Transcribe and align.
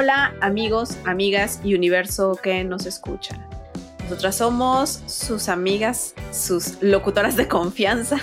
Hola 0.00 0.32
amigos, 0.40 0.90
amigas 1.06 1.58
y 1.64 1.74
universo 1.74 2.38
que 2.40 2.62
nos 2.62 2.86
escuchan. 2.86 3.44
Nosotras 4.04 4.36
somos 4.36 5.02
sus 5.06 5.48
amigas, 5.48 6.14
sus 6.30 6.80
locutoras 6.80 7.34
de 7.34 7.48
confianza, 7.48 8.18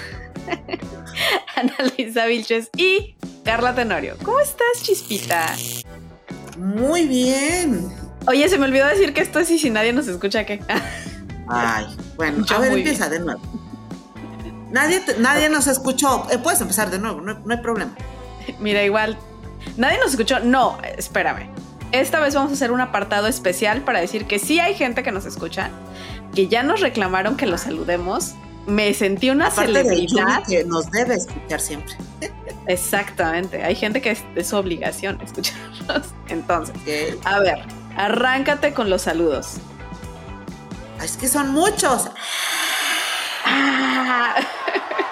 Ana 1.57 1.75
Luisa 1.97 2.27
Vilches 2.27 2.69
y 2.77 3.17
Carla 3.43 3.75
Tenorio. 3.75 4.15
¿Cómo 4.23 4.39
estás, 4.39 4.83
Chispita? 4.83 5.53
Muy 6.57 7.07
bien. 7.07 7.91
Oye, 8.25 8.47
se 8.47 8.57
me 8.57 8.67
olvidó 8.67 8.87
decir 8.87 9.13
que 9.13 9.19
esto 9.19 9.39
es 9.39 9.51
y 9.51 9.59
si 9.59 9.69
nadie 9.69 9.91
nos 9.91 10.07
escucha, 10.07 10.45
¿qué? 10.45 10.61
Ay, 11.49 11.87
bueno, 12.15 12.45
Yo 12.45 12.55
a 12.55 12.59
ver, 12.59 12.71
empieza 12.71 13.09
de 13.09 13.19
nuevo. 13.19 13.41
Nadie, 14.71 15.01
te- 15.01 15.17
nadie 15.17 15.49
nos 15.49 15.67
escuchó. 15.67 16.25
Eh, 16.31 16.37
puedes 16.37 16.61
empezar 16.61 16.89
de 16.89 16.99
nuevo, 16.99 17.19
no, 17.19 17.37
no 17.37 17.53
hay 17.53 17.59
problema. 17.59 17.93
Mira, 18.59 18.81
igual, 18.81 19.17
nadie 19.75 19.97
nos 19.97 20.11
escuchó. 20.11 20.39
No, 20.39 20.77
espérame. 20.97 21.53
Esta 22.01 22.19
vez 22.19 22.35
vamos 22.35 22.51
a 22.51 22.55
hacer 22.55 22.73
un 22.73 22.81
apartado 22.81 23.27
especial 23.27 23.81
para 23.81 24.01
decir 24.01 24.25
que 24.25 24.37
sí 24.37 24.59
hay 24.59 24.75
gente 24.75 25.01
que 25.01 25.13
nos 25.13 25.25
escucha, 25.25 25.69
que 26.33 26.49
ya 26.49 26.61
nos 26.61 26.81
reclamaron 26.81 27.37
que 27.37 27.45
los 27.45 27.61
saludemos. 27.61 28.33
Me 28.67 28.93
sentí 28.93 29.29
una 29.29 29.47
Aparte 29.47 29.71
celebridad. 29.71 30.43
Que 30.45 30.65
nos 30.65 30.91
debe 30.91 31.15
escuchar 31.15 31.61
siempre. 31.61 31.95
Exactamente. 32.67 33.63
Hay 33.63 33.75
gente 33.75 34.01
que 34.01 34.11
es 34.11 34.23
de 34.35 34.43
su 34.43 34.57
obligación 34.57 35.21
escucharnos. 35.21 36.07
Entonces, 36.27 36.75
a 37.23 37.39
ver, 37.39 37.59
arráncate 37.95 38.73
con 38.73 38.89
los 38.89 39.03
saludos. 39.03 39.53
Ay, 40.99 41.05
Es 41.05 41.15
que 41.15 41.29
son 41.29 41.51
muchos. 41.51 42.09
Ah, 43.45 44.35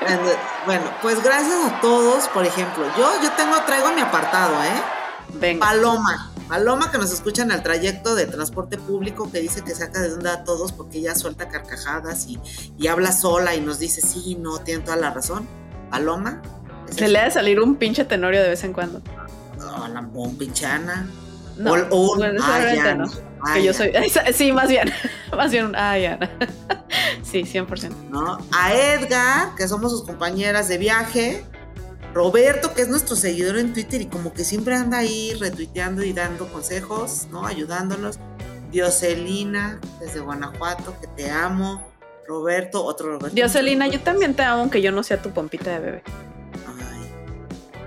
Bueno, 0.01 0.21
Bueno, 0.65 0.83
pues 1.01 1.23
gracias 1.23 1.55
a 1.65 1.79
todos. 1.79 2.27
Por 2.27 2.45
ejemplo, 2.45 2.83
yo, 2.97 3.23
yo 3.23 3.31
tengo, 3.37 3.55
traigo 3.65 3.93
mi 3.93 4.01
apartado, 4.01 4.61
¿eh? 4.65 4.81
venga. 5.35 5.65
Paloma. 5.65 6.32
Paloma 6.53 6.91
que 6.91 6.99
nos 6.99 7.11
escucha 7.11 7.41
en 7.41 7.49
el 7.49 7.63
trayecto 7.63 8.13
de 8.13 8.27
transporte 8.27 8.77
público 8.77 9.27
que 9.31 9.39
dice 9.39 9.63
que 9.63 9.73
saca 9.73 9.99
de 10.01 10.13
onda 10.13 10.33
a 10.33 10.43
todos 10.43 10.71
porque 10.71 10.99
ella 10.99 11.15
suelta 11.15 11.47
carcajadas 11.49 12.27
y, 12.27 12.39
y 12.77 12.85
habla 12.85 13.11
sola 13.11 13.55
y 13.55 13.61
nos 13.61 13.79
dice, 13.79 14.01
sí, 14.01 14.37
no, 14.39 14.59
tiene 14.59 14.83
toda 14.83 14.97
la 14.97 15.09
razón. 15.09 15.47
Paloma. 15.89 16.43
esa 16.87 16.99
Se 16.99 17.05
es- 17.05 17.11
le 17.11 17.17
ha 17.17 17.23
de 17.23 17.31
salir 17.31 17.59
un 17.59 17.73
pinche 17.77 18.05
tenorio 18.05 18.43
de 18.43 18.49
vez 18.49 18.63
en 18.63 18.71
cuando. 18.71 19.01
Oh, 19.59 19.87
la 19.87 20.01
bompichana. 20.01 21.07
No, 21.57 21.73
O- 21.73 21.87
o- 21.89 22.17
bueno, 22.17 22.39
no. 22.39 23.05
no. 23.07 23.11
Que 23.51 23.63
yo 23.63 23.73
soy. 23.73 23.91
Sí, 24.35 24.51
más 24.51 24.69
bien. 24.69 24.93
Más 25.35 25.49
bien. 25.51 25.65
un- 25.65 25.75
Ah, 25.75 25.97
ya. 25.97 26.19
Sí, 27.23 27.45
100%. 27.45 27.89
¿no? 28.11 28.37
A 28.51 28.73
Edgar, 28.75 29.55
que 29.55 29.67
somos 29.67 29.91
sus 29.91 30.03
compañeras 30.03 30.67
de 30.67 30.77
viaje. 30.77 31.43
Roberto, 32.13 32.73
que 32.73 32.83
es 32.83 32.89
nuestro 32.89 33.15
seguidor 33.15 33.57
en 33.57 33.73
Twitter 33.73 34.01
y 34.01 34.05
como 34.05 34.33
que 34.33 34.43
siempre 34.43 34.75
anda 34.75 34.99
ahí 34.99 35.33
retuiteando 35.39 36.03
y 36.03 36.13
dando 36.13 36.47
consejos, 36.47 37.27
¿no? 37.31 37.45
Ayudándonos. 37.45 38.19
Dioselina, 38.71 39.79
desde 39.99 40.19
Guanajuato, 40.19 40.95
que 41.01 41.07
te 41.07 41.31
amo. 41.31 41.87
Roberto, 42.27 42.83
otro 42.83 43.07
Roberto. 43.07 43.35
Dioselina, 43.35 43.87
yo 43.87 43.99
también 43.99 44.35
te 44.35 44.43
amo, 44.43 44.61
aunque 44.61 44.81
yo 44.81 44.91
no 44.91 45.03
sea 45.03 45.21
tu 45.21 45.31
pompita 45.31 45.71
de 45.71 45.79
bebé. 45.79 46.03
Ay. 46.67 47.11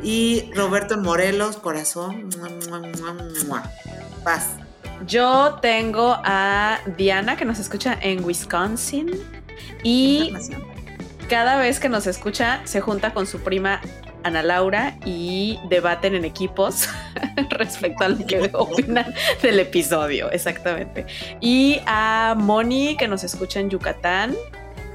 Y 0.02 0.52
Roberto 0.54 0.94
en 0.94 1.02
Morelos, 1.02 1.56
corazón. 1.56 2.28
Mua, 2.36 2.48
mua, 2.48 2.80
mua, 2.80 3.12
mua. 3.46 3.72
Paz. 4.24 4.50
Yo 5.06 5.58
tengo 5.62 6.16
a 6.24 6.80
Diana 6.96 7.36
que 7.36 7.44
nos 7.44 7.58
escucha 7.58 7.98
en 8.00 8.24
Wisconsin 8.24 9.10
y 9.82 10.32
cada 11.28 11.58
vez 11.58 11.80
que 11.80 11.88
nos 11.88 12.06
escucha 12.06 12.60
se 12.64 12.80
junta 12.80 13.12
con 13.12 13.26
su 13.26 13.40
prima 13.40 13.80
Ana 14.22 14.42
Laura 14.42 14.96
y 15.04 15.58
debaten 15.68 16.14
en 16.14 16.24
equipos 16.24 16.88
respecto 17.50 18.04
a 18.04 18.08
lo 18.08 18.26
que 18.26 18.50
opinan 18.52 19.14
del 19.42 19.60
episodio, 19.60 20.30
exactamente. 20.30 21.06
Y 21.40 21.80
a 21.86 22.34
Moni 22.36 22.96
que 22.96 23.08
nos 23.08 23.24
escucha 23.24 23.60
en 23.60 23.70
Yucatán 23.70 24.34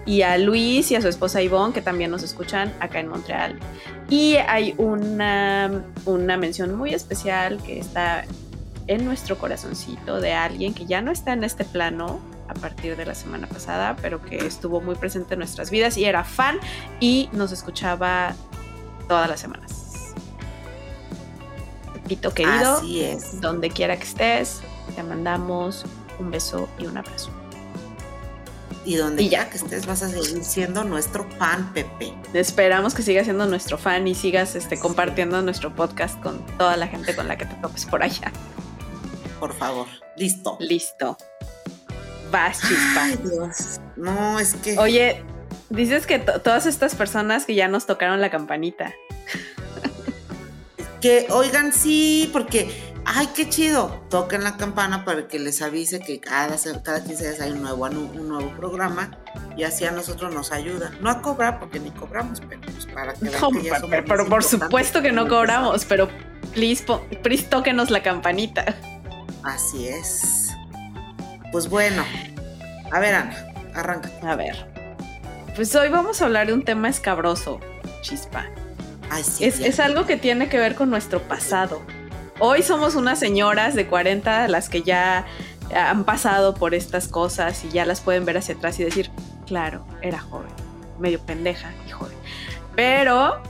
y 0.05 0.23
a 0.23 0.37
Luis 0.37 0.91
y 0.91 0.95
a 0.95 1.01
su 1.01 1.07
esposa 1.07 1.41
Ivonne 1.41 1.73
que 1.73 1.81
también 1.81 2.11
nos 2.11 2.23
escuchan 2.23 2.73
acá 2.79 2.99
en 2.99 3.07
Montreal. 3.07 3.59
Y 4.09 4.35
hay 4.35 4.73
una, 4.77 5.83
una 6.05 6.37
mención 6.37 6.75
muy 6.75 6.93
especial 6.93 7.61
que 7.63 7.79
está 7.79 8.25
en 8.87 9.05
nuestro 9.05 9.37
corazoncito 9.37 10.19
de 10.19 10.33
alguien 10.33 10.73
que 10.73 10.85
ya 10.85 11.01
no 11.01 11.11
está 11.11 11.33
en 11.33 11.43
este 11.43 11.63
plano 11.63 12.19
a 12.47 12.53
partir 12.53 12.97
de 12.97 13.05
la 13.05 13.15
semana 13.15 13.47
pasada, 13.47 13.95
pero 14.01 14.21
que 14.21 14.45
estuvo 14.45 14.81
muy 14.81 14.95
presente 14.95 15.35
en 15.35 15.39
nuestras 15.39 15.71
vidas 15.71 15.97
y 15.97 16.03
era 16.03 16.25
fan 16.25 16.59
y 16.99 17.29
nos 17.31 17.53
escuchaba 17.53 18.35
todas 19.01 19.29
las 19.29 19.39
semanas. 19.39 20.13
Pepito 21.93 22.33
querido, 22.33 22.77
Así 22.77 23.03
es. 23.03 23.39
donde 23.41 23.69
quiera 23.69 23.97
que 23.97 24.03
estés, 24.03 24.61
te 24.95 25.03
mandamos 25.03 25.85
un 26.19 26.31
beso 26.31 26.67
y 26.77 26.85
un 26.85 26.97
abrazo. 26.97 27.29
Y 28.83 28.95
donde 28.95 29.21
Y 29.23 29.29
ya. 29.29 29.47
que 29.49 29.57
estés 29.57 29.85
vas 29.85 30.01
a 30.01 30.09
seguir 30.09 30.43
siendo 30.43 30.83
nuestro 30.83 31.27
fan 31.37 31.71
Pepe. 31.71 32.13
Esperamos 32.33 32.95
que 32.95 33.03
sigas 33.03 33.25
siendo 33.25 33.45
nuestro 33.45 33.77
fan 33.77 34.07
y 34.07 34.15
sigas 34.15 34.55
este, 34.55 34.79
compartiendo 34.79 35.41
nuestro 35.43 35.73
podcast 35.75 36.19
con 36.21 36.43
toda 36.57 36.77
la 36.77 36.87
gente 36.87 37.15
con 37.15 37.27
la 37.27 37.37
que 37.37 37.45
te 37.45 37.53
topes 37.55 37.85
por 37.85 38.01
allá. 38.01 38.31
Por 39.39 39.53
favor. 39.53 39.85
Listo. 40.17 40.57
Listo. 40.59 41.15
Vas, 42.31 42.59
chispa. 42.61 43.03
Ay, 43.03 43.19
Dios. 43.23 43.79
No, 43.97 44.39
es 44.39 44.55
que. 44.55 44.77
Oye, 44.79 45.23
dices 45.71 46.05
que 46.05 46.19
to- 46.19 46.41
todas 46.41 46.65
estas 46.65 46.95
personas 46.95 47.45
que 47.45 47.55
ya 47.55 47.67
nos 47.67 47.85
tocaron 47.85 48.21
la 48.21 48.29
campanita. 48.29 48.93
Que 51.01 51.27
oigan, 51.31 51.73
sí, 51.73 52.29
porque. 52.31 52.91
Ay, 53.03 53.29
qué 53.35 53.49
chido. 53.49 53.99
Toquen 54.11 54.43
la 54.43 54.57
campana 54.57 55.03
para 55.03 55.27
que 55.27 55.39
les 55.39 55.63
avise 55.63 55.99
que 56.01 56.19
cada, 56.19 56.55
cada 56.83 57.03
15 57.03 57.23
días 57.23 57.41
hay 57.41 57.51
un 57.51 57.63
nuevo, 57.63 57.87
anu- 57.87 58.11
un 58.13 58.29
nuevo 58.29 58.51
programa 58.55 59.17
y 59.57 59.63
así 59.63 59.85
a 59.85 59.91
nosotros 59.91 60.31
nos 60.35 60.51
ayuda. 60.51 60.91
No 61.01 61.09
a 61.09 61.19
cobrar 61.23 61.59
porque 61.59 61.79
ni 61.79 61.89
cobramos, 61.89 62.41
pero 62.47 62.61
pues 62.61 62.85
para 62.85 63.13
que 63.15 63.25
No, 63.25 63.49
que 63.49 63.63
ya 63.63 63.81
pero, 64.05 64.27
por 64.27 64.43
supuesto 64.43 65.01
que 65.01 65.11
no 65.11 65.27
cobramos, 65.27 65.83
pero 65.85 66.09
please, 66.53 66.85
please 67.23 67.43
tóquenos 67.45 67.89
la 67.89 68.03
campanita. 68.03 68.75
Así 69.41 69.87
es. 69.87 70.51
Pues 71.51 71.67
bueno. 71.67 72.05
A 72.91 72.99
ver, 72.99 73.15
Ana, 73.15 73.47
arranca. 73.73 74.11
A 74.21 74.35
ver. 74.35 74.70
Pues 75.55 75.75
hoy 75.75 75.89
vamos 75.89 76.21
a 76.21 76.25
hablar 76.25 76.47
de 76.47 76.53
un 76.53 76.63
tema 76.63 76.87
escabroso, 76.87 77.59
chispa. 78.01 78.45
Ay, 79.09 79.23
sí. 79.23 79.43
Es, 79.43 79.59
es 79.59 79.81
algo 79.81 80.05
que 80.05 80.15
tiene 80.15 80.47
que 80.47 80.57
ver 80.57 80.75
con 80.75 80.89
nuestro 80.89 81.21
pasado. 81.21 81.81
Hoy 82.39 82.63
somos 82.63 82.95
unas 82.95 83.19
señoras 83.19 83.75
de 83.75 83.85
40 83.85 84.47
las 84.47 84.69
que 84.69 84.81
ya 84.81 85.25
han 85.75 86.05
pasado 86.05 86.53
por 86.55 86.73
estas 86.73 87.09
cosas 87.09 87.65
y 87.65 87.69
ya 87.69 87.85
las 87.85 87.99
pueden 87.99 88.23
ver 88.23 88.37
hacia 88.37 88.55
atrás 88.55 88.79
y 88.79 88.85
decir, 88.85 89.11
claro, 89.45 89.85
era 90.01 90.19
joven, 90.19 90.51
medio 90.99 91.19
pendeja 91.19 91.73
y 91.85 91.91
joven. 91.91 92.17
Pero 92.75 93.41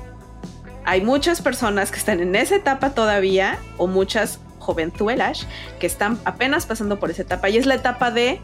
hay 0.86 1.02
muchas 1.02 1.42
personas 1.42 1.92
que 1.92 2.00
están 2.00 2.20
en 2.20 2.36
esa 2.36 2.56
etapa 2.56 2.96
todavía 2.96 3.60
o 3.78 3.86
muchas 3.86 4.40
jovenzuelas 4.58 5.48
que 5.80 5.86
están 5.86 6.20
apenas 6.26 6.66
pasando 6.66 7.00
por 7.00 7.12
esa 7.12 7.22
etapa 7.22 7.50
y 7.50 7.58
es 7.58 7.68
la 7.68 7.76
etapa 7.76 8.10
de, 8.10 8.42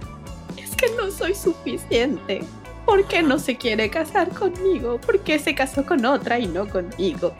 es 0.57 0.75
que 0.75 0.91
no 0.95 1.09
soy 1.09 1.33
suficiente. 1.33 2.43
¿Por 2.87 3.05
qué 3.05 3.21
no 3.21 3.37
se 3.37 3.57
quiere 3.57 3.89
casar 3.89 4.29
conmigo? 4.29 4.97
¿Por 5.01 5.19
qué 5.19 5.39
se 5.39 5.53
casó 5.53 5.85
con 5.85 6.05
otra 6.05 6.39
y 6.39 6.47
no 6.47 6.69
conmigo? 6.69 7.35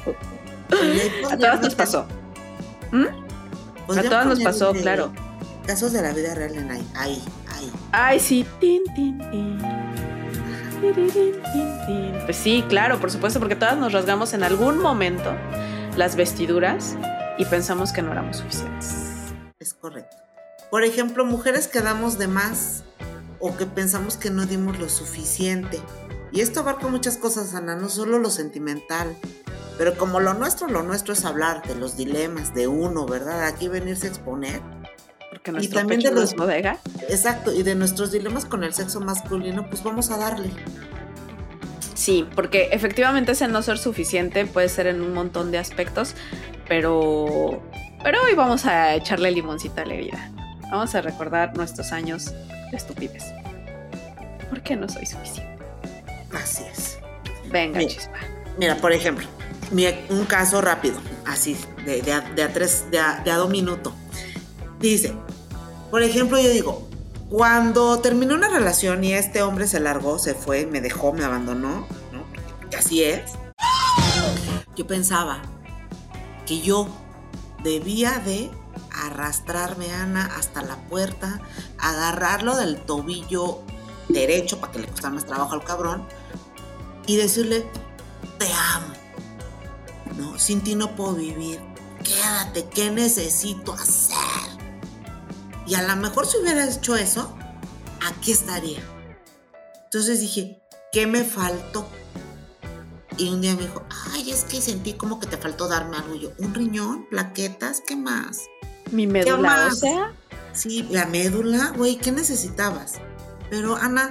A 1.32 1.38
todas 1.38 1.62
nos 1.62 1.74
pasó. 1.74 2.06
¿Mm? 2.92 3.06
A 3.98 4.04
todas 4.04 4.26
nos 4.26 4.42
pasó, 4.42 4.74
de 4.74 4.82
claro. 4.82 5.14
Casos 5.66 5.94
de 5.94 6.02
la 6.02 6.12
vida 6.12 6.36
real 6.36 6.54
en 6.54 6.70
ahí. 6.70 6.88
Ahí, 6.96 7.24
ahí. 7.56 7.72
Ay, 7.94 8.20
sí. 8.20 8.46
Tin, 8.60 8.84
tin, 8.94 9.18
tin. 9.32 9.58
Tirirín, 10.82 11.42
tin, 11.54 11.86
tin. 11.86 12.26
Pues 12.26 12.36
sí, 12.36 12.66
claro, 12.68 13.00
por 13.00 13.10
supuesto, 13.10 13.40
porque 13.40 13.56
todas 13.56 13.78
nos 13.78 13.94
rasgamos 13.94 14.34
en 14.34 14.44
algún 14.44 14.78
momento 14.80 15.34
las 15.96 16.18
vestiduras 16.18 16.98
y 17.38 17.46
pensamos 17.46 17.94
que 17.94 18.02
no 18.02 18.12
éramos 18.12 18.38
suficientes. 18.38 19.34
Es 19.60 19.74
correcto. 19.74 20.18
Por 20.70 20.84
ejemplo, 20.84 21.24
mujeres 21.24 21.70
que 21.70 21.80
damos 21.80 22.18
de 22.18 22.28
más 22.28 22.84
o 23.40 23.56
que 23.56 23.66
pensamos 23.66 24.18
que 24.18 24.30
no 24.30 24.46
dimos 24.46 24.80
lo 24.80 24.90
suficiente. 24.90 25.80
Y 26.32 26.42
esto 26.42 26.60
abarca 26.62 26.88
muchas 26.88 27.18
cosas, 27.18 27.54
Ana, 27.54 27.76
no 27.76 27.90
solo 27.90 28.20
lo 28.20 28.30
sentimental. 28.30 29.16
Pero 29.78 29.96
como 29.96 30.20
lo 30.20 30.34
nuestro, 30.34 30.68
lo 30.68 30.82
nuestro 30.84 31.14
es 31.14 31.24
hablar 31.24 31.66
de 31.68 31.76
los 31.76 31.96
dilemas 31.96 32.54
de 32.54 32.68
uno, 32.68 33.06
¿verdad? 33.06 33.46
Aquí 33.46 33.68
venirse 33.68 34.08
a 34.08 34.10
exponer. 34.10 34.62
Porque 35.30 35.44
que 35.44 35.52
nuestro 35.52 35.80
también 35.80 36.02
de 36.02 36.12
los 36.12 36.36
bodega. 36.36 36.80
Exacto, 37.10 37.54
y 37.54 37.64
de 37.64 37.76
nuestros 37.76 38.12
dilemas 38.12 38.46
con 38.46 38.64
el 38.64 38.74
sexo 38.74 39.00
masculino, 39.02 39.70
pues 39.70 39.84
vamos 39.84 40.10
a 40.10 40.18
darle. 40.18 40.50
Sí, 41.94 42.28
porque 42.36 42.70
efectivamente 42.72 43.34
ese 43.34 43.48
no 43.48 43.62
ser 43.62 43.78
suficiente 43.78 44.46
puede 44.46 44.70
ser 44.70 44.88
en 44.88 45.02
un 45.02 45.14
montón 45.14 45.52
de 45.52 45.58
aspectos, 45.58 46.16
pero, 46.68 47.62
pero 48.04 48.24
hoy 48.24 48.34
vamos 48.36 48.66
a 48.66 48.96
echarle 48.96 49.32
limoncita 49.32 49.84
a 49.84 49.86
la 49.86 49.94
herida. 49.96 50.32
Vamos 50.72 50.96
a 50.96 51.02
recordar 51.02 51.56
nuestros 51.56 51.92
años 51.92 52.34
estupidez. 52.74 53.24
¿Por 54.50 54.62
qué 54.62 54.76
no 54.76 54.88
soy 54.88 55.06
suficiente? 55.06 55.58
Así 56.34 56.64
es. 56.72 57.00
Venga, 57.52 57.80
chispa. 57.86 58.18
Mira, 58.58 58.76
por 58.78 58.92
ejemplo, 58.92 59.26
un 60.10 60.26
caso 60.26 60.62
rápido, 60.62 61.00
así, 61.26 61.58
de, 61.86 62.02
de, 62.02 62.14
a, 62.14 62.54
tres, 62.54 62.86
de 62.92 63.00
a, 63.00 63.22
de 63.24 63.32
a 63.32 63.38
dos 63.38 63.50
minutos. 63.50 63.94
Dice, 64.80 65.14
por 65.92 66.04
ejemplo, 66.04 66.40
yo 66.40 66.50
digo, 66.50 66.88
cuando 67.30 68.00
terminó 68.00 68.36
una 68.36 68.50
relación 68.50 69.04
y 69.04 69.14
este 69.14 69.42
hombre 69.42 69.68
se 69.68 69.80
largó, 69.80 70.20
se 70.20 70.34
fue, 70.34 70.66
me 70.66 70.82
dejó, 70.82 71.14
me 71.14 71.24
abandonó, 71.24 71.88
¿no? 72.12 72.26
Que 72.70 72.78
así 72.78 73.04
es. 73.04 73.34
Yo 74.76 74.88
pensaba 74.88 75.42
que 76.46 76.62
yo 76.62 76.88
debía 77.64 78.20
de 78.20 78.50
arrastrarme 79.06 79.94
Ana 79.94 80.32
hasta 80.38 80.62
la 80.62 80.76
puerta, 80.88 81.42
agarrarlo 81.78 82.56
del 82.56 82.78
tobillo 82.78 83.62
derecho 84.10 84.60
para 84.60 84.72
que 84.72 84.80
le 84.80 84.88
costara 84.88 85.14
más 85.14 85.26
trabajo 85.26 85.54
al 85.54 85.64
cabrón 85.64 86.08
y 87.06 87.16
decirle, 87.16 87.66
te 88.38 88.48
amo. 88.54 88.94
No, 90.18 90.40
sin 90.40 90.62
ti 90.62 90.76
no 90.76 90.96
puedo 90.96 91.16
vivir. 91.16 91.60
Quédate, 92.04 92.66
¿qué 92.70 92.92
necesito 92.92 93.74
hacer? 93.74 94.18
Y 95.66 95.76
a 95.76 95.84
lo 95.84 95.96
mejor 95.98 96.26
si 96.26 96.38
hubiera 96.38 96.68
hecho 96.68 96.96
eso, 96.96 97.36
aquí 98.06 98.32
estaría. 98.32 98.82
Entonces 99.86 100.22
dije, 100.22 100.62
¿qué 100.92 101.08
me 101.08 101.24
faltó? 101.24 101.88
Y 103.18 103.30
un 103.30 103.42
día 103.42 103.56
me 103.56 103.64
dijo, 103.64 103.84
ay, 104.14 104.32
es 104.32 104.44
que 104.44 104.62
sentí 104.62 104.94
como 104.94 105.20
que 105.20 105.28
te 105.28 105.38
faltó 105.38 105.68
darme 105.68 105.98
algo. 105.98 106.16
Yo, 106.16 106.32
¿un 106.38 106.54
riñón? 106.54 107.08
¿Plaquetas? 107.10 107.82
¿Qué 107.86 107.96
más? 107.96 108.44
¿Mi 108.92 109.08
médula 109.08 109.68
o 109.72 109.76
sea? 109.76 110.14
Sí, 110.54 110.88
la 110.90 111.06
médula, 111.06 111.74
güey, 111.76 111.98
¿qué 111.98 112.12
necesitabas? 112.12 112.96
Pero 113.50 113.76
Ana, 113.76 114.10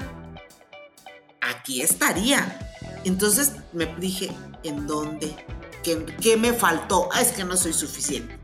aquí 1.41 1.83
estaría. 1.83 2.59
Entonces 3.05 3.53
me 3.73 3.87
dije, 3.97 4.31
¿en 4.63 4.87
dónde? 4.87 5.35
¿Qué, 5.83 6.37
me 6.37 6.53
faltó? 6.53 7.09
Ah, 7.13 7.21
es 7.21 7.33
que 7.33 7.45
no 7.45 7.57
soy 7.57 7.73
suficiente, 7.73 8.37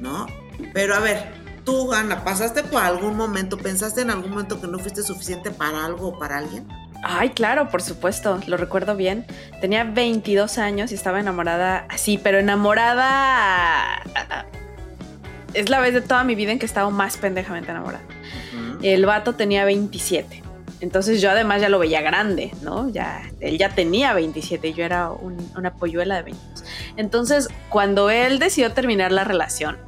¿no? 0.00 0.26
Pero 0.72 0.96
a 0.96 0.98
ver, 0.98 1.32
tú, 1.64 1.92
Ana, 1.92 2.24
¿pasaste 2.24 2.64
por 2.64 2.82
algún 2.82 3.16
momento, 3.16 3.56
pensaste 3.56 4.00
en 4.00 4.10
algún 4.10 4.30
momento 4.30 4.60
que 4.60 4.66
no 4.66 4.78
fuiste 4.78 5.02
suficiente 5.02 5.52
para 5.52 5.84
algo 5.84 6.08
o 6.08 6.18
para 6.18 6.38
alguien? 6.38 6.66
Ay, 7.04 7.30
claro, 7.30 7.68
por 7.68 7.82
supuesto, 7.82 8.40
lo 8.48 8.56
recuerdo 8.56 8.96
bien. 8.96 9.26
Tenía 9.60 9.84
22 9.84 10.58
años 10.58 10.90
y 10.90 10.96
estaba 10.96 11.20
enamorada 11.20 11.86
así, 11.88 12.18
pero 12.18 12.38
enamorada... 12.38 14.02
Es 15.56 15.70
la 15.70 15.80
vez 15.80 15.94
de 15.94 16.02
toda 16.02 16.22
mi 16.22 16.34
vida 16.34 16.52
en 16.52 16.58
que 16.58 16.66
he 16.66 16.68
estado 16.68 16.90
más 16.90 17.16
pendejamente 17.16 17.70
enamorada. 17.70 18.04
El 18.82 19.06
vato 19.06 19.34
tenía 19.34 19.64
27. 19.64 20.42
Entonces 20.80 21.22
yo 21.22 21.30
además 21.30 21.62
ya 21.62 21.70
lo 21.70 21.78
veía 21.78 22.02
grande, 22.02 22.52
¿no? 22.62 22.90
Ya, 22.90 23.22
él 23.40 23.56
ya 23.56 23.70
tenía 23.70 24.12
27 24.12 24.68
y 24.68 24.74
yo 24.74 24.84
era 24.84 25.10
una 25.10 25.74
polluela 25.74 26.16
de 26.16 26.22
22. 26.22 26.64
Entonces, 26.98 27.48
cuando 27.70 28.10
él 28.10 28.38
decidió 28.38 28.72
terminar 28.72 29.12
la 29.12 29.24
relación, 29.24 29.78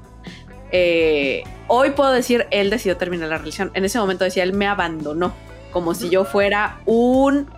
eh, 0.73 1.45
hoy 1.67 1.91
puedo 1.91 2.11
decir, 2.13 2.47
él 2.51 2.71
decidió 2.71 2.97
terminar 2.97 3.29
la 3.29 3.37
relación. 3.37 3.71
En 3.75 3.85
ese 3.85 3.99
momento 3.99 4.25
decía, 4.25 4.43
él 4.43 4.55
me 4.55 4.67
abandonó, 4.67 5.35
como 5.73 5.95
si 5.95 6.09
yo 6.09 6.25
fuera 6.25 6.79
un 6.87 7.49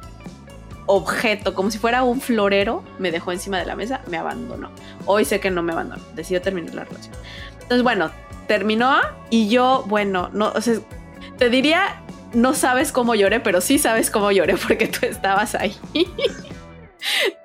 objeto, 0.87 1.55
como 1.55 1.71
si 1.71 1.79
fuera 1.79 2.03
un 2.03 2.21
florero, 2.21 2.83
me 2.99 3.13
dejó 3.13 3.31
encima 3.31 3.59
de 3.59 3.67
la 3.67 3.77
mesa, 3.77 4.01
me 4.09 4.17
abandonó. 4.17 4.71
Hoy 5.07 5.25
sé 5.25 5.39
que 5.39 5.51
no 5.51 5.63
me 5.63 5.73
abandonó, 5.73 6.03
decidió 6.15 6.43
terminar 6.43 6.75
la 6.75 6.85
relación. 6.85 7.15
Entonces, 7.71 7.85
bueno, 7.85 8.11
terminó 8.49 8.97
y 9.31 9.49
yo, 9.49 9.85
bueno, 9.87 10.29
no, 10.33 10.51
o 10.57 10.61
sea, 10.61 10.75
te 11.39 11.51
diría 11.51 12.03
no 12.33 12.55
sabes 12.55 12.93
cómo 12.93 13.15
lloré, 13.15 13.39
pero 13.41 13.61
sí 13.61 13.79
sabes 13.79 14.11
cómo 14.11 14.33
lloré 14.33 14.57
porque 14.57 14.89
tú 14.89 15.07
estabas 15.07 15.55
ahí. 15.55 15.77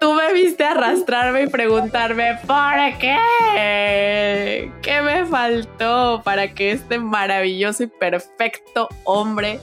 Tú 0.02 0.14
me 0.14 0.34
viste 0.34 0.66
arrastrarme 0.66 1.44
y 1.44 1.48
preguntarme, 1.48 2.38
¿por 2.46 2.98
qué? 3.00 4.70
¿Qué 4.82 5.02
me 5.02 5.26
faltó 5.26 6.22
para 6.26 6.54
que 6.54 6.72
este 6.72 7.00
maravilloso 7.00 7.84
y 7.84 7.88
perfecto 7.88 8.90
hombre 9.06 9.62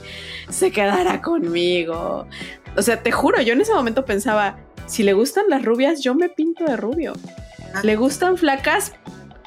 se 0.49 0.71
quedara 0.71 1.21
conmigo? 1.21 2.25
O 2.75 2.81
sea, 2.81 3.03
te 3.03 3.11
juro, 3.11 3.39
yo 3.41 3.53
en 3.53 3.61
ese 3.61 3.73
momento 3.73 4.03
pensaba, 4.03 4.57
si 4.87 5.03
le 5.03 5.13
gustan 5.13 5.45
las 5.47 5.63
rubias, 5.63 6.01
yo 6.01 6.15
me 6.15 6.27
pinto 6.27 6.65
de 6.65 6.75
rubio. 6.75 7.13
Le 7.83 7.95
gustan 7.95 8.35
flacas, 8.35 8.93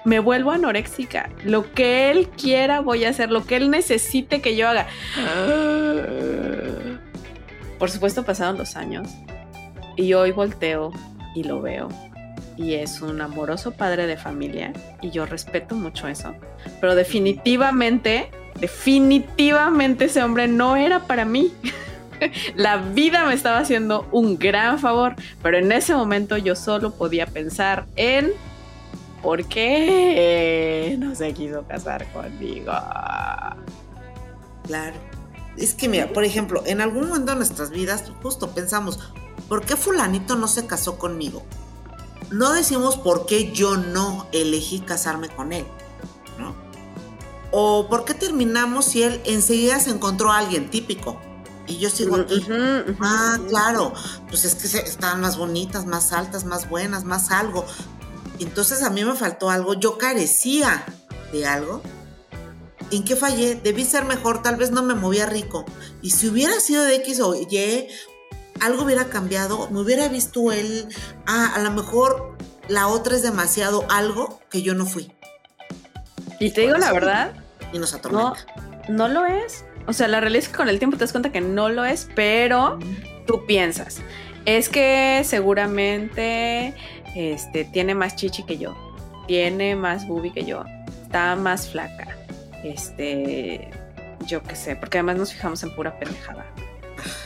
me 0.07 0.21
vuelvo 0.21 0.53
anoréxica. 0.53 1.29
Lo 1.45 1.75
que 1.75 2.13
él 2.13 2.29
quiera 2.29 2.81
voy 2.81 3.05
a 3.05 3.11
hacer, 3.11 3.33
lo 3.33 3.45
que 3.45 3.57
él 3.57 3.71
necesite 3.71 4.41
que 4.41 4.57
yo 4.57 4.69
haga. 4.69 4.87
Por 7.79 7.91
supuesto 7.91 8.25
pasaron 8.25 8.57
los 8.57 8.77
años 8.77 9.09
y 9.97 10.15
hoy 10.15 10.31
volteo 10.31 10.93
y 11.35 11.43
lo 11.43 11.61
veo. 11.61 11.89
Y 12.57 12.75
es 12.75 13.03
un 13.03 13.21
amoroso 13.21 13.73
padre 13.73 14.07
de 14.07 14.17
familia 14.17 14.73
y 15.03 15.11
yo 15.11 15.27
respeto 15.27 15.75
mucho 15.75 16.07
eso. 16.07 16.37
Pero 16.81 16.95
definitivamente, 16.95 18.31
definitivamente 18.61 20.05
ese 20.05 20.23
hombre 20.23 20.47
no 20.47 20.77
era 20.77 21.01
para 21.01 21.25
mí. 21.25 21.53
La 22.55 22.77
vida 22.77 23.27
me 23.27 23.35
estaba 23.35 23.59
haciendo 23.59 24.09
un 24.13 24.39
gran 24.39 24.79
favor, 24.79 25.17
pero 25.43 25.59
en 25.59 25.73
ese 25.73 25.97
momento 25.97 26.37
yo 26.37 26.55
solo 26.55 26.95
podía 26.95 27.27
pensar 27.27 27.87
en 27.97 28.33
¿por 29.23 29.45
qué 29.45 30.97
no 31.01 31.15
se 31.15 31.33
quiso 31.33 31.65
casar 31.67 32.11
conmigo? 32.13 32.73
Claro. 34.65 34.97
Es 35.57 35.75
que 35.75 35.89
mira, 35.89 36.13
por 36.13 36.25
ejemplo, 36.25 36.63
en 36.67 36.81
algún 36.81 37.09
momento 37.09 37.33
de 37.33 37.37
nuestras 37.37 37.71
vidas 37.71 38.05
justo 38.23 38.51
pensamos, 38.51 38.99
¿por 39.49 39.65
qué 39.65 39.77
fulanito 39.77 40.37
no 40.37 40.49
se 40.49 40.67
casó 40.67 40.99
conmigo? 40.99 41.43
No 42.31 42.53
decimos 42.53 42.97
por 42.97 43.27
qué 43.27 43.53
yo 43.53 43.77
no 43.77 44.27
elegí 44.33 44.81
casarme 44.81 45.29
con 45.29 45.53
él, 45.53 45.65
¿no? 46.39 46.55
O 47.53 47.89
por 47.89 48.05
qué 48.05 48.15
terminamos 48.15 48.87
si 48.87 49.03
él 49.03 49.21
enseguida 49.25 49.81
se 49.81 49.91
encontró 49.91 50.31
a 50.31 50.39
alguien 50.39 50.71
típico. 50.71 51.21
Y 51.69 51.79
yo 51.79 51.91
sigo 51.91 52.17
aquí. 52.17 52.47
ah, 53.01 53.39
claro. 53.49 53.93
Pues 54.29 54.45
es 54.45 54.55
que 54.55 54.79
están 54.79 55.21
más 55.21 55.37
bonitas, 55.37 55.85
más 55.85 56.13
altas, 56.13 56.45
más 56.45 56.69
buenas, 56.69 57.05
más 57.05 57.31
algo. 57.31 57.65
Entonces 58.39 58.83
a 58.83 58.91
mí 58.91 59.05
me 59.05 59.15
faltó 59.15 59.51
algo, 59.51 59.75
yo 59.75 59.99
carecía 59.99 60.85
de 61.33 61.47
algo. 61.47 61.83
¿En 62.91 63.05
qué 63.05 63.17
fallé? 63.17 63.57
Debí 63.57 63.85
ser 63.85 64.05
mejor, 64.05 64.43
tal 64.43 64.57
vez 64.57 64.71
no 64.71 64.83
me 64.83 64.95
movía 64.95 65.27
rico. 65.27 65.65
Y 66.03 66.11
si 66.11 66.29
hubiera 66.29 66.61
sido 66.61 66.85
de 66.85 66.97
X 66.97 67.21
o 67.21 67.35
Y, 67.35 67.89
algo 68.61 68.85
hubiera 68.85 69.07
cambiado, 69.07 69.69
me 69.71 69.81
hubiera 69.81 70.09
visto 70.09 70.53
él, 70.53 70.89
ah, 71.27 71.53
a 71.55 71.59
lo 71.61 71.71
mejor 71.73 72.37
la 72.69 72.89
otra 72.89 73.17
es 73.17 73.23
demasiado 73.23 73.85
algo 73.91 74.41
que 74.51 74.63
yo 74.63 74.75
no 74.75 74.87
fui. 74.87 75.13
Y 76.39 76.51
te 76.51 76.63
digo 76.63 76.77
la 76.77 76.93
verdad. 76.93 77.33
Y 77.73 77.79
nos 77.79 77.95
atormenta. 77.95 78.47
No, 78.89 79.09
no 79.09 79.09
lo 79.09 79.27
es. 79.27 79.65
O 79.87 79.93
sea, 79.93 80.09
la 80.09 80.21
realidad 80.21 80.45
es 80.45 80.49
que 80.49 80.57
con 80.57 80.69
el 80.69 80.79
tiempo 80.79 80.97
te 80.97 81.05
das 81.05 81.13
cuenta 81.13 81.31
que 81.31 81.41
no 81.41 81.69
lo 81.69 81.85
es, 81.85 82.09
pero 82.15 82.79
tú 83.27 83.47
piensas. 83.47 83.99
Es 84.45 84.69
que 84.69 85.23
seguramente 85.25 86.75
este, 87.17 87.65
tiene 87.65 87.95
más 87.95 88.15
chichi 88.15 88.43
que 88.43 88.59
yo, 88.59 88.77
tiene 89.27 89.75
más 89.75 90.07
boobie 90.07 90.33
que 90.33 90.45
yo, 90.45 90.65
está 91.03 91.35
más 91.35 91.69
flaca, 91.69 92.17
este, 92.63 93.71
yo 94.27 94.43
qué 94.43 94.55
sé, 94.55 94.77
porque 94.77 94.99
además 94.99 95.17
nos 95.17 95.33
fijamos 95.33 95.63
en 95.63 95.75
pura 95.75 95.99
pendejada. 95.99 96.45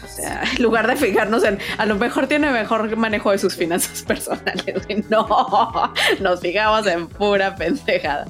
O 0.04 0.09
sea, 0.09 0.44
en 0.56 0.62
lugar 0.62 0.87
de 0.87 0.94
fijarnos 0.97 1.42
en, 1.42 1.59
a 1.76 1.87
lo 1.87 1.97
mejor 1.97 2.28
tiene 2.28 2.50
mejor 2.50 2.97
manejo 2.97 3.32
de 3.32 3.38
sus 3.38 3.56
finanzas 3.56 4.02
personales. 4.06 4.64
No, 5.09 5.26
nos 6.20 6.40
fijamos 6.40 6.87
en 6.87 7.09
pura 7.09 7.56
pendejada. 7.56 8.26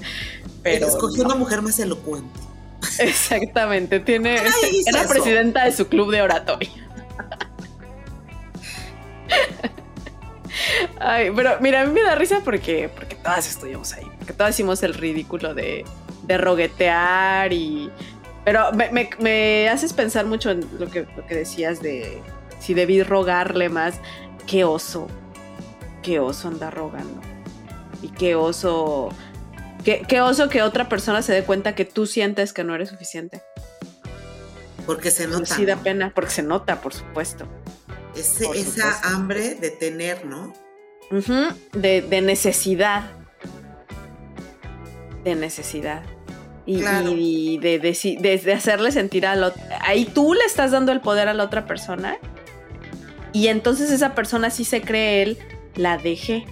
Pero 0.62 0.86
escogió 0.86 1.24
una 1.24 1.34
mujer 1.34 1.62
más 1.62 1.78
elocuente. 1.78 2.40
Exactamente, 2.98 4.00
tiene, 4.00 4.36
era 4.86 5.06
presidenta 5.06 5.64
de 5.64 5.72
su 5.72 5.86
club 5.88 6.10
de 6.10 6.22
oratoria. 6.22 6.70
Ay, 10.98 11.30
pero 11.34 11.56
mira, 11.60 11.82
a 11.82 11.86
mí 11.86 11.92
me 11.92 12.02
da 12.02 12.14
risa 12.14 12.40
porque, 12.44 12.90
porque 12.94 13.16
todas 13.16 13.48
estuvimos 13.48 13.92
ahí, 13.92 14.06
porque 14.18 14.32
todas 14.32 14.54
hicimos 14.54 14.82
el 14.82 14.94
ridículo 14.94 15.54
de, 15.54 15.84
de 16.24 16.38
roguetear 16.38 17.52
y... 17.52 17.90
Pero 18.44 18.70
me, 18.72 19.68
haces 19.68 19.92
pensar 19.92 20.24
mucho 20.26 20.50
en 20.50 20.66
lo 20.78 20.90
que, 20.90 21.06
lo 21.16 21.26
que 21.26 21.34
decías 21.34 21.82
de 21.82 22.22
si 22.58 22.74
debí 22.74 23.02
rogarle 23.02 23.68
más. 23.68 24.00
Qué 24.46 24.64
oso, 24.64 25.08
qué 26.02 26.20
oso 26.20 26.48
andar 26.48 26.74
rogando. 26.74 27.20
Y 28.02 28.08
qué 28.08 28.34
oso 28.34 29.10
Qué, 29.84 30.02
qué 30.06 30.20
oso 30.20 30.48
que 30.48 30.62
otra 30.62 30.88
persona 30.88 31.22
se 31.22 31.32
dé 31.32 31.42
cuenta 31.42 31.74
que 31.74 31.84
tú 31.84 32.06
sientes 32.06 32.52
que 32.52 32.64
no 32.64 32.74
eres 32.74 32.90
suficiente. 32.90 33.42
Porque 34.86 35.10
se 35.10 35.26
nota. 35.26 35.54
Sí 35.54 35.64
da 35.64 35.76
pena, 35.76 36.12
porque 36.14 36.30
se 36.30 36.42
nota, 36.42 36.80
por 36.80 36.92
supuesto. 36.92 37.46
Ese, 38.20 38.44
esa 38.54 39.00
hambre 39.02 39.54
de 39.54 39.70
tener, 39.70 40.26
¿no? 40.26 40.52
de, 41.72 42.02
de, 42.02 42.20
necesidad. 42.20 43.10
De 45.24 45.34
necesidad. 45.34 46.02
Y, 46.66 46.84
y 46.84 47.58
de, 47.58 47.78
de, 47.78 48.40
de, 48.44 48.52
hacerle 48.52 48.92
sentir 48.92 49.26
al 49.26 49.42
otro. 49.42 49.62
Ahí 49.80 50.04
tú 50.04 50.34
le 50.34 50.44
estás 50.44 50.70
dando 50.70 50.92
el 50.92 51.00
poder 51.00 51.28
a 51.28 51.34
la 51.34 51.44
otra 51.44 51.66
persona. 51.66 52.18
Y 53.32 53.48
entonces 53.48 53.90
esa 53.90 54.14
persona 54.14 54.50
sí 54.50 54.64
se 54.64 54.82
cree 54.82 55.22
él, 55.22 55.38
la 55.74 55.96
dejé. 55.96 56.44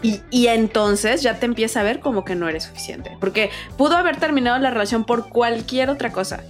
Y, 0.00 0.20
y, 0.30 0.46
entonces 0.46 1.22
ya 1.22 1.40
te 1.40 1.46
empieza 1.46 1.80
a 1.80 1.82
ver 1.82 1.98
como 1.98 2.24
que 2.24 2.36
no 2.36 2.48
eres 2.48 2.64
suficiente. 2.64 3.16
Porque 3.18 3.50
pudo 3.76 3.96
haber 3.96 4.16
terminado 4.16 4.56
la 4.58 4.70
relación 4.70 5.04
por 5.04 5.28
cualquier 5.28 5.90
otra 5.90 6.12
cosa. 6.12 6.44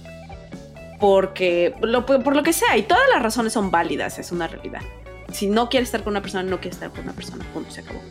Porque, 0.99 1.73
por 1.79 2.35
lo 2.35 2.43
que 2.43 2.53
sea, 2.53 2.77
y 2.77 2.83
todas 2.83 3.03
las 3.13 3.23
razones 3.23 3.53
son 3.53 3.71
válidas, 3.71 4.19
es 4.19 4.31
una 4.31 4.47
realidad. 4.47 4.81
Si 5.31 5.47
no 5.47 5.69
quieres 5.69 5.87
estar 5.89 6.03
con 6.03 6.11
una 6.11 6.21
persona, 6.21 6.43
no 6.43 6.59
quieres 6.59 6.75
estar 6.75 6.89
con 6.89 7.01
una 7.01 7.13
persona, 7.13 7.45
punto, 7.53 7.71
se 7.71 7.81
acabó. 7.81 8.01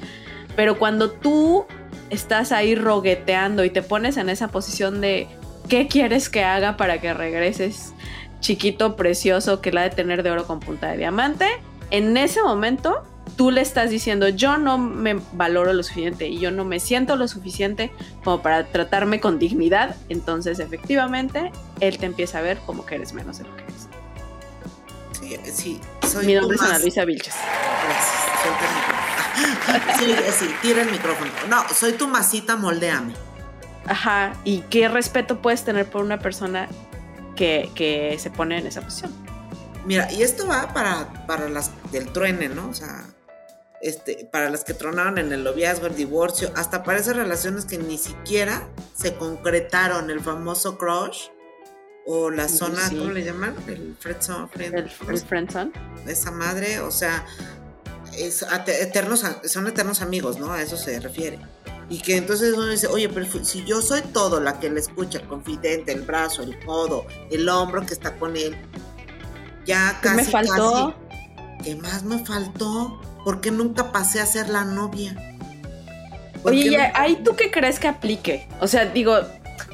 Pero 0.57 0.78
cuando 0.78 1.11
tú 1.11 1.66
estás 2.11 2.52
ahí 2.52 2.75
rogueteando 2.75 3.64
y 3.64 3.71
te 3.71 3.83
pones 3.83 4.16
en 4.16 4.28
esa 4.28 4.49
posición 4.49 5.00
de 5.00 5.28
¿qué 5.68 5.87
quieres 5.87 6.28
que 6.28 6.45
haga 6.45 6.76
para 6.76 7.00
que 7.00 7.12
regreses? 7.12 7.92
Chiquito, 8.40 8.97
precioso, 8.97 9.61
que 9.61 9.73
la 9.73 9.83
de 9.83 9.90
tener 9.90 10.23
de 10.23 10.30
oro 10.30 10.47
con 10.47 10.61
punta 10.61 10.90
de 10.90 10.97
diamante. 10.97 11.47
En 11.90 12.16
ese 12.16 12.42
momento 12.42 13.02
tú 13.37 13.50
le 13.50 13.61
estás 13.61 13.90
diciendo, 13.90 14.28
yo 14.28 14.58
no 14.58 14.78
me 14.78 15.20
valoro 15.32 15.73
lo 15.73 15.82
suficiente 15.82 16.28
y 16.28 16.38
yo 16.38 16.50
no 16.50 16.64
me 16.64 16.80
siento 16.80 17.16
lo 17.16 17.28
suficiente 17.28 17.92
como 18.25 18.42
para 18.42 18.66
tratarme 18.66 19.20
con 19.20 19.38
dignidad, 19.38 19.97
entonces 20.08 20.58
efectivamente 20.58 21.52
él 21.80 21.99
te 21.99 22.06
empieza 22.06 22.38
a 22.38 22.42
ver 22.42 22.58
como 22.66 22.87
que 22.87 22.97
eres 22.97 23.12
menos 23.12 23.38
de 23.38 23.44
lo 23.44 23.56
que 23.56 23.62
eres. 23.64 23.88
Sí, 25.20 25.52
sí. 25.52 25.80
Soy 26.06 26.26
Mi 26.26 26.35
nombre 26.35 26.56
es 26.56 26.62
Ana 26.62 26.78
Luisa 26.78 27.04
Vilches. 27.04 27.35
Gracias. 27.85 28.28
sí, 29.99 30.14
sí, 30.38 30.54
tira 30.62 30.82
el 30.82 30.90
micrófono. 30.90 31.30
No, 31.49 31.68
soy 31.68 31.92
tu 31.92 32.08
masita, 32.08 32.56
moldeame. 32.56 33.14
Ajá, 33.87 34.35
¿y 34.44 34.61
qué 34.62 34.88
respeto 34.88 35.40
puedes 35.40 35.64
tener 35.64 35.88
por 35.88 36.02
una 36.02 36.18
persona 36.18 36.68
que, 37.37 37.70
que 37.75 38.18
se 38.18 38.30
pone 38.30 38.58
en 38.58 38.66
esa 38.66 38.80
posición? 38.80 39.12
Mira, 39.85 40.12
y 40.12 40.23
esto 40.23 40.47
va 40.47 40.73
para, 40.75 41.26
para 41.26 41.49
las 41.49 41.73
del 41.90 42.08
truene, 42.12 42.49
¿no? 42.49 42.68
O 42.68 42.75
sea, 42.75 43.06
este, 43.80 44.28
para 44.30 44.50
las 44.50 44.64
que 44.64 44.75
tronaron 44.75 45.18
en 45.18 45.32
el 45.32 45.44
noviazgo, 45.44 45.87
el 45.87 45.94
divorcio, 45.94 46.50
hasta 46.56 46.82
para 46.82 46.99
esas 46.99 47.16
relaciones 47.16 47.64
que 47.64 47.78
ni 47.78 47.99
siquiera 47.99 48.68
se 48.97 49.14
concretaron, 49.14 50.11
el 50.11 50.20
famoso 50.20 50.78
crush 50.78 51.28
o 52.06 52.30
la 52.30 52.49
zona, 52.49 52.88
¿cómo 52.88 53.11
le 53.11 53.23
llaman? 53.23 53.54
El 53.66 53.94
friendzone. 53.99 54.49
el, 54.58 54.88
friendzone. 54.90 55.73
Esa 56.06 56.30
madre, 56.30 56.80
o 56.80 56.90
sea, 56.90 57.26
es 58.16 58.44
eternos, 58.80 59.25
son 59.44 59.66
eternos 59.66 60.00
amigos, 60.00 60.38
¿no? 60.38 60.52
A 60.52 60.62
eso 60.62 60.76
se 60.76 60.99
refiere. 61.00 61.38
Y 61.90 62.00
que 62.00 62.16
entonces 62.16 62.54
uno 62.54 62.66
dice, 62.66 62.87
oye, 62.87 63.08
pero 63.08 63.26
si 63.44 63.64
yo 63.64 63.80
soy 63.80 64.02
todo 64.02 64.40
la 64.40 64.58
que 64.58 64.68
le 64.70 64.80
escucha, 64.80 65.18
el 65.18 65.26
confidente, 65.26 65.92
el 65.92 66.02
brazo, 66.02 66.42
el 66.42 66.58
codo, 66.64 67.06
el 67.30 67.49
hombro 67.49 67.85
que 67.87 67.94
está 67.94 68.16
con 68.16 68.37
él, 68.37 68.56
ya 69.64 69.99
casi. 70.02 70.16
¿Qué 70.16 70.25
me 70.25 70.30
faltó? 70.30 70.94
¿Qué 71.62 71.76
más 71.76 72.02
me 72.04 72.25
faltó? 72.25 73.00
¿Por 73.25 73.40
qué 73.40 73.50
nunca 73.50 73.92
pasé 73.92 74.20
a 74.20 74.26
ser 74.26 74.48
la 74.48 74.64
novia? 74.64 75.16
Oye, 76.44 76.78
¿ahí 76.94 77.16
tú 77.25 77.34
qué 77.37 77.50
crees 77.50 77.78
que 77.78 77.88
aplique? 77.88 78.48
O 78.60 78.68
sea, 78.68 78.87
digo, 78.87 79.16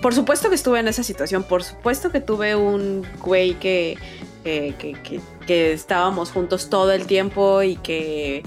por 0.03 0.15
supuesto 0.15 0.49
que 0.49 0.55
estuve 0.55 0.81
en 0.81 0.89
esa 0.89 1.03
situación, 1.03 1.45
por 1.45 1.63
supuesto 1.63 2.11
que 2.11 2.21
tuve 2.21 2.57
un 2.57 3.07
güey 3.21 3.55
que, 3.55 3.99
que, 4.45 5.73
estábamos 5.73 6.31
juntos 6.31 6.71
todo 6.71 6.93
el 6.93 7.07
tiempo 7.07 7.63
y 7.63 7.77
que, 7.77 8.43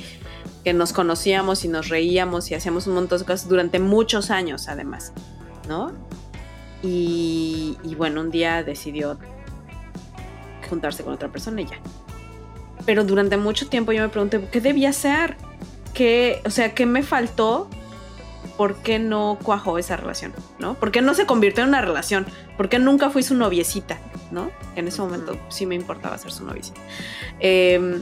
nos 0.74 0.92
conocíamos 0.92 1.64
y 1.64 1.70
nos 1.70 1.88
reíamos 1.88 2.52
y 2.52 2.56
hacíamos 2.56 2.88
un 2.88 2.96
montón 2.96 3.20
de 3.20 3.26
cosas 3.26 3.48
durante 3.48 3.80
muchos 3.80 4.30
años 4.32 4.68
además, 4.68 5.14
¿no? 5.70 5.94
Y, 6.84 7.78
y 7.84 7.96
bueno, 7.96 8.20
un 8.20 8.32
día 8.32 8.64
decidió 8.64 9.18
juntarse 10.70 11.06
con 11.06 11.14
otra 11.14 11.32
persona 11.32 11.62
y 11.62 11.68
ya 11.68 11.80
pero 12.88 13.04
durante 13.04 13.36
mucho 13.36 13.68
tiempo 13.68 13.92
yo 13.92 14.02
me 14.02 14.08
pregunté, 14.08 14.48
¿qué 14.50 14.62
debía 14.62 14.90
hacer? 14.90 15.36
¿Qué, 15.94 16.42
o 16.46 16.50
sea, 16.50 16.74
¿qué 16.74 16.86
me 16.86 17.04
faltó? 17.04 17.70
¿Por 18.56 18.78
qué 18.78 18.98
no 18.98 19.38
cuajó 19.44 19.78
esa 19.78 19.98
relación? 19.98 20.34
¿No? 20.58 20.76
¿Por 20.76 20.94
qué 20.94 21.02
no 21.02 21.14
se 21.14 21.26
convirtió 21.26 21.64
en 21.64 21.70
una 21.70 21.82
relación? 21.82 22.26
¿Por 22.56 22.70
qué 22.70 22.80
nunca 22.80 23.10
fui 23.10 23.24
su 23.24 23.36
noviecita? 23.36 24.00
¿No? 24.32 24.52
En 24.78 24.88
ese 24.88 25.02
momento 25.02 25.38
sí 25.50 25.66
me 25.66 25.76
importaba 25.76 26.18
ser 26.18 26.32
su 26.32 26.46
noviecita. 26.46 26.80
Em, 27.42 28.02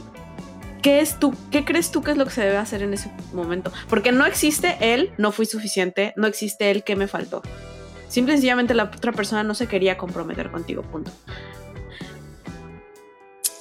¿Qué 0.82 1.00
es 1.00 1.18
tú? 1.18 1.34
¿Qué 1.50 1.64
crees 1.64 1.90
tú 1.90 2.00
que 2.00 2.12
es 2.12 2.16
lo 2.16 2.24
que 2.24 2.30
se 2.30 2.42
debe 2.42 2.56
hacer 2.56 2.84
en 2.84 2.94
ese 2.94 3.10
momento? 3.32 3.72
Porque 3.88 4.12
no 4.12 4.24
existe 4.24 4.76
él, 4.80 5.12
no 5.18 5.32
fui 5.32 5.46
suficiente, 5.46 6.12
no 6.14 6.28
existe 6.28 6.70
él, 6.70 6.84
¿qué 6.84 6.94
me 6.94 7.08
faltó? 7.08 7.42
Simple 8.06 8.34
y 8.34 8.36
sencillamente 8.36 8.72
la 8.72 8.84
otra 8.84 9.10
persona 9.10 9.42
no 9.42 9.54
se 9.56 9.66
quería 9.66 9.98
comprometer 9.98 10.52
contigo, 10.52 10.82
punto. 10.82 11.10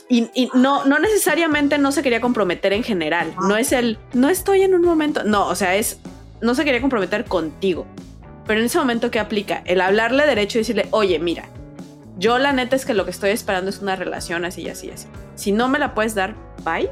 Y, 0.08 0.50
no, 0.54 0.86
no 0.86 1.00
necesariamente 1.00 1.78
no 1.78 1.92
se 1.92 2.04
quería 2.04 2.22
comprometer 2.22 2.74
en 2.74 2.84
general. 2.84 3.34
No 3.48 3.58
es 3.58 3.72
el, 3.72 3.98
no 4.14 4.30
estoy 4.30 4.62
en 4.62 4.76
un 4.76 4.84
momento. 4.84 5.24
No, 5.24 5.48
o 5.48 5.56
sea, 5.56 5.76
es, 5.76 6.00
no 6.42 6.54
se 6.54 6.64
quería 6.64 6.82
comprometer 6.82 7.26
contigo. 7.26 7.88
Pero 8.46 8.60
en 8.60 8.68
ese 8.68 8.78
momento, 8.78 9.10
¿qué 9.10 9.20
aplica? 9.20 9.64
El 9.66 9.82
hablarle 9.82 10.28
derecho 10.28 10.60
y 10.60 10.62
decirle, 10.62 10.88
oye, 10.92 11.18
mira, 11.18 11.50
yo 12.18 12.38
la 12.38 12.54
neta 12.54 12.76
es 12.76 12.86
que 12.86 12.94
lo 12.94 13.06
que 13.06 13.12
estoy 13.12 13.32
esperando 13.32 13.70
es 13.70 13.80
una 13.80 13.96
relación 13.96 14.46
así, 14.46 14.70
así, 14.70 14.92
así. 14.92 15.08
Si 15.36 15.52
no 15.52 15.68
me 15.68 15.80
la 15.80 15.96
puedes 15.96 16.14
dar, 16.14 16.36
bye. 16.64 16.90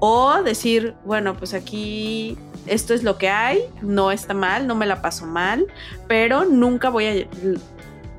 O 0.00 0.42
decir, 0.42 0.94
bueno, 1.04 1.36
pues 1.36 1.54
aquí 1.54 2.36
esto 2.66 2.94
es 2.94 3.02
lo 3.02 3.18
que 3.18 3.28
hay, 3.28 3.60
no 3.80 4.10
está 4.10 4.34
mal, 4.34 4.66
no 4.66 4.74
me 4.74 4.86
la 4.86 5.02
paso 5.02 5.26
mal, 5.26 5.66
pero 6.06 6.44
nunca 6.44 6.88
voy 6.90 7.06
a 7.06 7.28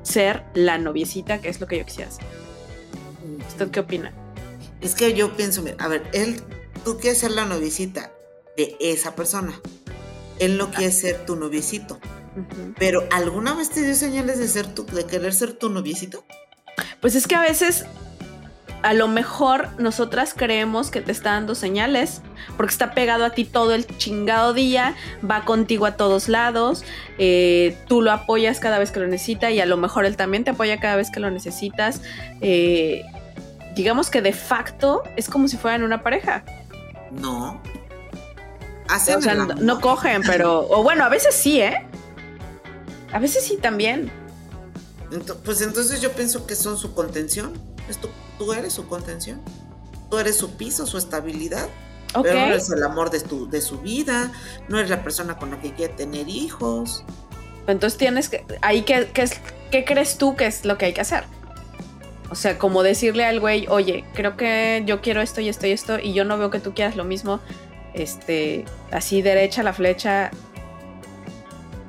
ser 0.02 0.42
la 0.54 0.78
noviecita, 0.78 1.40
que 1.40 1.48
es 1.48 1.60
lo 1.60 1.66
que 1.66 1.78
yo 1.78 1.84
quisiera 1.84 2.08
hacer. 2.08 2.24
¿Usted 3.48 3.70
qué 3.70 3.80
opina? 3.80 4.12
Es 4.80 4.94
que 4.94 5.14
yo 5.14 5.36
pienso, 5.36 5.64
a 5.78 5.88
ver, 5.88 6.02
él, 6.12 6.40
tú 6.84 6.98
quieres 6.98 7.18
ser 7.18 7.32
la 7.32 7.44
noviecita 7.44 8.12
de 8.56 8.76
esa 8.80 9.14
persona. 9.14 9.60
Él 10.38 10.56
no 10.56 10.70
quiere 10.70 10.92
ser 10.92 11.26
tu 11.26 11.36
noviecito. 11.36 11.98
Pero 12.78 13.06
¿alguna 13.10 13.54
vez 13.54 13.70
te 13.70 13.82
dio 13.82 13.94
señales 13.94 14.38
de 14.38 14.48
ser 14.48 14.66
tu, 14.66 14.86
de 14.86 15.04
querer 15.04 15.34
ser 15.34 15.52
tu 15.52 15.68
noviecito? 15.68 16.24
Pues 17.00 17.14
es 17.14 17.26
que 17.26 17.34
a 17.34 17.42
veces 17.42 17.84
a 18.82 18.94
lo 18.94 19.08
mejor 19.08 19.68
nosotras 19.78 20.32
creemos 20.34 20.90
que 20.90 21.02
te 21.02 21.12
está 21.12 21.32
dando 21.32 21.54
señales 21.54 22.22
porque 22.56 22.72
está 22.72 22.94
pegado 22.94 23.24
a 23.24 23.30
ti 23.30 23.44
todo 23.44 23.74
el 23.74 23.86
chingado 23.98 24.54
día, 24.54 24.94
va 25.28 25.44
contigo 25.44 25.84
a 25.84 25.96
todos 25.96 26.28
lados, 26.28 26.84
eh, 27.18 27.76
tú 27.88 28.00
lo 28.00 28.12
apoyas 28.12 28.60
cada 28.60 28.78
vez 28.78 28.90
que 28.90 29.00
lo 29.00 29.06
necesita 29.06 29.50
y 29.50 29.60
a 29.60 29.66
lo 29.66 29.76
mejor 29.76 30.06
él 30.06 30.16
también 30.16 30.44
te 30.44 30.50
apoya 30.50 30.80
cada 30.80 30.96
vez 30.96 31.10
que 31.10 31.20
lo 31.20 31.30
necesitas. 31.30 32.00
Eh, 32.40 33.02
digamos 33.80 34.10
que 34.10 34.20
de 34.20 34.34
facto 34.34 35.02
es 35.16 35.30
como 35.30 35.48
si 35.48 35.56
fueran 35.56 35.82
una 35.82 36.02
pareja. 36.02 36.44
No. 37.10 37.58
o 38.92 39.20
sea, 39.22 39.34
no, 39.34 39.80
cogen, 39.80 40.20
pero. 40.26 40.68
O 40.68 40.82
bueno, 40.82 41.02
a 41.04 41.08
veces 41.08 41.34
sí, 41.34 41.62
¿eh? 41.62 41.86
A 43.10 43.18
veces 43.18 43.42
sí 43.42 43.56
también. 43.56 44.12
pues 45.46 45.62
entonces 45.62 46.02
yo 46.02 46.12
pienso 46.12 46.46
que 46.46 46.56
son 46.56 46.76
su 46.76 46.94
contención. 46.94 47.54
tú, 48.38 48.52
eres 48.52 48.74
su 48.74 48.86
contención. 48.86 49.40
Tú 50.10 50.18
eres 50.18 50.36
su 50.36 50.56
piso, 50.58 50.86
su 50.86 50.98
estabilidad. 50.98 51.66
Pero 52.22 52.34
no 52.34 52.46
eres 52.46 52.68
el 52.70 52.82
amor 52.82 53.08
de, 53.08 53.20
tu, 53.20 53.48
de 53.48 53.62
su 53.62 53.78
vida. 53.78 54.30
No 54.68 54.76
eres 54.76 54.90
la 54.90 55.02
persona 55.02 55.38
con 55.38 55.52
la 55.52 55.60
que 55.62 55.72
quiere 55.72 55.94
tener 55.94 56.28
hijos. 56.28 57.02
Entonces 57.66 57.98
tienes 57.98 58.28
que. 58.28 58.44
Ahí, 58.60 58.82
¿qué, 58.82 59.10
qué, 59.14 59.26
qué 59.70 59.86
crees 59.86 60.18
tú 60.18 60.36
que 60.36 60.46
es 60.46 60.66
lo 60.66 60.76
que 60.76 60.84
hay 60.84 60.92
que 60.92 61.00
hacer? 61.00 61.24
O 62.30 62.36
sea, 62.36 62.58
como 62.58 62.82
decirle 62.82 63.24
al 63.24 63.40
güey, 63.40 63.66
oye, 63.68 64.04
creo 64.14 64.36
que 64.36 64.82
yo 64.86 65.00
quiero 65.00 65.20
esto 65.20 65.40
y 65.40 65.48
esto 65.48 65.66
y 65.66 65.72
esto, 65.72 65.98
y 65.98 66.12
yo 66.12 66.24
no 66.24 66.38
veo 66.38 66.50
que 66.50 66.60
tú 66.60 66.74
quieras 66.74 66.96
lo 66.96 67.04
mismo. 67.04 67.40
Este, 67.92 68.64
así 68.92 69.20
derecha 69.20 69.62
la 69.64 69.72
flecha. 69.72 70.30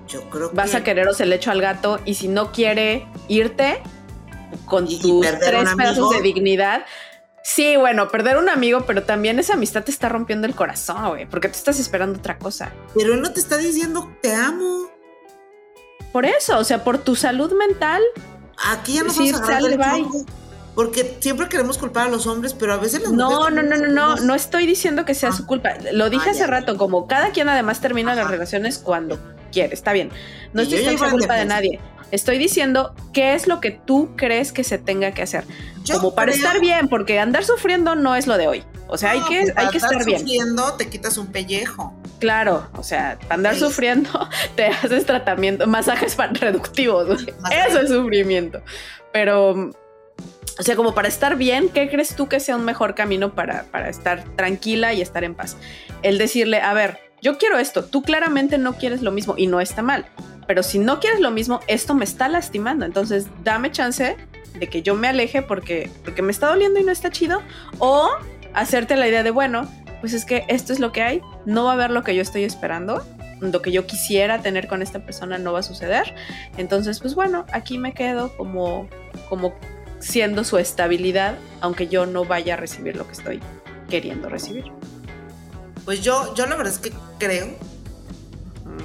Yo 0.07 0.27
creo 0.29 0.51
Vas 0.51 0.73
a 0.73 0.83
quereros 0.83 1.21
el 1.21 1.31
hecho 1.31 1.51
al 1.51 1.61
gato, 1.61 1.99
y 2.05 2.15
si 2.15 2.27
no 2.27 2.51
quiere 2.51 3.07
irte 3.27 3.81
con 4.65 4.87
tus 4.87 5.21
tres 5.21 5.69
pedazos 5.77 6.09
de 6.09 6.21
dignidad. 6.21 6.85
Sí, 7.43 7.75
bueno, 7.77 8.09
perder 8.09 8.37
un 8.37 8.49
amigo, 8.49 8.85
pero 8.85 9.03
también 9.03 9.39
esa 9.39 9.53
amistad 9.53 9.83
te 9.83 9.91
está 9.91 10.09
rompiendo 10.09 10.47
el 10.47 10.55
corazón, 10.55 11.09
güey, 11.09 11.25
porque 11.27 11.47
tú 11.47 11.55
estás 11.55 11.79
esperando 11.79 12.19
otra 12.19 12.37
cosa. 12.37 12.71
Pero 12.95 13.13
él 13.13 13.21
no 13.21 13.31
te 13.31 13.39
está 13.39 13.57
diciendo 13.57 14.11
te 14.21 14.33
amo. 14.33 14.89
Por 16.11 16.25
eso, 16.25 16.57
o 16.57 16.63
sea, 16.63 16.83
por 16.83 16.97
tu 16.97 17.15
salud 17.15 17.53
mental, 17.53 18.01
Aquí 18.69 18.93
ya 18.93 19.03
nos 19.03 19.17
vamos 19.17 19.33
a 19.33 19.37
agarrar 19.37 19.61
del 19.63 19.79
porque 20.75 21.17
siempre 21.19 21.49
queremos 21.49 21.77
culpar 21.77 22.07
a 22.07 22.09
los 22.09 22.27
hombres, 22.27 22.53
pero 22.53 22.73
a 22.73 22.77
veces 22.77 23.01
las 23.01 23.11
no. 23.11 23.29
No, 23.29 23.49
no, 23.49 23.61
no, 23.61 23.75
no, 23.75 23.87
no, 23.87 24.15
no 24.15 24.33
estoy 24.35 24.65
diciendo 24.65 25.03
que 25.03 25.13
sea 25.13 25.29
Ah. 25.29 25.33
su 25.33 25.45
culpa. 25.45 25.71
Lo 25.91 26.09
dije 26.09 26.29
Ah, 26.29 26.31
hace 26.31 26.39
ya. 26.41 26.47
rato, 26.47 26.77
como 26.77 27.07
cada 27.07 27.31
quien 27.31 27.49
además 27.49 27.81
termina 27.81 28.15
las 28.15 28.23
Ajá. 28.25 28.31
relaciones 28.31 28.77
cuando 28.77 29.19
quiere, 29.51 29.73
está 29.73 29.93
bien. 29.93 30.09
No 30.53 30.61
estoy 30.63 30.79
diciendo 30.79 31.09
culpa 31.11 31.33
de 31.35 31.39
defensa. 31.41 31.55
nadie. 31.55 31.79
Estoy 32.11 32.37
diciendo 32.37 32.93
qué 33.13 33.35
es 33.35 33.47
lo 33.47 33.61
que 33.61 33.71
tú 33.71 34.15
crees 34.17 34.51
que 34.51 34.63
se 34.65 34.77
tenga 34.77 35.11
que 35.11 35.21
hacer. 35.21 35.45
Yo 35.85 35.95
como 35.97 36.13
para 36.13 36.31
creo- 36.33 36.43
estar 36.43 36.59
bien, 36.59 36.87
porque 36.89 37.19
andar 37.19 37.45
sufriendo 37.45 37.95
no 37.95 38.15
es 38.15 38.27
lo 38.27 38.37
de 38.37 38.47
hoy. 38.47 38.63
O 38.87 38.97
sea, 38.97 39.11
hay 39.11 39.21
que, 39.21 39.43
pues, 39.43 39.53
hay 39.55 39.67
que 39.69 39.77
estar 39.77 40.03
bien. 40.03 40.19
sufriendo 40.19 40.73
te 40.73 40.89
quitas 40.89 41.17
un 41.17 41.27
pellejo. 41.27 41.93
Claro, 42.19 42.67
o 42.73 42.83
sea, 42.83 43.17
andar 43.29 43.53
Sí. 43.53 43.61
sufriendo 43.61 44.09
te 44.55 44.65
haces 44.67 45.05
tratamiento, 45.05 45.65
masajes 45.67 46.17
reductivos. 46.17 47.07
Eso 47.67 47.79
es 47.79 47.89
sufrimiento. 47.89 48.61
Pero, 49.13 49.51
o 50.59 50.63
sea, 50.63 50.75
como 50.75 50.93
para 50.93 51.07
estar 51.07 51.37
bien, 51.37 51.69
¿qué 51.69 51.89
crees 51.89 52.13
tú 52.15 52.27
que 52.27 52.41
sea 52.41 52.57
un 52.57 52.65
mejor 52.65 52.93
camino 52.93 53.33
para, 53.33 53.63
para 53.71 53.87
estar 53.89 54.25
tranquila 54.35 54.91
y 54.93 55.01
estar 55.01 55.23
en 55.23 55.33
paz? 55.35 55.55
El 56.03 56.17
decirle, 56.17 56.59
a 56.59 56.73
ver, 56.73 56.99
yo 57.21 57.37
quiero 57.37 57.57
esto, 57.57 57.85
tú 57.85 58.01
claramente 58.01 58.57
no 58.57 58.73
quieres 58.73 59.01
lo 59.01 59.11
mismo 59.11 59.35
y 59.37 59.47
no 59.47 59.61
está 59.61 59.81
mal. 59.81 60.05
Pero 60.47 60.63
si 60.63 60.79
no 60.79 60.99
quieres 60.99 61.19
lo 61.19 61.31
mismo, 61.31 61.59
esto 61.67 61.93
me 61.93 62.03
está 62.03 62.27
lastimando. 62.27 62.85
Entonces, 62.85 63.27
dame 63.43 63.71
chance 63.71 64.17
de 64.59 64.67
que 64.67 64.81
yo 64.81 64.95
me 64.95 65.07
aleje 65.07 65.41
porque, 65.41 65.89
porque 66.03 66.21
me 66.21 66.31
está 66.31 66.47
doliendo 66.47 66.79
y 66.79 66.83
no 66.83 66.91
está 66.91 67.11
chido. 67.11 67.41
O 67.77 68.09
hacerte 68.53 68.97
la 68.97 69.07
idea 69.07 69.23
de, 69.23 69.31
bueno, 69.31 69.69
pues 70.01 70.13
es 70.13 70.25
que 70.25 70.45
esto 70.47 70.73
es 70.73 70.79
lo 70.79 70.91
que 70.91 71.03
hay, 71.03 71.21
no 71.45 71.65
va 71.65 71.71
a 71.71 71.73
haber 71.75 71.91
lo 71.91 72.03
que 72.03 72.15
yo 72.15 72.23
estoy 72.23 72.43
esperando, 72.43 73.05
lo 73.39 73.61
que 73.61 73.71
yo 73.71 73.85
quisiera 73.85 74.41
tener 74.41 74.67
con 74.67 74.81
esta 74.81 75.05
persona 75.05 75.37
no 75.37 75.53
va 75.53 75.59
a 75.59 75.63
suceder. 75.63 76.15
Entonces, 76.57 76.99
pues 76.99 77.13
bueno, 77.13 77.45
aquí 77.53 77.77
me 77.77 77.93
quedo 77.93 78.35
como, 78.35 78.89
como 79.29 79.53
siendo 79.99 80.43
su 80.43 80.57
estabilidad, 80.57 81.35
aunque 81.61 81.87
yo 81.87 82.07
no 82.07 82.25
vaya 82.25 82.55
a 82.55 82.57
recibir 82.57 82.95
lo 82.95 83.05
que 83.05 83.13
estoy 83.13 83.39
queriendo 83.89 84.27
recibir. 84.27 84.65
Pues 85.85 86.01
yo, 86.01 86.33
yo 86.35 86.45
la 86.45 86.55
verdad 86.55 86.73
es 86.73 86.79
que 86.79 86.93
creo 87.17 87.55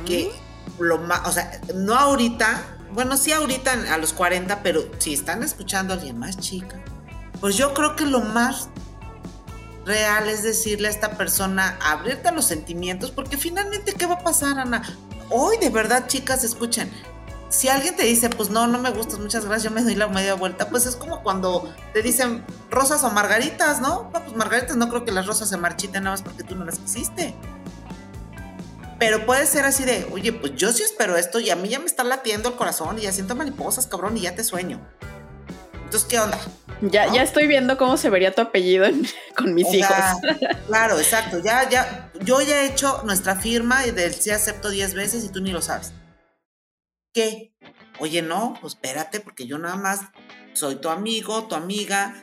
que 0.04 0.32
lo 0.78 0.98
más, 0.98 1.26
o 1.26 1.32
sea, 1.32 1.60
no 1.74 1.94
ahorita, 1.94 2.78
bueno, 2.92 3.16
sí 3.16 3.32
ahorita 3.32 3.72
a 3.92 3.98
los 3.98 4.12
40, 4.12 4.62
pero 4.62 4.88
si 4.98 5.14
están 5.14 5.42
escuchando 5.42 5.92
a 5.92 5.96
alguien 5.96 6.18
más 6.18 6.38
chica, 6.38 6.82
pues 7.40 7.56
yo 7.56 7.74
creo 7.74 7.96
que 7.96 8.06
lo 8.06 8.20
más 8.20 8.68
real 9.84 10.28
es 10.28 10.42
decirle 10.42 10.88
a 10.88 10.90
esta 10.90 11.16
persona, 11.16 11.78
abrirte 11.80 12.28
a 12.28 12.32
los 12.32 12.44
sentimientos, 12.44 13.10
porque 13.10 13.36
finalmente, 13.36 13.94
¿qué 13.94 14.06
va 14.06 14.14
a 14.14 14.24
pasar, 14.24 14.58
Ana? 14.58 14.82
Hoy, 15.30 15.56
de 15.58 15.70
verdad, 15.70 16.06
chicas, 16.08 16.44
escuchen. 16.44 16.90
Si 17.48 17.68
alguien 17.68 17.94
te 17.96 18.02
dice, 18.02 18.28
pues 18.28 18.50
no, 18.50 18.66
no 18.66 18.78
me 18.78 18.90
gustas, 18.90 19.18
muchas 19.20 19.44
gracias, 19.44 19.64
yo 19.64 19.70
me 19.70 19.82
doy 19.82 19.94
la 19.94 20.08
media 20.08 20.34
vuelta, 20.34 20.68
pues 20.68 20.84
es 20.84 20.96
como 20.96 21.22
cuando 21.22 21.72
te 21.92 22.02
dicen 22.02 22.44
rosas 22.70 23.04
o 23.04 23.10
margaritas, 23.10 23.80
¿no? 23.80 24.10
No, 24.12 24.24
pues 24.24 24.34
margaritas 24.36 24.76
no 24.76 24.88
creo 24.88 25.04
que 25.04 25.12
las 25.12 25.26
rosas 25.26 25.48
se 25.48 25.56
marchiten 25.56 26.04
nada 26.04 26.14
más 26.16 26.22
porque 26.22 26.42
tú 26.42 26.56
no 26.56 26.64
las 26.64 26.78
quisiste. 26.80 27.34
Pero 28.98 29.26
puede 29.26 29.46
ser 29.46 29.64
así 29.64 29.84
de, 29.84 30.08
oye, 30.10 30.32
pues 30.32 30.54
yo 30.56 30.72
sí 30.72 30.82
espero 30.82 31.16
esto 31.16 31.38
y 31.38 31.50
a 31.50 31.56
mí 31.56 31.68
ya 31.68 31.78
me 31.78 31.84
está 31.86 32.02
latiendo 32.02 32.48
el 32.48 32.56
corazón 32.56 32.98
y 32.98 33.02
ya 33.02 33.12
siento 33.12 33.36
mariposas, 33.36 33.86
cabrón, 33.86 34.16
y 34.16 34.22
ya 34.22 34.34
te 34.34 34.42
sueño. 34.42 34.80
Entonces, 35.84 36.08
¿qué 36.08 36.18
onda? 36.18 36.38
Ya, 36.80 37.06
¿no? 37.06 37.14
ya 37.14 37.22
estoy 37.22 37.46
viendo 37.46 37.76
cómo 37.78 37.96
se 37.96 38.10
vería 38.10 38.34
tu 38.34 38.40
apellido 38.40 38.86
en- 38.86 39.06
con 39.36 39.54
mis 39.54 39.66
O 39.68 39.74
hijos. 39.74 39.88
sea, 39.88 40.14
claro, 40.66 40.98
exacto. 40.98 41.38
Ya, 41.38 41.68
ya, 41.68 42.10
yo 42.24 42.40
ya 42.40 42.62
he 42.62 42.66
hecho 42.66 43.02
nuestra 43.04 43.36
firma 43.36 43.86
y 43.86 43.90
del 43.92 44.14
sí 44.14 44.30
acepto 44.30 44.70
10 44.70 44.94
veces 44.94 45.24
y 45.24 45.28
tú 45.28 45.40
ni 45.40 45.52
lo 45.52 45.60
sabes. 45.62 45.92
¿Qué? 47.16 47.50
Oye, 47.98 48.20
no, 48.20 48.58
pues 48.60 48.74
espérate, 48.74 49.20
porque 49.20 49.46
yo 49.46 49.56
nada 49.56 49.76
más 49.76 50.00
soy 50.52 50.76
tu 50.76 50.90
amigo, 50.90 51.44
tu 51.44 51.54
amiga. 51.54 52.14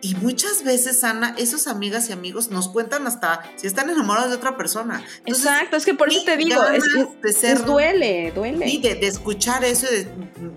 Y 0.00 0.14
muchas 0.14 0.64
veces, 0.64 1.04
Ana, 1.04 1.34
esos 1.36 1.66
amigas 1.66 2.08
y 2.08 2.14
amigos 2.14 2.50
nos 2.50 2.70
cuentan 2.70 3.06
hasta 3.06 3.42
si 3.56 3.66
están 3.66 3.90
enamorados 3.90 4.30
de 4.30 4.36
otra 4.36 4.56
persona. 4.56 5.04
Entonces, 5.18 5.44
Exacto, 5.44 5.76
es 5.76 5.84
que 5.84 5.92
por 5.92 6.08
eso 6.08 6.22
te 6.24 6.38
digo, 6.38 6.64
es, 6.64 6.82
de 6.94 7.28
es- 7.28 7.36
ser- 7.36 7.62
duele, 7.66 8.32
duele. 8.34 8.66
Sí, 8.66 8.78
de, 8.78 8.94
de 8.94 9.06
escuchar 9.06 9.62
eso 9.64 9.86
y 9.92 9.96
de 10.04 10.10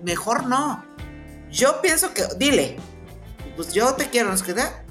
mejor 0.04 0.46
no. 0.46 0.82
Yo 1.50 1.82
pienso 1.82 2.14
que, 2.14 2.22
dile, 2.38 2.76
pues 3.56 3.74
yo 3.74 3.92
te 3.92 4.06
quiero, 4.06 4.30
nos 4.30 4.42
queda. 4.42 4.86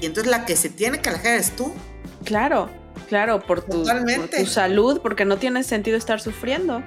Y 0.00 0.06
entonces 0.06 0.28
la 0.32 0.44
que 0.46 0.56
se 0.56 0.68
tiene 0.68 1.00
que 1.00 1.10
alejar 1.10 1.36
es 1.36 1.54
tú. 1.54 1.72
Claro, 2.24 2.68
claro, 3.08 3.38
por 3.40 3.62
tu, 3.62 3.84
por 3.84 4.28
tu 4.36 4.46
salud, 4.46 5.00
porque 5.00 5.24
no 5.24 5.36
tiene 5.36 5.62
sentido 5.62 5.96
estar 5.96 6.20
sufriendo. 6.20 6.82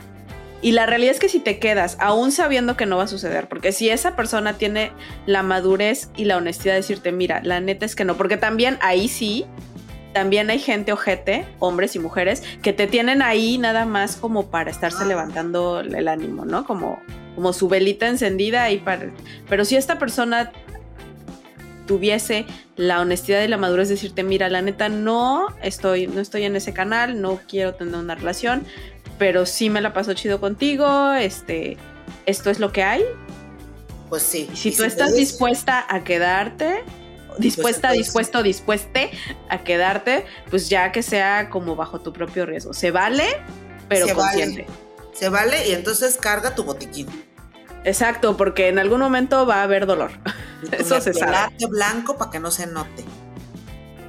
Y 0.65 0.71
la 0.71 0.87
realidad 0.87 1.11
es 1.11 1.19
que 1.19 1.29
si 1.29 1.39
te 1.39 1.59
quedas, 1.59 1.95
aún 1.99 2.31
sabiendo 2.31 2.75
que 2.75 2.87
no 2.87 2.97
va 2.97 3.03
a 3.03 3.07
suceder, 3.07 3.47
porque 3.47 3.71
si 3.71 3.91
esa 3.91 4.15
persona 4.15 4.53
tiene 4.53 4.91
la 5.27 5.43
madurez 5.43 6.09
y 6.17 6.25
la 6.25 6.37
honestidad 6.37 6.73
de 6.73 6.77
decirte, 6.77 7.11
mira, 7.11 7.39
la 7.43 7.59
neta 7.59 7.85
es 7.85 7.95
que 7.95 8.03
no, 8.03 8.17
porque 8.17 8.35
también 8.35 8.79
ahí 8.81 9.07
sí, 9.07 9.45
también 10.11 10.49
hay 10.49 10.57
gente 10.57 10.91
ojete, 10.91 11.45
hombres 11.59 11.95
y 11.95 11.99
mujeres, 11.99 12.41
que 12.63 12.73
te 12.73 12.87
tienen 12.87 13.21
ahí 13.21 13.59
nada 13.59 13.85
más 13.85 14.15
como 14.15 14.47
para 14.47 14.71
estarse 14.71 15.05
levantando 15.05 15.81
el 15.81 16.07
ánimo, 16.07 16.45
¿no? 16.45 16.65
Como, 16.65 16.99
como 17.35 17.53
su 17.53 17.69
velita 17.69 18.07
encendida 18.07 18.63
ahí 18.63 18.79
para... 18.79 19.11
Pero 19.47 19.65
si 19.65 19.75
esta 19.75 19.99
persona 19.99 20.51
tuviese 21.85 22.47
la 22.75 23.01
honestidad 23.01 23.43
y 23.43 23.47
la 23.47 23.57
madurez 23.57 23.87
de 23.89 23.93
decirte, 23.93 24.23
mira, 24.23 24.49
la 24.49 24.63
neta 24.63 24.89
no 24.89 25.45
estoy, 25.61 26.07
no 26.07 26.21
estoy 26.21 26.43
en 26.45 26.55
ese 26.55 26.73
canal, 26.73 27.21
no 27.21 27.39
quiero 27.47 27.75
tener 27.75 27.95
una 27.95 28.15
relación, 28.15 28.65
pero 29.17 29.45
sí 29.45 29.69
me 29.69 29.81
la 29.81 29.93
paso 29.93 30.13
chido 30.13 30.39
contigo, 30.39 31.13
este, 31.13 31.77
esto 32.25 32.49
es 32.49 32.59
lo 32.59 32.71
que 32.71 32.83
hay. 32.83 33.03
Pues 34.09 34.21
sí. 34.23 34.49
Y 34.53 34.55
si 34.55 34.69
Y 34.69 34.71
tú 34.73 34.83
si 34.83 34.87
estás 34.87 35.09
puedes- 35.11 35.15
dispuesta 35.29 35.85
a 35.89 36.03
quedarte, 36.03 36.83
dispuesta, 37.39 37.91
dispuesto, 37.91 38.43
dispueste 38.43 39.11
a 39.49 39.59
quedarte, 39.63 40.25
pues 40.49 40.69
ya 40.69 40.91
que 40.91 41.01
sea 41.03 41.49
como 41.49 41.75
bajo 41.75 41.99
tu 41.99 42.13
propio 42.13 42.45
riesgo. 42.45 42.73
Se 42.73 42.91
vale, 42.91 43.25
pero 43.89 44.05
Se 44.07 44.13
vale. 44.13 44.27
consciente. 44.43 44.67
Se 45.13 45.29
vale 45.29 45.67
y 45.67 45.71
entonces 45.73 46.17
carga 46.17 46.55
tu 46.55 46.63
botiquín. 46.63 47.07
Exacto, 47.83 48.35
porque 48.35 48.67
en 48.67 48.79
algún 48.79 48.99
momento 48.99 49.45
va 49.45 49.55
a 49.61 49.63
haber 49.63 49.85
dolor. 49.85 50.11
Y 50.71 50.75
Eso 50.81 50.99
se 51.01 51.13
sabe. 51.13 51.53
blanco 51.69 52.17
para 52.17 52.31
que 52.31 52.39
no 52.39 52.51
se 52.51 52.67
note. 52.67 53.05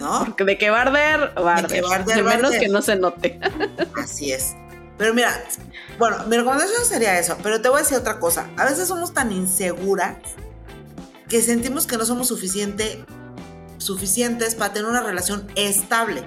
¿No? 0.01 0.25
Porque 0.27 0.45
de 0.45 0.59
que 0.59 0.69
va 0.71 0.79
a 0.79 0.83
arder, 0.83 1.33
va 1.39 1.57
a 1.57 1.63
De 1.63 1.69
que 1.69 1.79
arder. 1.79 1.85
va 1.85 1.91
a 1.93 1.95
arder, 2.01 2.17
De 2.17 2.23
va 2.23 2.31
menos 2.31 2.47
arder. 2.51 2.61
que 2.61 2.69
no 2.69 2.83
se 2.83 2.97
note. 2.97 3.41
Así 4.03 4.31
es. 4.33 4.55
Pero 4.99 5.13
mira, 5.13 5.45
bueno, 5.99 6.25
mi 6.27 6.37
recomendación 6.37 6.85
sería 6.85 7.19
eso, 7.19 7.37
pero 7.43 7.61
te 7.61 7.69
voy 7.69 7.81
a 7.81 7.83
decir 7.83 7.99
otra 7.99 8.19
cosa. 8.19 8.49
A 8.57 8.65
veces 8.65 8.89
somos 8.89 9.13
tan 9.13 9.31
inseguras 9.31 10.17
que 11.29 11.43
sentimos 11.43 11.87
que 11.87 11.97
no 11.97 12.07
somos 12.07 12.29
suficiente, 12.29 13.05
suficientes 13.79 14.55
para 14.55 14.73
tener 14.73 14.89
una 14.89 15.03
relación 15.03 15.47
estable. 15.55 16.23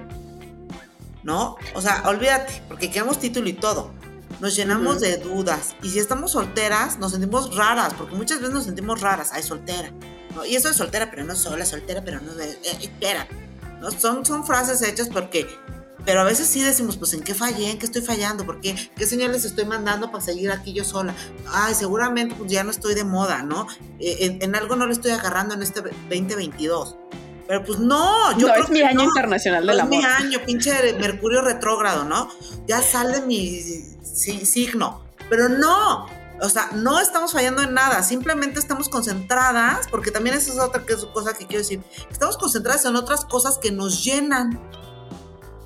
¿No? 1.23 1.57
O 1.75 1.81
sea, 1.81 2.03
olvídate, 2.05 2.63
porque 2.67 2.89
queremos 2.89 3.19
título 3.19 3.49
y 3.49 3.53
todo. 3.53 3.91
Nos 4.39 4.55
llenamos 4.55 5.01
de 5.01 5.17
dudas. 5.17 5.75
Y 5.83 5.89
si 5.89 5.99
estamos 5.99 6.31
solteras, 6.31 6.97
nos 6.97 7.11
sentimos 7.11 7.55
raras, 7.55 7.93
porque 7.93 8.15
muchas 8.15 8.39
veces 8.39 8.53
nos 8.53 8.63
sentimos 8.63 9.01
raras. 9.01 9.31
Ay, 9.33 9.43
soltera. 9.43 9.91
¿no? 10.33 10.45
Y 10.45 10.55
eso 10.55 10.69
es 10.69 10.77
soltera, 10.77 11.11
pero 11.11 11.25
no 11.25 11.35
sola, 11.35 11.65
soltera, 11.65 12.01
pero 12.05 12.21
no. 12.21 12.31
Eh, 12.39 12.57
espera. 12.81 13.27
¿no? 13.81 13.91
Son, 13.91 14.25
son 14.25 14.45
frases 14.45 14.81
hechas 14.81 15.09
porque 15.09 15.47
pero 16.09 16.21
a 16.21 16.23
veces 16.23 16.47
sí 16.47 16.63
decimos, 16.63 16.97
pues 16.97 17.13
en 17.13 17.21
qué 17.21 17.35
fallé, 17.35 17.69
en 17.69 17.77
qué 17.77 17.85
estoy 17.85 18.01
fallando, 18.01 18.43
¿por 18.43 18.59
qué? 18.61 18.73
¿Qué 18.95 19.05
señales 19.05 19.45
estoy 19.45 19.65
mandando 19.65 20.09
para 20.09 20.23
seguir 20.23 20.51
aquí 20.51 20.73
yo 20.73 20.83
sola? 20.83 21.13
Ay, 21.51 21.75
seguramente 21.75 22.33
pues 22.33 22.51
ya 22.51 22.63
no 22.63 22.71
estoy 22.71 22.95
de 22.95 23.03
moda, 23.03 23.43
¿no? 23.43 23.67
Eh, 23.99 24.17
en, 24.21 24.41
en 24.41 24.55
algo 24.55 24.75
no 24.75 24.87
le 24.87 24.93
estoy 24.93 25.11
agarrando 25.11 25.53
en 25.53 25.61
este 25.61 25.81
2022. 25.81 26.95
Pero 27.47 27.63
pues 27.63 27.77
no, 27.77 28.35
yo 28.39 28.47
no, 28.47 28.53
creo 28.53 28.63
es 28.63 28.69
mi 28.71 28.79
que 28.79 28.85
año 28.87 28.95
no. 28.95 29.03
internacional 29.03 29.67
No 29.67 29.71
del 29.71 29.81
es 29.81 29.87
mi 29.87 30.03
amor. 30.03 30.09
año, 30.19 30.39
pinche 30.47 30.93
Mercurio 30.93 31.41
retrógrado, 31.43 32.05
¿no? 32.05 32.27
Ya 32.67 32.81
sale 32.81 33.21
mi 33.21 33.61
sí, 34.01 34.47
signo. 34.47 35.03
Pero 35.29 35.47
no, 35.47 36.07
o 36.41 36.49
sea, 36.49 36.71
no 36.73 36.99
estamos 36.99 37.33
fallando 37.33 37.61
en 37.61 37.75
nada, 37.75 38.01
simplemente 38.01 38.59
estamos 38.59 38.89
concentradas, 38.89 39.87
porque 39.91 40.09
también 40.09 40.35
esa 40.35 40.53
es 40.53 40.59
otra 40.59 40.83
cosa 41.13 41.33
que 41.33 41.45
quiero 41.45 41.59
decir, 41.61 41.83
estamos 42.09 42.35
concentradas 42.39 42.83
en 42.85 42.95
otras 42.95 43.25
cosas 43.25 43.59
que 43.59 43.71
nos 43.71 44.03
llenan. 44.03 44.59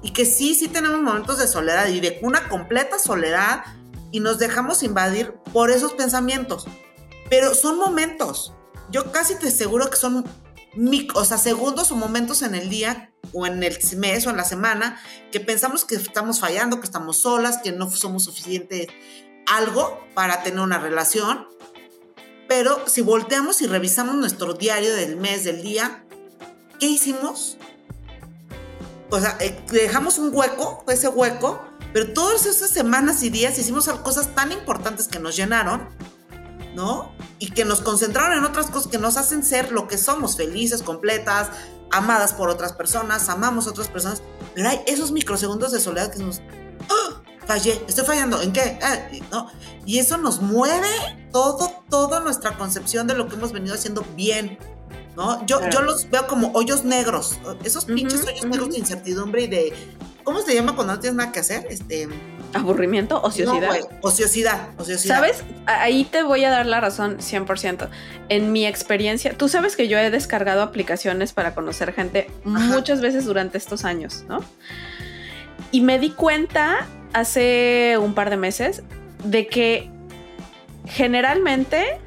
Y 0.04 0.12
que 0.12 0.26
sí, 0.26 0.54
sí 0.54 0.68
tenemos 0.68 1.02
momentos 1.02 1.40
de 1.40 1.48
soledad 1.48 1.88
y 1.88 2.02
de 2.02 2.20
una 2.22 2.50
completa 2.50 3.00
soledad 3.00 3.64
y 4.12 4.20
nos 4.20 4.38
dejamos 4.38 4.84
invadir 4.84 5.34
por 5.52 5.72
esos 5.72 5.94
pensamientos. 5.94 6.68
Pero 7.30 7.56
son 7.56 7.78
momentos. 7.80 8.54
Yo 8.92 9.12
casi 9.12 9.36
te 9.36 9.48
aseguro 9.48 9.90
que 9.90 9.96
son, 9.96 10.26
o 11.16 11.26
sea, 11.26 11.38
segundos 11.38 11.92
o 11.92 11.96
momentos 11.96 12.42
en 12.42 12.54
el 12.54 12.70
día 12.70 13.12
o 13.32 13.48
en 13.48 13.64
el 13.64 13.78
mes 13.98 14.28
o 14.28 14.30
en 14.30 14.38
la 14.38 14.44
semana 14.44 15.02
que 15.32 15.40
pensamos 15.40 15.86
que 15.86 15.96
estamos 15.96 16.40
fallando, 16.40 16.80
que 16.80 16.86
estamos 16.86 17.18
solas, 17.18 17.60
que 17.60 17.72
no 17.72 17.90
somos 17.90 18.26
suficiente 18.26 18.88
algo 19.48 20.00
para 20.14 20.44
tener 20.44 20.60
una 20.60 20.80
relación. 20.80 21.48
Pero 22.48 22.88
si 22.88 23.02
volteamos 23.02 23.62
y 23.62 23.68
revisamos 23.68 24.16
nuestro 24.16 24.54
diario 24.54 24.94
del 24.96 25.16
mes, 25.16 25.44
del 25.44 25.64
día, 25.64 26.06
¿qué 26.80 26.88
hicimos? 26.88 27.58
O 29.14 29.20
sea, 29.20 29.38
eh, 29.40 29.64
dejamos 29.72 30.18
un 30.18 30.34
hueco, 30.34 30.84
ese 30.88 31.08
hueco, 31.08 31.64
pero 31.94 32.14
todas 32.14 32.48
esas 32.48 32.72
semanas 32.72 33.22
y 33.22 33.30
días 33.30 33.58
hicimos 33.60 33.88
cosas 33.88 34.34
tan 34.34 34.52
importantes 34.52 35.08
que 35.08 35.20
nos 35.20 35.36
llenaron, 35.36 35.88
¿no? 36.76 37.14
y 37.44 37.52
que 37.52 37.66
nos 37.66 37.82
concentraron 37.82 38.38
en 38.38 38.46
otras 38.46 38.68
cosas 38.68 38.90
que 38.90 38.98
nos 38.98 39.18
hacen 39.18 39.44
ser 39.44 39.74
lo 39.74 39.86
que 39.86 39.98
somos, 39.98 40.38
felices, 40.38 40.82
completas, 40.82 41.50
amadas 41.92 42.32
por 42.32 42.48
otras 42.48 42.72
personas, 42.72 43.28
amamos 43.28 43.68
a 43.68 43.72
otras 43.72 43.90
personas, 43.90 44.24
pero 44.56 44.70
hay 44.70 44.80
esos 44.88 45.12
microsegundos 45.12 45.74
de 45.74 45.82
soledad 45.82 46.10
que 46.10 46.20
nos... 46.20 46.40
¡Ah! 46.90 47.22
Fallé, 47.46 47.84
estoy 47.86 48.06
fallando, 48.06 48.42
¿en 48.42 48.54
qué? 48.54 48.80
Ah, 48.82 48.98
¿no? 49.30 49.52
Y 49.86 50.00
eso 50.00 50.16
nos 50.16 50.42
mueve 50.42 50.88
todo, 51.34 51.84
toda 51.90 52.22
nuestra 52.22 52.58
concepción 52.58 53.08
de 53.08 53.16
lo 53.16 53.28
que 53.28 53.36
hemos 53.36 53.52
venido 53.52 53.76
haciendo 53.76 54.06
bien, 54.16 54.58
¿no? 55.16 55.46
Yo, 55.46 55.60
yo 55.70 55.82
los 55.82 56.10
veo 56.10 56.28
como 56.28 56.52
hoyos 56.54 56.84
negros, 56.84 57.40
esos 57.64 57.86
pinches 57.86 58.26
hoyos 58.26 58.46
negros 58.46 58.70
de 58.72 58.80
incertidumbre 58.80 59.44
y 59.44 59.48
de... 59.48 59.74
¿Cómo 60.24 60.42
se 60.42 60.56
llama 60.56 60.74
cuando 60.74 60.94
no 60.94 61.00
tienes 61.00 61.18
nada 61.18 61.32
que 61.32 61.40
hacer? 61.40 61.68
Este... 61.70 62.08
Aburrimiento, 62.54 63.22
ociosidad. 63.22 63.80
ociosidad, 64.02 64.70
ociosidad. 64.78 65.16
¿Sabes? 65.16 65.44
Ahí 65.66 66.06
te 66.06 66.24
voy 66.24 66.46
a 66.46 66.50
dar 66.50 66.66
la 66.66 66.80
razón 66.80 67.18
100%. 67.18 67.90
En 68.30 68.52
mi 68.52 68.66
experiencia, 68.66 69.36
tú 69.36 69.50
sabes 69.50 69.76
que 69.76 69.88
yo 69.88 69.98
he 69.98 70.12
descargado 70.12 70.62
aplicaciones 70.62 71.34
para 71.34 71.56
conocer 71.56 71.94
gente 71.94 72.30
muchas 72.46 73.02
veces 73.02 73.26
durante 73.26 73.58
estos 73.58 73.86
años, 73.86 74.24
¿no? 74.30 74.40
Y 75.72 75.82
me 75.82 76.00
di 76.00 76.12
cuenta 76.12 76.88
hace 77.14 77.98
un 78.00 78.14
par 78.14 78.30
de 78.30 78.38
meses 78.38 78.84
de 79.24 79.48
que 79.48 79.90
generalmente 80.86 82.00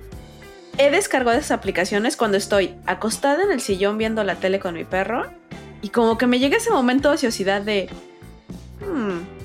he 0.78 0.90
descargado 0.90 1.38
esas 1.38 1.52
aplicaciones 1.52 2.16
cuando 2.16 2.36
estoy 2.36 2.74
acostada 2.86 3.42
en 3.42 3.50
el 3.50 3.60
sillón 3.60 3.98
viendo 3.98 4.22
la 4.24 4.36
tele 4.36 4.60
con 4.60 4.74
mi 4.74 4.84
perro 4.84 5.30
y 5.82 5.90
como 5.90 6.18
que 6.18 6.26
me 6.26 6.38
llega 6.38 6.56
ese 6.56 6.70
momento 6.70 7.08
de 7.08 7.14
ociosidad 7.16 7.62
de... 7.62 7.88
Hmm, 8.80 9.36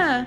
Ah, 0.00 0.26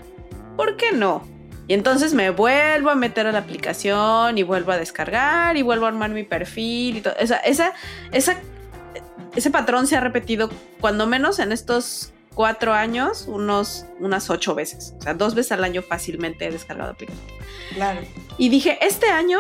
¿por 0.56 0.78
qué 0.78 0.92
no? 0.92 1.28
Y 1.68 1.74
entonces 1.74 2.14
me 2.14 2.30
vuelvo 2.30 2.92
a 2.92 2.96
meter 2.96 3.26
a 3.28 3.32
la 3.32 3.40
aplicación 3.40 4.38
y 4.38 4.44
vuelvo 4.44 4.72
a 4.72 4.78
descargar 4.78 5.58
y 5.58 5.64
vuelvo 5.64 5.86
a 5.86 5.90
armar 5.90 6.12
mi 6.12 6.24
perfil 6.24 6.98
y 6.98 7.02
todo. 7.02 7.16
Esa, 7.18 7.38
esa, 7.38 7.74
ese 8.12 9.52
patrón 9.52 9.88
se 9.88 9.96
ha 9.96 10.00
repetido 10.00 10.50
cuando 10.80 11.08
menos 11.08 11.40
en 11.40 11.52
estos 11.52 12.14
cuatro 12.36 12.74
años, 12.74 13.26
unos, 13.28 13.86
unas 14.00 14.30
ocho 14.30 14.54
veces. 14.54 14.94
O 15.00 15.02
sea, 15.02 15.16
dos 15.16 15.34
veces 15.34 15.54
al 15.54 15.64
año 15.64 15.82
fácilmente 15.82 16.46
he 16.46 16.52
descargado 16.52 16.92
aplicación. 16.92 17.26
Claro. 17.74 18.02
Y 18.38 18.50
dije, 18.50 18.78
este 18.82 19.10
año 19.10 19.40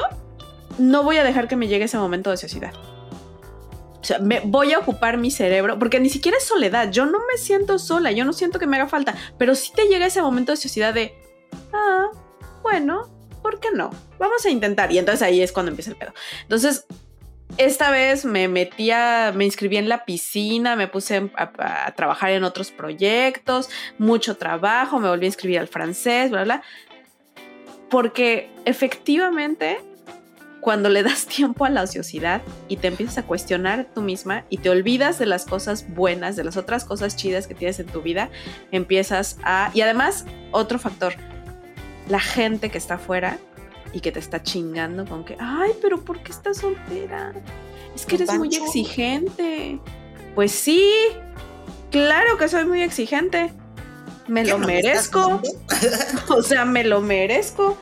no 0.78 1.04
voy 1.04 1.18
a 1.18 1.24
dejar 1.24 1.48
que 1.48 1.56
me 1.56 1.68
llegue 1.68 1.86
ese 1.86 1.98
momento 1.98 2.32
de 2.32 2.38
sociedad. 2.38 2.74
O 4.06 4.08
sea, 4.08 4.20
me 4.20 4.40
voy 4.42 4.72
a 4.74 4.80
ocupar 4.80 5.18
mi 5.18 5.32
cerebro, 5.32 5.80
porque 5.80 6.00
ni 6.00 6.10
siquiera 6.10 6.38
es 6.38 6.44
soledad, 6.44 6.92
yo 6.92 7.08
no 7.08 7.18
me 7.20 7.40
siento 7.40 7.80
sola, 7.80 8.12
yo 8.12 8.24
no 8.24 8.34
siento 8.34 8.60
que 8.60 8.68
me 8.68 8.78
haga 8.78 8.88
falta, 8.88 9.16
pero 9.40 9.56
sí 9.56 9.72
te 9.76 9.88
llega 9.88 10.06
ese 10.06 10.22
momento 10.22 10.52
de 10.52 10.58
sociedad 10.58 10.94
de, 10.94 11.18
ah, 11.74 12.12
bueno, 12.62 13.10
¿por 13.42 13.60
qué 13.60 13.70
no? 13.74 13.90
Vamos 14.20 14.46
a 14.46 14.52
intentar. 14.52 14.92
Y 14.92 15.00
entonces 15.00 15.24
ahí 15.24 15.42
es 15.42 15.52
cuando 15.52 15.72
empieza 15.72 15.90
el 15.90 15.98
pedo. 15.98 16.14
Entonces, 16.44 16.86
esta 17.58 17.90
vez 17.90 18.26
me 18.26 18.48
metía, 18.48 19.32
me 19.36 19.46
inscribí 19.46 19.78
en 19.78 19.90
la 19.90 20.06
piscina, 20.06 20.76
me 20.76 20.88
puse 20.88 21.30
a, 21.36 21.52
a, 21.58 21.96
trabajar 21.96 22.32
en 22.32 22.44
otros 22.44 22.72
proyectos, 22.72 23.70
mucho 23.98 24.38
trabajo, 24.38 25.00
me 25.00 25.10
volví 25.10 25.26
a 25.26 25.30
inscribir 25.30 25.58
al 25.58 25.68
francés, 25.68 26.30
bla, 26.30 26.44
bla. 26.44 26.64
Porque 27.90 28.52
efectivamente 28.66 29.80
cuando 30.66 30.90
le 30.90 31.04
das 31.04 31.26
tiempo 31.28 31.64
a 31.66 31.70
la 31.70 31.84
ociosidad 31.84 32.42
y 32.68 32.78
te 32.78 32.88
empiezas 32.88 33.20
a 33.20 33.24
cuestionar 33.24 33.86
tú 33.94 34.02
misma 34.02 34.46
y 34.50 34.58
te 34.58 34.72
olvidas 34.72 35.20
de 35.20 35.28
las 35.28 35.46
cosas 35.46 35.86
buenas, 35.94 36.36
de 36.36 36.44
las 36.44 36.58
otras 36.58 36.86
cosas 36.86 37.16
chidas 37.16 37.46
que 37.46 37.54
tienes 37.54 37.80
en 37.80 37.86
tu 37.86 38.02
vida, 38.02 38.32
empiezas 38.72 39.38
a... 39.44 39.70
Y 39.76 39.82
además, 39.82 40.26
otro 40.50 40.80
factor, 40.80 41.14
la 42.10 42.20
gente 42.20 42.72
que 42.72 42.80
está 42.80 42.96
afuera 42.96 43.38
y 43.94 44.00
que 44.00 44.12
te 44.12 44.18
está 44.18 44.42
chingando 44.42 45.06
con 45.06 45.24
que, 45.24 45.38
ay, 45.40 45.70
pero 45.84 46.04
¿por 46.04 46.24
qué 46.24 46.32
estás 46.32 46.58
soltera? 46.58 47.32
Es 47.96 48.08
que 48.08 48.16
eres 48.16 48.34
muy 48.34 48.48
exigente. 48.48 49.80
Pues 50.34 50.52
sí, 50.52 50.92
claro 51.92 52.40
que 52.40 52.50
soy 52.50 52.66
muy 52.66 52.82
exigente. 52.82 53.54
Me 54.28 54.44
lo 54.44 54.58
merezco. 54.58 55.44
o 56.30 56.42
sea, 56.42 56.66
me 56.66 56.84
lo 56.84 57.02
merezco. 57.02 57.78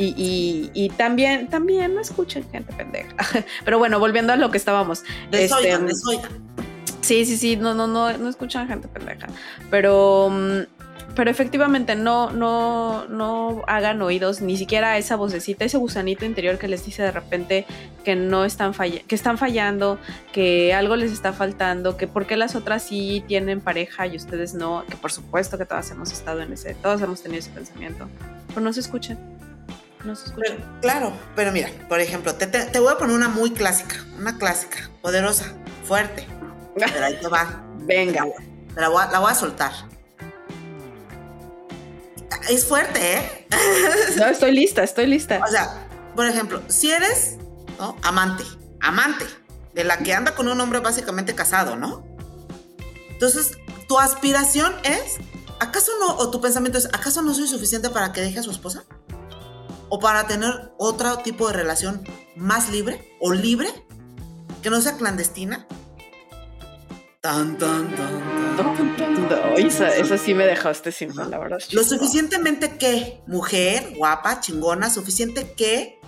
Y, 0.00 0.92
también, 0.96 1.48
también 1.48 1.94
no 1.94 2.00
escuchen 2.00 2.48
gente 2.50 2.72
pendeja. 2.72 3.16
Pero 3.64 3.78
bueno, 3.78 3.98
volviendo 3.98 4.32
a 4.32 4.36
lo 4.36 4.50
que 4.50 4.58
estábamos. 4.58 5.02
este, 5.32 5.78
Sí, 7.00 7.24
sí, 7.24 7.36
sí, 7.38 7.56
no, 7.56 7.74
no, 7.74 7.86
no, 7.86 8.16
no 8.18 8.28
escuchan 8.28 8.68
gente 8.68 8.86
pendeja. 8.86 9.28
Pero, 9.70 10.28
mm, 10.30 10.58
pero 11.14 11.30
efectivamente 11.30 11.96
no, 11.96 12.30
no, 12.30 13.06
no 13.08 13.62
hagan 13.66 14.02
oídos 14.02 14.40
ni 14.40 14.56
siquiera 14.56 14.92
a 14.92 14.98
esa 14.98 15.16
vocecita, 15.16 15.64
ese 15.64 15.78
gusanito 15.78 16.24
interior 16.24 16.58
que 16.58 16.68
les 16.68 16.84
dice 16.84 17.02
de 17.02 17.10
repente 17.10 17.66
que 18.04 18.14
no 18.14 18.44
están 18.44 18.72
que 18.72 19.14
están 19.14 19.38
fallando, 19.38 19.98
que 20.32 20.74
algo 20.74 20.96
les 20.96 21.10
está 21.10 21.32
faltando, 21.32 21.96
que 21.96 22.06
por 22.06 22.26
qué 22.26 22.36
las 22.36 22.54
otras 22.54 22.82
sí 22.82 23.24
tienen 23.26 23.60
pareja 23.60 24.06
y 24.06 24.14
ustedes 24.14 24.54
no, 24.54 24.84
que 24.88 24.96
por 24.96 25.10
supuesto 25.10 25.56
que 25.58 25.64
todas 25.64 25.90
hemos 25.90 26.12
estado 26.12 26.40
en 26.42 26.52
ese, 26.52 26.74
todos 26.74 27.00
hemos 27.00 27.22
tenido 27.22 27.40
ese 27.40 27.50
pensamiento. 27.50 28.06
Pero 28.48 28.60
no 28.60 28.72
se 28.72 28.80
escuchen 28.80 29.37
claro, 30.80 31.12
pero 31.34 31.52
mira, 31.52 31.70
por 31.88 32.00
ejemplo, 32.00 32.34
te, 32.34 32.78
voy 32.78 32.92
a 32.92 32.98
poner 32.98 33.16
una 33.16 33.28
muy 33.28 33.52
clásica, 33.52 33.96
una 34.18 34.38
clásica, 34.38 34.90
poderosa, 35.02 35.54
fuerte. 35.84 36.26
Pero 36.74 37.04
ahí 37.04 37.18
te 37.20 37.28
va. 37.28 37.64
Venga. 37.80 38.26
La 38.76 38.88
voy, 38.88 39.04
la 39.10 39.18
voy 39.18 39.32
a 39.32 39.34
soltar. 39.34 39.72
Es 42.48 42.64
fuerte, 42.64 43.14
¿eh? 43.14 43.46
No, 44.16 44.26
estoy 44.26 44.52
lista, 44.52 44.82
estoy 44.82 45.06
lista. 45.06 45.40
O 45.46 45.50
sea, 45.50 45.86
por 46.14 46.26
ejemplo, 46.26 46.62
si 46.68 46.90
eres 46.90 47.36
amante, 48.02 48.44
amante, 48.80 49.26
de 49.74 49.84
la 49.84 49.98
que 49.98 50.14
anda 50.14 50.34
con 50.34 50.48
un 50.48 50.60
hombre 50.60 50.80
básicamente 50.80 51.34
casado, 51.34 51.76
¿no? 51.76 52.04
Entonces, 53.10 53.52
tu 53.88 53.98
aspiración 53.98 54.74
es, 54.84 55.16
¿acaso 55.60 55.92
no, 56.00 56.16
o 56.16 56.30
tu 56.30 56.40
pensamiento 56.40 56.78
es, 56.78 56.86
¿acaso 56.86 57.22
no 57.22 57.34
soy 57.34 57.48
suficiente 57.48 57.90
para 57.90 58.12
que 58.12 58.20
deje 58.20 58.38
a 58.38 58.42
su 58.42 58.50
esposa? 58.50 58.84
O 59.88 60.00
para 60.00 60.26
tener 60.26 60.72
otro 60.78 61.18
tipo 61.18 61.48
de 61.48 61.54
relación 61.54 62.04
más 62.36 62.70
libre 62.70 63.16
o 63.20 63.32
libre, 63.32 63.68
que 64.62 64.70
no 64.70 64.80
sea 64.80 64.96
clandestina. 64.96 65.66
Tan, 67.20 67.58
tan, 67.58 67.94
tan, 67.96 68.38
esa, 69.56 70.18
sí 70.18 70.34
me 70.34 70.46
dejaste 70.46 70.92
sin 70.92 71.12
palabras. 71.14 71.72
Lo 71.72 71.84
suficientemente 71.84 72.76
que, 72.76 73.20
mujer, 73.26 73.94
guapa, 73.96 74.40
chingona, 74.40 74.90
suficiente 74.90 75.52
que, 75.56 75.98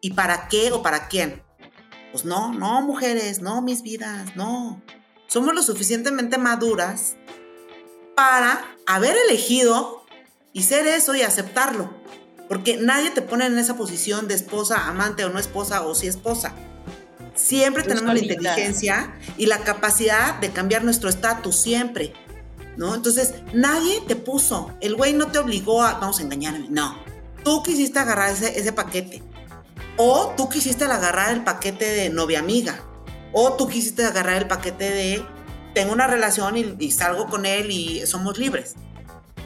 y 0.00 0.12
para 0.12 0.48
qué 0.48 0.72
o 0.72 0.82
para 0.82 1.08
quién. 1.08 1.42
Pues 2.12 2.24
no, 2.24 2.52
no, 2.52 2.80
mujeres, 2.82 3.40
no, 3.40 3.62
mis 3.62 3.82
vidas, 3.82 4.34
no. 4.36 4.82
Somos 5.26 5.54
lo 5.54 5.62
suficientemente 5.62 6.38
maduras 6.38 7.16
para 8.14 8.64
haber 8.86 9.16
elegido 9.28 10.04
y 10.52 10.62
ser 10.62 10.86
eso 10.86 11.14
y 11.14 11.22
aceptarlo. 11.22 11.90
Porque 12.48 12.78
nadie 12.78 13.10
te 13.10 13.22
pone 13.22 13.46
en 13.46 13.58
esa 13.58 13.76
posición 13.76 14.26
de 14.26 14.34
esposa, 14.34 14.88
amante 14.88 15.24
o 15.24 15.30
no 15.30 15.38
esposa 15.38 15.82
o 15.82 15.94
si 15.94 16.06
esposa. 16.06 16.54
Siempre 17.34 17.82
tenemos 17.82 18.14
la 18.14 18.20
inteligencia 18.20 19.14
y 19.36 19.46
la 19.46 19.58
capacidad 19.58 20.40
de 20.40 20.50
cambiar 20.50 20.82
nuestro 20.82 21.08
estatus, 21.08 21.56
siempre. 21.56 22.14
¿No? 22.76 22.94
Entonces, 22.94 23.34
nadie 23.52 24.00
te 24.06 24.16
puso. 24.16 24.72
El 24.80 24.94
güey 24.94 25.12
no 25.12 25.28
te 25.28 25.38
obligó 25.38 25.82
a, 25.82 25.94
vamos 25.94 26.20
a 26.20 26.22
engañarme. 26.22 26.66
No. 26.70 26.96
Tú 27.44 27.62
quisiste 27.62 27.98
agarrar 27.98 28.30
ese, 28.30 28.58
ese 28.58 28.72
paquete. 28.72 29.22
O 29.96 30.32
tú 30.36 30.48
quisiste 30.48 30.84
agarrar 30.84 31.32
el 31.32 31.44
paquete 31.44 31.84
de 31.84 32.08
novia 32.08 32.38
amiga. 32.38 32.80
O 33.32 33.54
tú 33.54 33.68
quisiste 33.68 34.04
agarrar 34.04 34.36
el 34.36 34.48
paquete 34.48 34.90
de 34.90 35.26
tengo 35.74 35.92
una 35.92 36.06
relación 36.06 36.56
y 36.56 36.90
salgo 36.92 37.26
con 37.26 37.46
él 37.46 37.70
y 37.70 38.04
somos 38.06 38.38
libres 38.38 38.74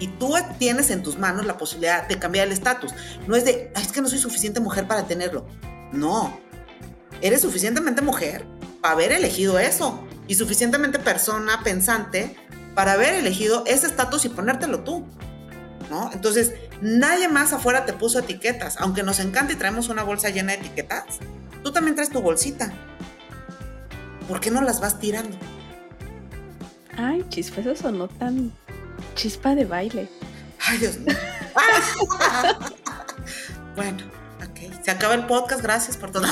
y 0.02 0.08
tú 0.08 0.34
tienes 0.58 0.90
en 0.90 1.04
tus 1.04 1.16
manos 1.16 1.46
la 1.46 1.56
posibilidad 1.56 2.08
de 2.08 2.18
cambiar 2.18 2.48
el 2.48 2.52
estatus. 2.52 2.92
No 3.28 3.36
es 3.36 3.44
de, 3.44 3.70
es 3.76 3.92
que 3.92 4.00
no 4.00 4.08
soy 4.08 4.18
suficiente 4.18 4.58
mujer 4.58 4.88
para 4.88 5.06
tenerlo. 5.06 5.46
No, 5.92 6.40
eres 7.20 7.42
suficientemente 7.42 8.02
mujer 8.02 8.44
para 8.80 8.94
haber 8.94 9.12
elegido 9.12 9.60
eso 9.60 10.02
y 10.26 10.34
suficientemente 10.34 10.98
persona 10.98 11.60
pensante 11.62 12.34
para 12.74 12.94
haber 12.94 13.14
elegido 13.14 13.62
ese 13.64 13.86
estatus 13.86 14.24
y 14.24 14.30
ponértelo 14.30 14.80
tú. 14.80 15.06
¿No? 15.88 16.10
Entonces, 16.12 16.52
nadie 16.80 17.28
más 17.28 17.52
afuera 17.52 17.86
te 17.86 17.92
puso 17.92 18.18
etiquetas. 18.18 18.78
Aunque 18.80 19.04
nos 19.04 19.20
encanta 19.20 19.52
y 19.52 19.56
traemos 19.56 19.88
una 19.88 20.02
bolsa 20.02 20.30
llena 20.30 20.50
de 20.50 20.58
etiquetas, 20.58 21.20
tú 21.62 21.70
también 21.70 21.94
traes 21.94 22.10
tu 22.10 22.20
bolsita. 22.20 22.72
¿Por 24.26 24.40
qué 24.40 24.50
no 24.50 24.62
las 24.62 24.80
vas 24.80 24.98
tirando? 24.98 25.36
Ay, 26.96 27.24
chispas, 27.28 27.66
eso 27.66 27.92
no 27.92 28.08
tan 28.08 28.52
Chispa 29.14 29.54
de 29.54 29.64
baile. 29.64 30.08
Ay, 30.60 30.78
Dios 30.78 30.98
mío. 30.98 31.16
bueno, 33.76 33.98
ok. 34.38 34.84
Se 34.84 34.90
acaba 34.90 35.14
el 35.14 35.26
podcast, 35.26 35.62
gracias 35.62 35.96
por 35.96 36.10
todo. 36.10 36.26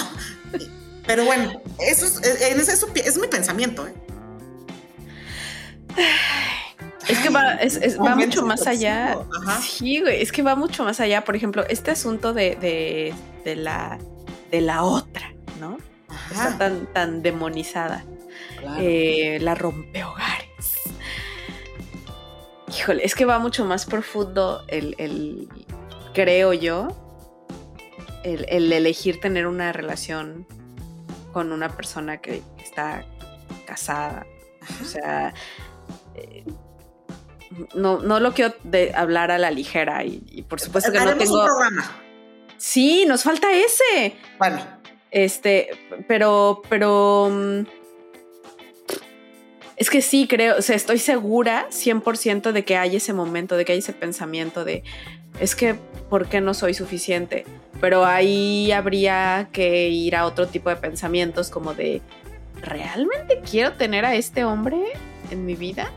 Pero 1.06 1.24
bueno, 1.24 1.60
eso 1.78 2.06
es, 2.06 2.20
es, 2.22 3.18
mi 3.18 3.26
pensamiento. 3.26 3.86
¿eh? 3.86 3.94
Es 7.08 7.18
que 7.18 7.30
va, 7.30 7.58
va 8.04 8.16
mucho 8.16 8.46
más 8.46 8.66
allá. 8.66 9.18
Sí, 9.60 10.00
güey, 10.00 10.22
es 10.22 10.30
que 10.30 10.42
va 10.42 10.54
mucho 10.54 10.84
más 10.84 11.00
allá. 11.00 11.24
Por 11.24 11.34
ejemplo, 11.34 11.64
este 11.68 11.90
asunto 11.90 12.32
de, 12.32 13.14
de, 13.44 13.56
la, 13.56 13.98
de 14.50 14.60
la 14.60 14.84
otra, 14.84 15.32
¿no? 15.58 15.78
Está 16.30 16.56
tan, 16.58 16.86
tan 16.92 17.22
demonizada. 17.22 18.04
Eh, 18.78 19.38
la 19.40 19.54
rompehogares. 19.54 20.49
Híjole, 22.70 23.04
es 23.04 23.14
que 23.14 23.24
va 23.24 23.38
mucho 23.38 23.64
más 23.64 23.87
profundo 23.87 24.64
el, 24.68 24.94
el 24.98 25.48
creo 26.14 26.52
yo, 26.52 26.88
el, 28.22 28.46
el, 28.48 28.72
elegir 28.72 29.20
tener 29.20 29.46
una 29.46 29.72
relación 29.72 30.46
con 31.33 31.52
una 31.52 31.68
persona 31.68 32.18
que 32.18 32.42
está 32.62 33.04
casada. 33.66 34.26
O 34.83 34.85
sea, 34.85 35.35
eh, 36.14 36.44
no, 37.74 37.98
no 37.98 38.20
lo 38.20 38.33
quiero 38.33 38.54
de 38.62 38.92
hablar 38.94 39.30
a 39.30 39.38
la 39.38 39.50
ligera 39.50 40.04
y, 40.04 40.44
por 40.48 40.61
supuesto 40.61 40.92
que 40.92 41.00
no 41.00 41.16
tengo. 41.16 41.46
Sí, 42.56 43.04
nos 43.06 43.22
falta 43.22 43.48
ese. 43.52 44.16
Bueno. 44.38 44.61
Este, 45.11 45.70
pero, 46.06 46.62
pero. 46.68 47.64
Es 49.80 49.88
que 49.88 50.02
sí, 50.02 50.26
creo, 50.28 50.58
o 50.58 50.62
sea, 50.62 50.76
estoy 50.76 50.98
segura 50.98 51.66
100% 51.70 52.52
de 52.52 52.64
que 52.66 52.76
hay 52.76 52.96
ese 52.96 53.14
momento, 53.14 53.56
de 53.56 53.64
que 53.64 53.72
hay 53.72 53.78
ese 53.78 53.94
pensamiento 53.94 54.62
de, 54.62 54.84
es 55.40 55.56
que, 55.56 55.74
¿por 56.10 56.28
qué 56.28 56.42
no 56.42 56.52
soy 56.52 56.74
suficiente? 56.74 57.46
Pero 57.80 58.04
ahí 58.04 58.72
habría 58.72 59.48
que 59.52 59.88
ir 59.88 60.16
a 60.16 60.26
otro 60.26 60.46
tipo 60.48 60.68
de 60.68 60.76
pensamientos 60.76 61.48
como 61.48 61.72
de, 61.72 62.02
¿realmente 62.60 63.40
quiero 63.50 63.72
tener 63.72 64.04
a 64.04 64.14
este 64.14 64.44
hombre 64.44 64.76
en 65.30 65.46
mi 65.46 65.54
vida? 65.54 65.90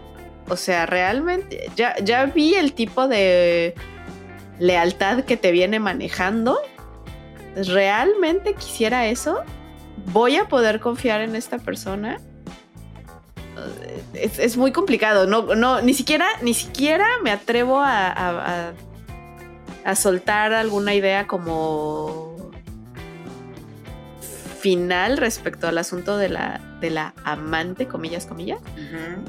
O 0.47 0.55
sea, 0.55 0.85
realmente, 0.85 1.69
ya, 1.75 1.97
ya 2.01 2.23
vi 2.27 2.55
el 2.55 2.71
tipo 2.71 3.09
de 3.09 3.75
lealtad 4.59 5.25
que 5.25 5.35
te 5.35 5.51
viene 5.51 5.81
manejando. 5.81 6.57
¿Realmente 7.57 8.53
quisiera 8.53 9.07
eso? 9.07 9.41
¿Voy 10.13 10.37
a 10.37 10.45
poder 10.45 10.79
confiar 10.79 11.19
en 11.19 11.35
esta 11.35 11.57
persona? 11.57 12.21
Es, 14.13 14.57
muy 14.57 14.71
complicado. 14.71 15.27
No, 15.27 15.55
no, 15.55 15.81
ni 15.81 15.93
siquiera, 15.93 16.27
ni 16.41 16.53
siquiera 16.53 17.07
me 17.23 17.31
atrevo 17.31 17.79
a, 17.81 18.73
a 19.83 19.95
soltar 19.95 20.53
alguna 20.53 20.93
idea 20.95 21.27
como 21.27 22.33
final 24.63 25.17
respecto 25.17 25.67
al 25.67 25.77
asunto 25.77 26.17
de 26.17 26.29
la, 26.29 26.61
de 26.79 26.89
la 26.89 27.13
amante, 27.25 27.85
comillas, 27.85 28.25
comillas, 28.25 28.61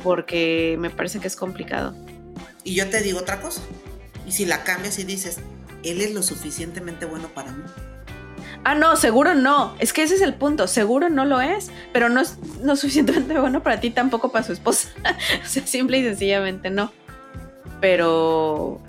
porque 0.05 0.77
me 0.79 0.91
parece 0.91 1.19
que 1.19 1.27
es 1.27 1.35
complicado. 1.35 1.93
Y 2.63 2.77
yo 2.77 2.89
te 2.89 3.01
digo 3.01 3.19
otra 3.19 3.41
cosa. 3.41 3.61
Y 4.29 4.33
si 4.33 4.45
la 4.47 4.63
cambias 4.63 4.99
y 5.01 5.05
dices, 5.05 5.39
él 5.83 6.01
es 6.01 6.15
lo 6.15 6.23
suficientemente 6.23 7.05
bueno 7.05 7.29
para 7.35 7.51
mí. 7.51 7.65
Ah, 8.65 8.75
no, 8.75 8.97
seguro 8.97 9.35
no. 9.35 9.75
Es 9.79 9.93
que 9.93 10.03
ese 10.03 10.15
es 10.15 10.23
el 10.23 10.35
punto. 10.35 10.67
Seguro 10.67 11.11
no 11.11 11.27
lo 11.27 11.41
es, 11.41 11.71
pero 11.93 12.09
no 12.09 12.21
es 12.21 12.39
no 12.63 12.77
suficientemente 12.77 13.39
bueno 13.39 13.63
para 13.63 13.79
ti, 13.81 13.91
tampoco 13.91 14.33
para 14.33 14.45
su 14.45 14.53
esposa. 14.53 14.89
o 15.45 15.47
sea, 15.47 15.67
simple 15.67 15.99
y 15.99 16.05
sencillamente 16.05 16.71
no. 16.71 16.93
Pero. 17.81 18.81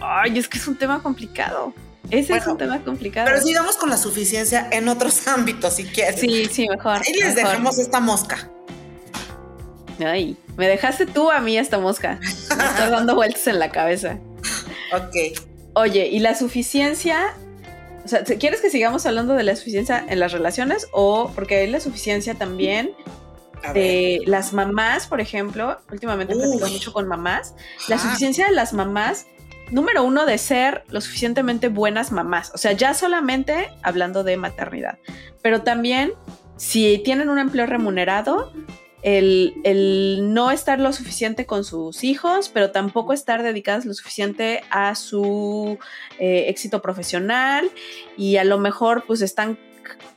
Ay, 0.00 0.38
es 0.38 0.48
que 0.48 0.58
es 0.58 0.68
un 0.68 0.76
tema 0.76 1.02
complicado. 1.02 1.74
Ese 2.10 2.36
es 2.36 2.46
un 2.46 2.58
tema 2.58 2.80
complicado. 2.80 3.26
Pero 3.26 3.40
sigamos 3.40 3.76
con 3.76 3.90
la 3.90 3.96
suficiencia 3.96 4.68
en 4.70 4.88
otros 4.88 5.26
ámbitos, 5.28 5.74
si 5.74 5.84
quieres. 5.84 6.20
Sí, 6.20 6.46
sí, 6.46 6.68
mejor. 6.68 7.00
Ahí 7.04 7.14
les 7.14 7.34
dejamos 7.34 7.78
esta 7.78 8.00
mosca. 8.00 8.50
Ay, 10.04 10.36
me 10.56 10.68
dejaste 10.68 11.06
tú 11.06 11.30
a 11.30 11.40
mí 11.40 11.56
esta 11.56 11.78
mosca. 11.78 12.18
Me 12.20 12.28
estás 12.28 12.90
dando 12.90 13.14
vueltas 13.14 13.46
en 13.46 13.58
la 13.58 13.70
cabeza. 13.70 14.18
Ok. 14.92 15.38
Oye, 15.74 16.06
¿y 16.06 16.20
la 16.20 16.34
suficiencia? 16.36 17.34
O 18.04 18.08
sea, 18.08 18.22
¿quieres 18.24 18.60
que 18.60 18.70
sigamos 18.70 19.06
hablando 19.06 19.34
de 19.34 19.42
la 19.42 19.56
suficiencia 19.56 20.04
en 20.08 20.20
las 20.20 20.32
relaciones? 20.32 20.88
O 20.92 21.30
porque 21.34 21.56
hay 21.56 21.70
la 21.70 21.80
suficiencia 21.80 22.34
también 22.34 22.94
de 23.72 24.20
las 24.26 24.52
mamás, 24.52 25.06
por 25.06 25.20
ejemplo. 25.20 25.78
Últimamente 25.90 26.34
he 26.34 26.70
mucho 26.70 26.92
con 26.92 27.08
mamás. 27.08 27.54
La 27.88 27.98
suficiencia 27.98 28.46
de 28.46 28.52
las 28.52 28.74
mamás 28.74 29.26
número 29.70 30.04
uno, 30.04 30.26
de 30.26 30.38
ser 30.38 30.84
lo 30.88 31.00
suficientemente 31.00 31.68
buenas 31.68 32.12
mamás. 32.12 32.52
O 32.54 32.58
sea, 32.58 32.72
ya 32.72 32.94
solamente 32.94 33.70
hablando 33.82 34.22
de 34.22 34.36
maternidad. 34.36 34.98
Pero 35.42 35.62
también, 35.62 36.12
si 36.56 36.98
tienen 36.98 37.28
un 37.28 37.38
empleo 37.38 37.66
remunerado, 37.66 38.52
el, 39.04 40.32
no 40.32 40.50
estar 40.50 40.80
lo 40.80 40.92
suficiente 40.92 41.44
con 41.44 41.62
sus 41.64 42.04
hijos, 42.04 42.48
pero 42.48 42.70
tampoco 42.70 43.12
estar 43.12 43.42
dedicadas 43.42 43.84
lo 43.84 43.92
suficiente 43.92 44.62
a 44.70 44.94
su 44.94 45.78
eh, 46.18 46.46
éxito 46.48 46.80
profesional 46.80 47.70
y 48.16 48.38
a 48.38 48.44
lo 48.44 48.58
mejor 48.58 49.04
pues 49.06 49.20
están 49.20 49.58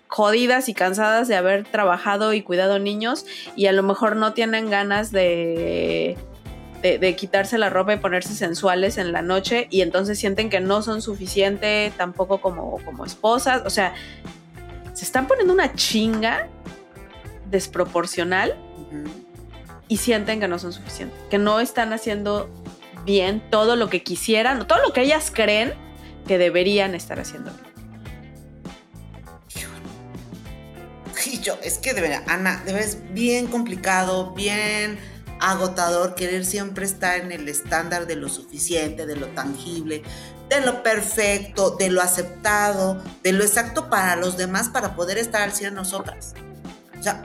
jodidas 0.08 0.70
y 0.70 0.74
cansadas 0.74 1.28
de 1.28 1.36
haber 1.36 1.66
trabajado 1.66 2.34
y 2.34 2.42
cuidado 2.42 2.80
niños 2.80 3.26
y 3.58 3.66
a 3.66 3.74
lo 3.74 3.84
mejor 3.84 4.16
no 4.16 4.32
tienen 4.32 4.70
ganas 4.70 5.12
de 5.12 6.16
quitarse 7.18 7.58
la 7.58 7.70
ropa 7.70 7.94
y 7.94 7.98
ponerse 7.98 8.36
sensuales 8.36 8.98
en 8.98 9.12
la 9.12 9.22
noche 9.22 9.68
y 9.70 9.82
entonces 9.82 10.18
sienten 10.18 10.50
que 10.50 10.62
no 10.62 10.82
son 10.82 11.02
suficiente 11.02 11.92
tampoco 11.98 12.40
como 12.40 13.06
esposas. 13.06 13.64
O 13.66 13.70
sea, 13.70 13.96
se 14.94 15.04
están 15.04 15.28
poniendo 15.28 15.54
una 15.54 15.74
chinga 15.74 16.48
desproporcional 17.52 18.56
y 19.88 19.98
sienten 19.98 20.40
que 20.40 20.48
no 20.48 20.60
son 20.60 20.74
suficientes, 20.74 21.18
que 21.30 21.38
no 21.38 21.60
están 21.60 21.94
haciendo 21.94 22.50
bien 23.06 23.42
todo 23.50 23.76
lo 23.76 23.90
que 23.90 24.04
quisieran, 24.04 24.68
todo 24.68 24.82
lo 24.82 24.94
que 24.94 25.02
ellas 25.02 25.32
creen 25.34 25.74
que 26.28 26.38
deberían 26.38 26.94
estar 26.94 27.20
haciendo 27.20 27.52
Y 31.26 31.40
yo, 31.40 31.58
es 31.62 31.78
que 31.78 31.94
de 31.94 32.02
verdad, 32.02 32.24
Ana, 32.28 32.62
de 32.66 32.72
verdad 32.72 32.88
es 32.88 33.14
bien 33.14 33.48
complicado, 33.48 34.34
bien 34.34 34.98
agotador 35.40 36.16
querer 36.16 36.46
siempre 36.46 36.86
estar 36.86 37.20
en 37.20 37.32
el 37.32 37.48
estándar 37.50 38.08
de 38.08 38.16
lo 38.16 38.30
suficiente, 38.30 39.06
de 39.06 39.16
lo 39.16 39.28
tangible, 39.28 40.04
de 40.50 40.62
lo 40.62 40.84
perfecto, 40.84 41.72
de 41.72 41.90
lo 41.90 42.02
aceptado, 42.02 43.02
de 43.24 43.34
lo 43.34 43.44
exacto 43.44 43.90
para 43.90 44.16
los 44.16 44.38
demás 44.38 44.70
para 44.70 44.96
poder 44.96 45.18
estar 45.18 45.42
al 45.42 45.54
cielo 45.54 45.76
nosotras. 45.76 46.34
O 46.98 47.04
sea, 47.04 47.24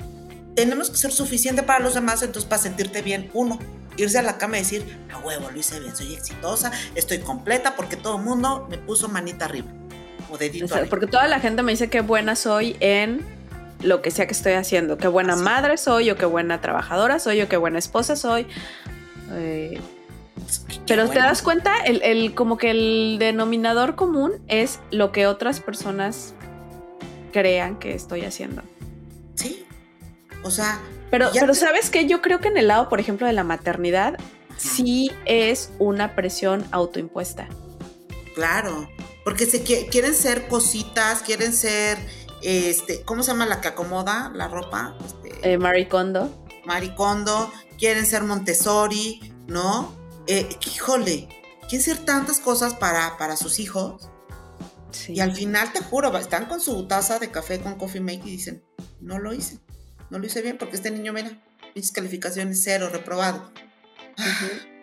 tenemos 0.54 0.90
que 0.90 0.96
ser 0.96 1.12
suficiente 1.12 1.62
para 1.62 1.80
los 1.80 1.94
demás, 1.94 2.22
entonces 2.22 2.48
para 2.48 2.62
sentirte 2.62 3.02
bien, 3.02 3.30
uno, 3.34 3.58
irse 3.96 4.18
a 4.18 4.22
la 4.22 4.38
cama 4.38 4.56
y 4.56 4.60
decir, 4.60 4.98
a 5.12 5.18
huevo, 5.18 5.50
lo 5.50 5.58
hice 5.58 5.80
bien, 5.80 5.94
soy 5.96 6.14
exitosa, 6.14 6.72
estoy 6.94 7.18
completa 7.18 7.76
porque 7.76 7.96
todo 7.96 8.16
el 8.16 8.22
mundo 8.22 8.66
me 8.70 8.78
puso 8.78 9.08
manita 9.08 9.46
arriba 9.46 9.68
o 10.30 10.38
dedito 10.38 10.74
arriba. 10.74 10.90
Porque 10.90 11.06
toda 11.06 11.26
la 11.28 11.40
gente 11.40 11.62
me 11.62 11.72
dice 11.72 11.88
que 11.88 12.00
buena 12.00 12.36
soy 12.36 12.76
en 12.80 13.24
lo 13.82 14.02
que 14.02 14.10
sea 14.10 14.26
que 14.26 14.32
estoy 14.32 14.52
haciendo. 14.52 14.96
Qué 14.96 15.08
buena 15.08 15.36
madre 15.36 15.76
soy, 15.76 16.10
o 16.10 16.16
qué 16.16 16.26
buena 16.26 16.60
trabajadora 16.60 17.18
soy, 17.18 17.42
o 17.42 17.48
qué 17.48 17.56
buena 17.56 17.78
esposa 17.78 18.16
soy. 18.16 18.46
Eh, 19.32 19.80
pero 20.86 21.08
te 21.08 21.18
das 21.18 21.42
cuenta, 21.42 21.76
el, 21.84 22.34
como 22.34 22.56
que 22.56 22.70
el 22.70 23.16
denominador 23.18 23.94
común 23.94 24.32
es 24.48 24.80
lo 24.90 25.12
que 25.12 25.26
otras 25.26 25.60
personas 25.60 26.34
crean 27.32 27.78
que 27.78 27.94
estoy 27.94 28.22
haciendo. 28.24 28.62
Sí. 29.34 29.64
O 30.42 30.50
sea. 30.50 30.80
Pero, 31.10 31.30
pero 31.32 31.54
sabes 31.54 31.90
que 31.90 32.06
yo 32.06 32.22
creo 32.22 32.40
que 32.40 32.48
en 32.48 32.56
el 32.56 32.68
lado, 32.68 32.88
por 32.88 32.98
ejemplo, 32.98 33.26
de 33.26 33.34
la 33.34 33.44
maternidad, 33.44 34.18
sí 34.56 35.10
es 35.26 35.70
una 35.78 36.14
presión 36.14 36.64
autoimpuesta. 36.70 37.48
Claro. 38.34 38.88
Porque 39.24 39.46
se 39.46 39.62
quieren 39.62 40.14
ser 40.14 40.48
cositas, 40.48 41.22
quieren 41.22 41.52
ser 41.52 41.98
este, 42.42 43.02
¿cómo 43.02 43.22
se 43.22 43.30
llama 43.30 43.46
la 43.46 43.60
que 43.60 43.68
acomoda 43.68 44.32
la 44.34 44.48
ropa? 44.48 44.96
Este, 45.04 45.52
eh, 45.52 45.58
Maricondo. 45.58 46.30
Maricondo, 46.64 47.50
quieren 47.78 48.04
ser 48.04 48.24
Montessori, 48.24 49.32
¿no? 49.46 49.94
Eh, 50.26 50.48
híjole, 50.66 51.28
quieren 51.68 51.82
ser 51.82 51.98
tantas 51.98 52.40
cosas 52.40 52.74
para, 52.74 53.16
para 53.16 53.36
sus 53.36 53.58
hijos. 53.58 54.08
Y 55.08 55.20
al 55.20 55.34
final, 55.34 55.72
te 55.72 55.80
juro, 55.80 56.16
están 56.18 56.46
con 56.46 56.60
su 56.60 56.86
taza 56.86 57.18
de 57.18 57.30
café 57.30 57.60
con 57.60 57.76
coffee 57.76 58.00
make 58.00 58.22
y 58.24 58.32
dicen, 58.32 58.62
no 59.00 59.18
lo 59.18 59.32
hice, 59.32 59.58
no 60.12 60.18
lo 60.18 60.26
hice 60.26 60.42
bien 60.42 60.58
porque 60.58 60.76
este 60.76 60.90
niño, 60.90 61.12
mira, 61.12 61.32
mis 61.74 61.90
calificaciones 61.90 62.60
cero, 62.62 62.88
reprobado 62.92 63.50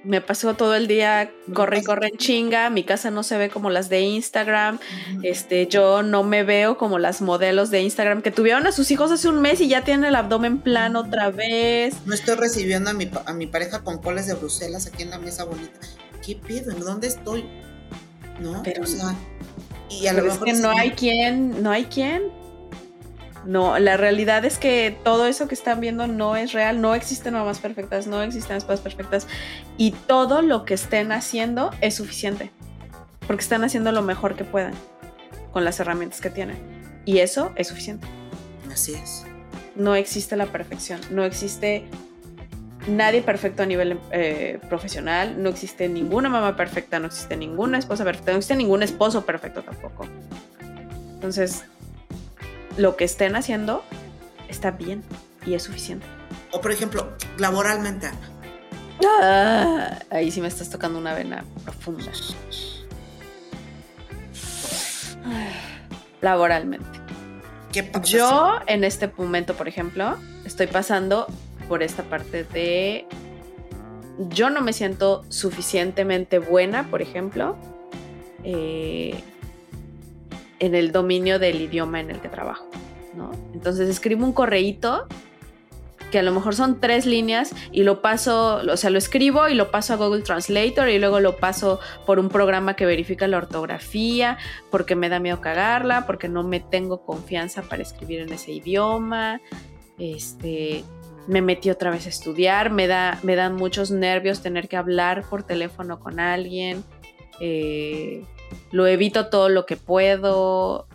me 0.03 0.21
pasó 0.21 0.53
todo 0.53 0.75
el 0.75 0.87
día 0.87 1.31
corre 1.53 1.79
y 1.79 1.83
corre 1.83 2.07
en 2.07 2.17
chinga, 2.17 2.69
mi 2.69 2.83
casa 2.83 3.11
no 3.11 3.23
se 3.23 3.37
ve 3.37 3.49
como 3.49 3.69
las 3.69 3.89
de 3.89 4.01
Instagram, 4.01 4.79
este, 5.23 5.67
yo 5.67 6.03
no 6.03 6.23
me 6.23 6.43
veo 6.43 6.77
como 6.77 6.99
las 6.99 7.21
modelos 7.21 7.69
de 7.69 7.81
Instagram 7.81 8.21
que 8.21 8.31
tuvieron 8.31 8.65
a 8.65 8.71
sus 8.71 8.91
hijos 8.91 9.11
hace 9.11 9.27
un 9.27 9.41
mes 9.41 9.59
y 9.61 9.67
ya 9.67 9.83
tienen 9.83 10.05
el 10.05 10.15
abdomen 10.15 10.59
plano 10.59 11.01
otra 11.01 11.31
vez. 11.31 11.95
No 12.05 12.13
estoy 12.13 12.35
recibiendo 12.35 12.89
a 12.89 12.93
mi, 12.93 13.09
a 13.25 13.33
mi 13.33 13.47
pareja 13.47 13.83
con 13.83 13.99
coles 13.99 14.27
de 14.27 14.35
Bruselas 14.35 14.87
aquí 14.87 15.03
en 15.03 15.09
la 15.09 15.19
mesa 15.19 15.43
bonita. 15.43 15.79
¿Qué 16.25 16.35
pedo? 16.35 16.71
¿En 16.71 16.79
dónde 16.79 17.07
estoy? 17.07 17.45
¿No? 18.39 18.63
Pero, 18.63 18.83
o 18.83 18.87
sea, 18.87 19.15
y 19.89 20.07
a 20.07 20.13
lo 20.13 20.23
mejor 20.23 20.47
es 20.47 20.55
que 20.55 20.61
no 20.61 20.69
hay 20.69 20.91
quien, 20.91 21.61
no 21.61 21.71
hay 21.71 21.85
quien. 21.85 22.23
No, 23.45 23.79
la 23.79 23.97
realidad 23.97 24.43
es 24.45 24.57
que 24.57 24.97
todo 25.03 25.25
eso 25.25 25.47
que 25.47 25.55
están 25.55 25.79
viendo 25.79 26.07
no 26.07 26.35
es 26.35 26.51
real, 26.51 26.81
no 26.81 26.93
existen 26.93 27.33
mamás 27.33 27.59
perfectas, 27.59 28.05
no 28.07 28.21
existen 28.21 28.57
esposas 28.57 28.81
perfectas 28.81 29.27
y 29.77 29.91
todo 29.91 30.41
lo 30.41 30.65
que 30.65 30.73
estén 30.73 31.11
haciendo 31.11 31.71
es 31.81 31.95
suficiente, 31.95 32.51
porque 33.27 33.41
están 33.41 33.63
haciendo 33.63 33.91
lo 33.91 34.01
mejor 34.01 34.35
que 34.35 34.43
puedan 34.43 34.73
con 35.51 35.63
las 35.63 35.79
herramientas 35.79 36.19
que 36.21 36.29
tienen 36.29 36.57
y 37.05 37.19
eso 37.19 37.51
es 37.55 37.69
suficiente. 37.69 38.07
Así 38.71 38.93
es. 38.93 39.25
No 39.75 39.95
existe 39.95 40.35
la 40.35 40.47
perfección, 40.47 40.99
no 41.09 41.23
existe 41.23 41.85
nadie 42.87 43.21
perfecto 43.21 43.63
a 43.63 43.65
nivel 43.65 43.99
eh, 44.11 44.59
profesional, 44.67 45.41
no 45.41 45.49
existe 45.49 45.87
ninguna 45.87 46.29
mamá 46.29 46.55
perfecta, 46.55 46.99
no 46.99 47.07
existe 47.07 47.37
ninguna 47.37 47.77
esposa 47.77 48.03
perfecta, 48.03 48.31
no 48.31 48.37
existe 48.37 48.55
ningún 48.55 48.83
esposo 48.83 49.25
perfecto 49.25 49.63
tampoco. 49.63 50.07
Entonces, 51.13 51.63
lo 52.77 52.95
que 52.95 53.03
estén 53.05 53.35
haciendo 53.35 53.83
está 54.47 54.71
bien 54.71 55.03
y 55.45 55.53
es 55.53 55.63
suficiente. 55.63 56.05
O 56.51 56.61
por 56.61 56.71
ejemplo, 56.71 57.13
laboralmente, 57.37 58.09
ah, 59.21 59.99
ahí 60.09 60.31
sí 60.31 60.41
me 60.41 60.47
estás 60.47 60.69
tocando 60.69 60.97
una 60.99 61.13
vena 61.13 61.43
profunda. 61.63 62.11
Laboralmente. 66.21 66.99
¿Qué 67.71 67.83
pasa? 67.83 68.05
Yo 68.05 68.59
en 68.65 68.83
este 68.83 69.11
momento, 69.15 69.53
por 69.53 69.67
ejemplo, 69.67 70.17
estoy 70.43 70.67
pasando 70.67 71.27
por 71.67 71.83
esta 71.83 72.03
parte 72.03 72.43
de 72.43 73.05
yo 74.27 74.49
no 74.49 74.61
me 74.61 74.73
siento 74.73 75.23
suficientemente 75.29 76.39
buena, 76.39 76.89
por 76.89 77.01
ejemplo, 77.01 77.55
eh, 78.43 79.23
en 80.59 80.75
el 80.75 80.91
dominio 80.91 81.39
del 81.39 81.61
idioma 81.61 81.99
en 81.99 82.11
el 82.11 82.19
que 82.19 82.29
trabajo, 82.29 82.65
¿no? 83.15 83.31
Entonces 83.53 83.89
escribo 83.89 84.25
un 84.25 84.33
correíto 84.33 85.07
que 86.11 86.19
a 86.19 86.23
lo 86.23 86.31
mejor 86.31 86.55
son 86.55 86.79
tres 86.79 87.05
líneas 87.05 87.53
y 87.71 87.83
lo 87.83 88.01
paso, 88.01 88.61
o 88.67 88.77
sea, 88.77 88.89
lo 88.89 88.97
escribo 88.97 89.47
y 89.47 89.53
lo 89.53 89.71
paso 89.71 89.93
a 89.93 89.95
Google 89.95 90.21
Translator 90.21 90.89
y 90.89 90.99
luego 90.99 91.19
lo 91.19 91.37
paso 91.37 91.79
por 92.05 92.19
un 92.19 92.29
programa 92.29 92.75
que 92.75 92.85
verifica 92.85 93.27
la 93.27 93.37
ortografía 93.37 94.37
porque 94.71 94.95
me 94.95 95.09
da 95.09 95.19
miedo 95.19 95.39
cagarla, 95.41 96.05
porque 96.05 96.27
no 96.27 96.43
me 96.43 96.59
tengo 96.59 97.03
confianza 97.03 97.61
para 97.61 97.83
escribir 97.83 98.21
en 98.21 98.33
ese 98.33 98.51
idioma. 98.51 99.41
Este, 99.97 100.83
me 101.27 101.41
metí 101.41 101.69
otra 101.69 101.91
vez 101.91 102.05
a 102.05 102.09
estudiar, 102.09 102.71
me, 102.71 102.87
da, 102.87 103.19
me 103.23 103.35
dan 103.35 103.55
muchos 103.55 103.91
nervios 103.91 104.41
tener 104.41 104.67
que 104.67 104.77
hablar 104.77 105.23
por 105.29 105.43
teléfono 105.43 105.99
con 105.99 106.19
alguien. 106.19 106.83
Eh, 107.39 108.23
lo 108.71 108.87
evito 108.87 109.29
todo 109.29 109.49
lo 109.49 109.65
que 109.65 109.77
puedo. 109.77 110.87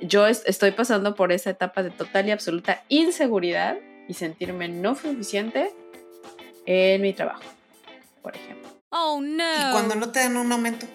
Yo 0.00 0.26
estoy 0.26 0.72
pasando 0.72 1.14
por 1.14 1.32
esa 1.32 1.50
etapa 1.50 1.82
de 1.82 1.90
total 1.90 2.28
y 2.28 2.30
absoluta 2.30 2.84
inseguridad 2.88 3.76
y 4.08 4.14
sentirme 4.14 4.68
no 4.68 4.94
suficiente 4.94 5.72
en 6.66 7.02
mi 7.02 7.12
trabajo, 7.12 7.42
por 8.22 8.36
ejemplo. 8.36 8.68
Oh 8.90 9.20
no. 9.20 9.44
Y 9.44 9.72
cuando 9.72 9.94
no 9.94 10.10
te 10.10 10.20
dan 10.20 10.36
un 10.36 10.52
aumento, 10.52 10.86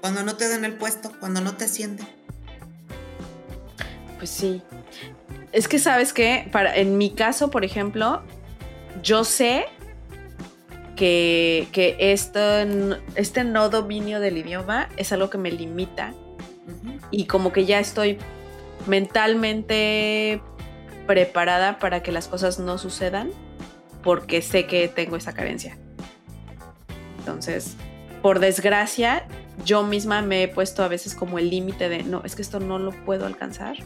cuando 0.00 0.22
no 0.22 0.36
te 0.36 0.48
dan 0.48 0.64
el 0.64 0.74
puesto, 0.74 1.12
cuando 1.20 1.40
no 1.40 1.56
te 1.56 1.64
ascienden. 1.64 2.06
Pues 4.18 4.30
sí. 4.30 4.62
Es 5.52 5.68
que 5.68 5.78
sabes 5.78 6.12
que, 6.12 6.48
para, 6.50 6.74
en 6.76 6.96
mi 6.96 7.10
caso, 7.10 7.50
por 7.50 7.64
ejemplo, 7.64 8.22
yo 9.02 9.24
sé 9.24 9.66
que, 10.96 11.68
que 11.72 11.96
esto, 11.98 12.40
este 13.14 13.44
no 13.44 13.68
dominio 13.68 14.20
del 14.20 14.38
idioma 14.38 14.88
es 14.96 15.12
algo 15.12 15.30
que 15.30 15.38
me 15.38 15.50
limita 15.50 16.14
y 17.10 17.26
como 17.26 17.52
que 17.52 17.64
ya 17.64 17.80
estoy 17.80 18.18
mentalmente 18.86 20.40
preparada 21.06 21.78
para 21.78 22.02
que 22.02 22.12
las 22.12 22.28
cosas 22.28 22.58
no 22.58 22.78
sucedan 22.78 23.30
porque 24.02 24.42
sé 24.42 24.66
que 24.66 24.88
tengo 24.88 25.16
esa 25.16 25.32
carencia. 25.32 25.76
Entonces, 27.18 27.76
por 28.20 28.40
desgracia, 28.40 29.26
yo 29.64 29.82
misma 29.84 30.22
me 30.22 30.42
he 30.42 30.48
puesto 30.48 30.82
a 30.82 30.88
veces 30.88 31.14
como 31.14 31.38
el 31.38 31.50
límite 31.50 31.88
de, 31.88 32.02
no, 32.02 32.22
es 32.24 32.34
que 32.34 32.42
esto 32.42 32.60
no 32.60 32.78
lo 32.78 32.90
puedo 33.04 33.26
alcanzar 33.26 33.76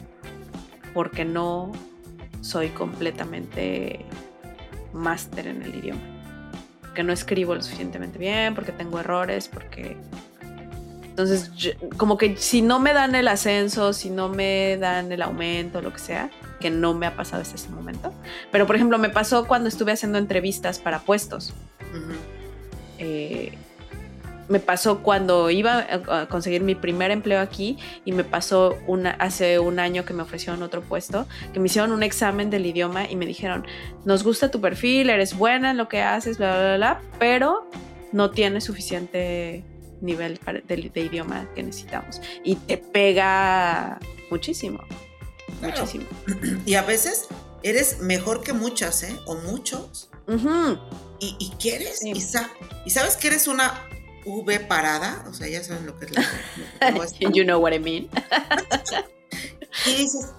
porque 0.95 1.25
no 1.25 1.73
soy 2.41 2.69
completamente 2.71 4.05
máster 4.93 5.49
en 5.49 5.63
el 5.63 5.75
idioma. 5.75 6.16
Porque 6.97 7.05
no 7.05 7.13
escribo 7.13 7.55
lo 7.55 7.61
suficientemente 7.63 8.19
bien, 8.19 8.55
porque 8.55 8.73
tengo 8.73 8.99
errores, 8.99 9.49
porque... 9.49 9.99
Entonces, 11.03 11.53
yo- 11.55 11.73
como 11.99 12.17
que 12.17 12.39
si 12.39 12.63
no 12.63 12.81
me 12.81 12.95
dan 12.95 13.15
el 13.15 13.29
ascenso, 13.29 13.93
si 13.93 14.09
no 14.09 14.31
me 14.31 14.79
dan 14.79 15.13
el 15.13 15.21
aumento, 15.21 15.83
lo 15.83 15.93
que 15.93 15.99
sea, 15.99 16.31
que 16.59 16.71
no 16.71 16.95
me 16.95 17.05
ha 17.05 17.15
pasado 17.15 17.43
hasta 17.43 17.57
ese 17.57 17.69
momento. 17.69 18.15
Pero, 18.51 18.67
por 18.67 18.77
ejemplo, 18.77 18.97
me 18.97 19.11
pasó 19.11 19.47
cuando 19.47 19.69
estuve 19.69 19.93
haciendo 19.93 20.17
entrevistas 20.17 20.79
para 20.79 21.01
puestos. 21.01 21.53
Eh, 22.99 23.53
me 24.49 24.61
pasó 24.61 25.03
cuando 25.03 25.51
iba 25.51 25.87
a 25.91 26.27
conseguir 26.29 26.63
mi 26.63 26.75
primer 26.75 27.11
empleo 27.11 27.41
aquí 27.41 27.79
y 28.05 28.13
me 28.13 28.23
pasó 28.25 28.77
una, 28.87 29.11
hace 29.11 29.59
un 29.59 29.79
año 29.79 30.05
que 30.05 30.15
me 30.15 30.23
ofrecieron 30.23 30.63
otro 30.63 30.83
puesto, 30.83 31.27
que 31.53 31.59
me 31.61 31.67
hicieron 31.67 31.91
un 31.93 32.03
examen 32.03 32.49
del 32.51 32.65
idioma 32.67 33.11
y 33.11 33.17
me 33.17 33.27
dijeron, 33.27 33.67
nos 34.05 34.23
gusta 34.23 34.51
tu 34.51 34.61
perfil, 34.61 35.11
eres 35.11 35.37
buena 35.37 35.73
en 35.73 35.77
lo 35.77 35.89
que 35.89 36.03
haces, 36.03 36.39
bla, 36.39 36.53
bla, 36.55 36.65
bla, 36.65 36.77
bla, 36.77 37.01
pero 37.19 37.69
no 38.13 38.31
tienes 38.31 38.65
suficiente 38.65 39.65
nivel 40.01 40.39
para- 40.39 40.61
de, 40.61 40.91
de 40.95 41.01
idioma 41.01 41.49
que 41.55 41.63
necesitamos. 41.63 42.21
Y 42.45 42.57
te 42.57 42.77
pega 42.79 43.99
muchísimo, 44.31 44.81
Claro. 45.61 45.75
muchísimo. 45.81 46.05
Y 46.67 46.75
a 46.75 46.83
veces 46.83 47.29
eres 47.63 48.01
mejor 48.01 48.43
que 48.43 48.53
muchas, 48.53 49.03
¿eh? 49.03 49.17
O 49.27 49.35
muchos. 49.37 50.11
Y, 51.19 51.35
y 51.39 51.51
quieres, 51.59 52.01
Sí. 52.01 52.13
y, 52.15 52.21
sa- 52.21 52.51
y 52.85 52.91
sabes 52.91 53.17
que 53.17 53.29
eres 53.29 53.49
una 53.49 53.73
V 54.27 54.61
parada, 54.61 55.25
o 55.29 55.33
sea, 55.33 55.49
ya 55.49 55.63
saben 55.63 55.87
lo 55.87 55.99
que 55.99 56.07
es 56.07 56.13
la. 56.13 56.91
lo 56.91 57.31
you 57.31 57.45
know 57.45 57.61
what 57.61 57.73
I 57.73 57.79
mean. 57.79 58.11
Y 59.85 59.95
dices, 59.95 60.33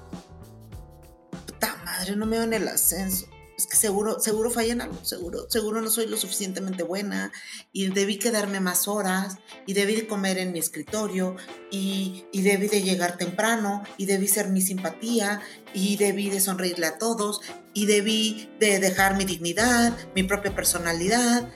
puta 1.45 1.76
madre, 1.86 2.15
no 2.15 2.26
me 2.26 2.38
dan 2.38 2.54
el 2.54 2.67
ascenso. 2.67 3.28
Es 3.58 3.65
que 3.65 3.76
seguro, 3.76 4.19
seguro 4.19 4.52
falla 4.52 4.73
en 4.73 4.82
algo, 4.82 5.04
seguro, 5.04 5.50
seguro 5.50 5.82
no 5.82 5.89
soy 5.89 6.06
lo 6.06 6.15
suficientemente 6.15 6.84
buena 6.84 7.32
y 7.73 7.88
debí 7.88 8.19
quedarme 8.19 8.60
más 8.60 8.88
horas 8.88 9.38
y 9.65 9.73
debí 9.73 9.95
de 9.95 10.06
comer 10.06 10.38
en 10.38 10.52
mi 10.52 10.60
escritorio 10.60 11.36
y, 11.71 12.26
y 12.32 12.43
debí 12.43 12.67
de 12.67 12.84
llegar 12.84 13.17
temprano 13.17 13.82
y 13.97 14.06
debí 14.06 14.28
ser 14.28 14.50
mi 14.50 14.62
simpatía 14.62 15.41
y 15.73 15.97
debí 15.97 16.30
de 16.30 16.39
sonreírle 16.39 16.86
a 16.86 17.00
todos 17.00 17.41
y 17.73 17.88
debí 17.88 18.47
de 18.60 18.78
dejar 18.78 19.17
mi 19.17 19.26
dignidad, 19.26 19.97
mi 20.13 20.21
propia 20.21 20.54
personalidad 20.54 21.50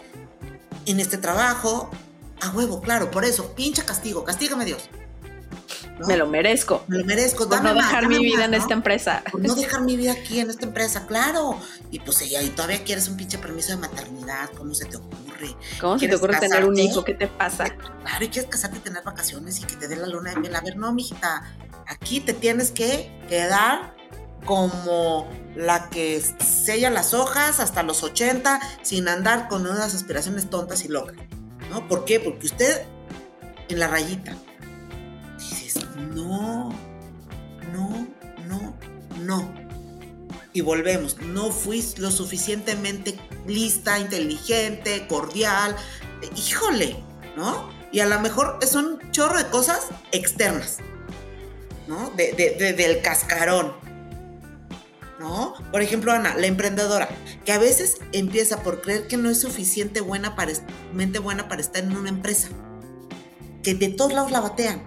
en 0.87 0.99
este 0.99 1.17
trabajo. 1.17 1.91
A 2.41 2.49
huevo, 2.49 2.81
claro, 2.81 3.11
por 3.11 3.23
eso, 3.25 3.53
pinche 3.55 3.83
castigo, 3.85 4.23
castígame 4.23 4.65
Dios. 4.65 4.89
¿no? 5.99 6.07
Me 6.07 6.17
lo 6.17 6.27
merezco. 6.27 6.83
Me 6.87 6.97
lo 6.97 7.05
merezco, 7.05 7.47
Por 7.47 7.57
dame 7.57 7.69
no 7.69 7.75
más, 7.75 7.85
dejar 7.87 8.03
dame 8.03 8.17
mi 8.19 8.25
vida 8.25 8.37
más, 8.37 8.45
en 8.45 8.51
¿no? 8.51 8.57
esta 8.57 8.73
empresa. 8.73 9.23
por 9.31 9.41
no 9.41 9.55
dejar 9.55 9.81
mi 9.81 9.95
vida 9.95 10.11
aquí 10.13 10.39
en 10.39 10.49
esta 10.49 10.65
empresa, 10.65 11.05
claro. 11.05 11.57
Y 11.91 11.99
pues 11.99 12.21
ella, 12.21 12.41
y 12.41 12.49
todavía 12.49 12.83
quieres 12.83 13.07
un 13.07 13.17
pinche 13.17 13.37
permiso 13.37 13.69
de 13.69 13.77
maternidad, 13.77 14.49
¿cómo 14.57 14.73
se 14.73 14.85
te 14.85 14.97
ocurre? 14.97 15.55
¿Cómo 15.79 15.93
se 15.93 15.99
te 15.99 15.99
¿Quieres 15.99 16.17
ocurre 16.17 16.39
tener 16.39 16.65
un 16.65 16.77
hijo? 16.77 17.03
¿Qué 17.03 17.13
te 17.13 17.27
pasa? 17.27 17.65
Claro, 17.69 18.25
y 18.25 18.29
quieres 18.29 18.49
casarte, 18.49 18.79
tener 18.79 19.03
vacaciones 19.03 19.59
y 19.59 19.63
que 19.63 19.75
te 19.75 19.87
dé 19.87 19.95
la 19.95 20.07
luna 20.07 20.31
de 20.31 20.39
miel. 20.39 20.55
A 20.55 20.61
ver, 20.61 20.77
no, 20.77 20.91
mijita, 20.93 21.43
aquí 21.87 22.19
te 22.19 22.33
tienes 22.33 22.71
que 22.71 23.11
quedar 23.29 23.95
como 24.45 25.29
la 25.55 25.89
que 25.89 26.19
sella 26.19 26.89
las 26.89 27.13
hojas 27.13 27.59
hasta 27.59 27.83
los 27.83 28.01
80 28.01 28.59
sin 28.81 29.07
andar 29.07 29.47
con 29.47 29.67
unas 29.67 29.93
aspiraciones 29.93 30.49
tontas 30.49 30.83
y 30.83 30.87
locas. 30.87 31.15
¿Por 31.87 32.05
qué? 32.05 32.19
Porque 32.19 32.47
usted 32.47 32.83
en 33.69 33.79
la 33.79 33.87
rayita 33.87 34.35
dices, 35.37 35.85
no, 35.97 36.69
no, 37.71 38.07
no, 38.47 38.75
no. 39.19 39.53
Y 40.53 40.61
volvemos, 40.61 41.17
no 41.21 41.49
fui 41.51 41.83
lo 41.97 42.11
suficientemente 42.11 43.17
lista, 43.47 43.99
inteligente, 43.99 45.07
cordial. 45.07 45.75
Híjole, 46.35 46.97
¿no? 47.37 47.69
Y 47.93 48.01
a 48.01 48.05
lo 48.05 48.19
mejor 48.19 48.59
es 48.61 48.75
un 48.75 48.99
chorro 49.11 49.37
de 49.37 49.47
cosas 49.49 49.87
externas, 50.11 50.77
¿no? 51.87 52.09
De, 52.11 52.33
de- 52.33 52.51
de- 52.51 52.73
del 52.73 53.01
cascarón, 53.01 53.73
¿no? 55.21 55.53
Por 55.71 55.81
ejemplo, 55.81 56.11
Ana, 56.11 56.35
la 56.35 56.47
emprendedora, 56.47 57.07
que 57.45 57.51
a 57.51 57.59
veces 57.59 57.97
empieza 58.11 58.63
por 58.63 58.81
creer 58.81 59.07
que 59.07 59.17
no 59.17 59.29
es 59.29 59.39
suficiente 59.39 60.01
buena 60.01 60.35
para, 60.35 60.51
mente 60.93 61.19
buena 61.19 61.47
para 61.47 61.61
estar 61.61 61.83
en 61.83 61.95
una 61.95 62.09
empresa, 62.09 62.49
que 63.63 63.75
de 63.75 63.89
todos 63.89 64.13
lados 64.13 64.31
la 64.31 64.41
batean 64.41 64.81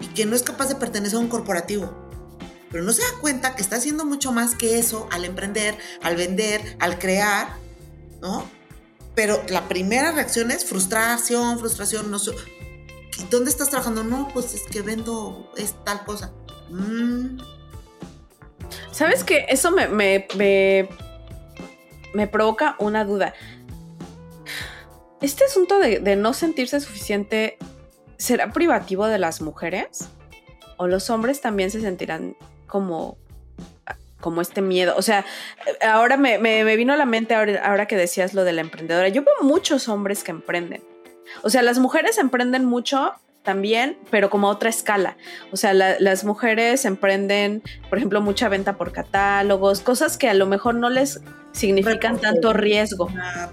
y 0.00 0.06
que 0.08 0.26
no 0.26 0.34
es 0.34 0.42
capaz 0.42 0.66
de 0.66 0.74
pertenecer 0.74 1.16
a 1.16 1.20
un 1.20 1.28
corporativo. 1.28 2.10
Pero 2.70 2.84
no 2.84 2.92
se 2.92 3.02
da 3.02 3.08
cuenta 3.20 3.54
que 3.54 3.62
está 3.62 3.76
haciendo 3.76 4.04
mucho 4.04 4.32
más 4.32 4.54
que 4.54 4.78
eso 4.78 5.08
al 5.10 5.24
emprender, 5.24 5.78
al 6.02 6.16
vender, 6.16 6.76
al 6.80 6.98
crear, 6.98 7.56
¿no? 8.20 8.44
Pero 9.14 9.42
la 9.48 9.68
primera 9.68 10.12
reacción 10.12 10.50
es 10.50 10.64
frustración, 10.64 11.58
frustración, 11.58 12.10
no 12.10 12.18
sé. 12.18 12.32
¿Dónde 13.30 13.50
estás 13.50 13.70
trabajando? 13.70 14.02
No, 14.02 14.28
pues 14.32 14.54
es 14.54 14.62
que 14.62 14.82
vendo 14.82 15.52
es 15.56 15.74
tal 15.84 16.04
cosa. 16.04 16.32
Mm. 16.70 17.59
¿Sabes 18.90 19.24
qué? 19.24 19.46
Eso 19.48 19.70
me, 19.70 19.88
me, 19.88 20.26
me, 22.14 22.26
provoca 22.26 22.76
una 22.78 23.04
duda. 23.04 23.34
Este 25.20 25.44
asunto 25.44 25.78
de, 25.78 26.16
no 26.16 26.32
sentirse 26.32 26.80
suficiente, 26.80 27.58
¿será 28.16 28.52
privativo 28.52 29.06
de 29.06 29.18
las 29.18 29.40
mujeres? 29.40 30.08
¿O 30.76 30.86
los 30.86 31.10
hombres 31.10 31.40
también 31.40 31.70
se 31.70 31.80
sentirán 31.80 32.36
como 32.66 33.18
como 34.20 34.42
este 34.42 34.60
miedo. 34.60 34.94
O 34.98 35.02
sea, 35.02 35.24
ahora 35.80 36.18
me, 36.18 36.36
me, 36.36 36.76
vino 36.76 36.92
a 36.92 36.96
la 36.98 37.06
mente 37.06 37.34
ahora, 37.34 37.66
ahora, 37.66 37.86
que 37.86 37.96
decías 37.96 38.34
lo 38.34 38.44
de 38.44 38.52
la 38.52 38.60
emprendedora. 38.60 39.08
Yo 39.08 39.22
veo 39.22 39.34
muchos 39.40 39.88
hombres 39.88 40.22
que 40.22 40.30
emprenden. 40.30 40.82
O 41.42 41.48
sea, 41.48 41.62
las 41.62 41.78
mujeres 41.78 42.18
emprenden 42.18 42.66
mucho 42.66 43.14
también, 43.42 43.96
pero 44.10 44.30
como 44.30 44.48
a 44.48 44.50
otra 44.50 44.70
escala. 44.70 45.16
O 45.52 45.56
sea, 45.56 45.72
las 45.72 46.24
mujeres 46.24 46.84
emprenden, 46.84 47.62
por 47.88 47.98
ejemplo, 47.98 48.20
mucha 48.20 48.48
venta 48.48 48.76
por 48.76 48.92
catálogos, 48.92 49.80
cosas 49.80 50.18
que 50.18 50.28
a 50.28 50.34
lo 50.34 50.46
mejor 50.46 50.74
no 50.74 50.90
les 50.90 51.20
significan 51.52 52.18
tanto 52.18 52.52
riesgo. 52.52 53.08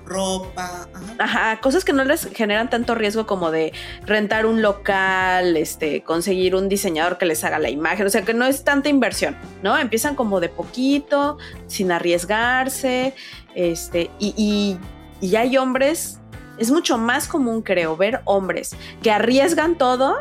ropa. 0.05 0.88
Ajá. 1.19 1.59
cosas 1.61 1.83
que 1.83 1.93
no 1.93 2.03
les 2.03 2.27
generan 2.27 2.69
tanto 2.69 2.93
riesgo 2.93 3.25
como 3.25 3.49
de 3.49 3.73
rentar 4.05 4.45
un 4.45 4.61
local, 4.61 5.57
este, 5.57 6.03
conseguir 6.03 6.55
un 6.55 6.69
diseñador 6.69 7.17
que 7.17 7.25
les 7.25 7.43
haga 7.43 7.57
la 7.57 7.69
imagen, 7.69 8.05
o 8.05 8.09
sea, 8.09 8.21
que 8.21 8.33
no 8.33 8.45
es 8.45 8.63
tanta 8.63 8.89
inversión, 8.89 9.35
¿no? 9.63 9.77
Empiezan 9.77 10.15
como 10.15 10.39
de 10.39 10.49
poquito, 10.49 11.38
sin 11.65 11.91
arriesgarse, 11.91 13.15
este, 13.55 14.11
y, 14.19 14.33
y, 14.38 14.77
y 15.25 15.35
hay 15.35 15.57
hombres 15.57 16.19
es 16.58 16.72
mucho 16.72 16.97
más 16.97 17.28
común, 17.28 17.62
creo, 17.62 17.95
ver 17.97 18.22
hombres 18.26 18.76
que 19.01 19.12
arriesgan 19.12 19.78
todo, 19.78 20.18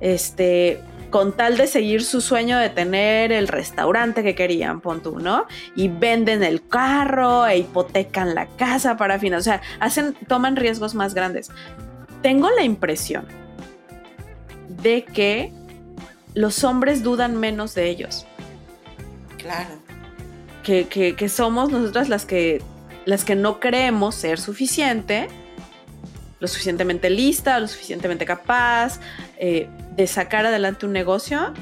este, 0.00 0.80
con 1.14 1.32
tal 1.32 1.56
de 1.56 1.68
seguir 1.68 2.02
su 2.02 2.20
sueño 2.20 2.58
de 2.58 2.70
tener 2.70 3.30
el 3.30 3.46
restaurante 3.46 4.24
que 4.24 4.34
querían, 4.34 4.80
pon 4.80 5.00
tú, 5.00 5.20
¿no? 5.20 5.46
Y 5.76 5.86
venden 5.86 6.42
el 6.42 6.66
carro 6.66 7.46
e 7.46 7.58
hipotecan 7.58 8.34
la 8.34 8.46
casa 8.46 8.96
para 8.96 9.20
financiar, 9.20 9.60
o 9.60 9.62
sea, 9.62 9.78
hacen, 9.78 10.14
toman 10.26 10.56
riesgos 10.56 10.96
más 10.96 11.14
grandes. 11.14 11.52
Tengo 12.20 12.50
la 12.50 12.64
impresión 12.64 13.26
de 14.68 15.04
que 15.04 15.52
los 16.34 16.64
hombres 16.64 17.04
dudan 17.04 17.36
menos 17.36 17.76
de 17.76 17.88
ellos. 17.90 18.26
Claro. 19.38 19.82
Que, 20.64 20.88
que 20.88 21.28
somos 21.28 21.70
nosotras 21.70 22.08
las 22.08 22.24
que, 22.24 22.60
las 23.04 23.24
que 23.24 23.36
no 23.36 23.60
creemos 23.60 24.14
ser 24.14 24.40
suficiente 24.40 25.28
lo 26.44 26.48
suficientemente 26.48 27.08
lista, 27.08 27.58
lo 27.58 27.66
suficientemente 27.68 28.26
capaz 28.26 29.00
eh, 29.38 29.66
de 29.96 30.06
sacar 30.06 30.44
adelante 30.44 30.84
un 30.84 30.92
negocio. 30.92 31.54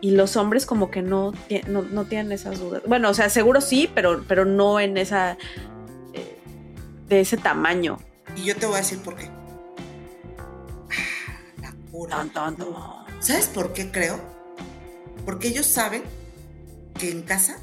Y 0.00 0.12
los 0.12 0.36
hombres 0.36 0.66
como 0.66 0.90
que 0.90 1.02
no, 1.02 1.32
no, 1.68 2.04
tienen 2.04 2.30
esas 2.30 2.60
dudas. 2.60 2.82
Bueno, 2.86 3.10
o 3.10 3.14
sea, 3.14 3.28
seguro 3.28 3.60
sí, 3.60 3.90
pero, 3.92 4.24
pero 4.26 4.44
no 4.44 4.78
en 4.78 4.96
esa... 4.96 5.36
Eh, 6.12 6.38
de 7.08 7.20
ese 7.20 7.36
tamaño. 7.36 7.98
Y 8.36 8.44
yo 8.44 8.56
te 8.56 8.66
voy 8.66 8.76
a 8.76 8.78
decir 8.78 8.98
por 9.00 9.16
qué. 9.16 9.28
Ah, 10.38 11.34
la 11.60 11.72
pura. 11.90 12.24
¿Sabes 13.20 13.46
por 13.46 13.72
qué 13.72 13.90
creo? 13.90 14.20
Porque 15.24 15.48
ellos 15.48 15.66
saben 15.66 16.02
que 16.98 17.10
en 17.10 17.22
casa 17.22 17.58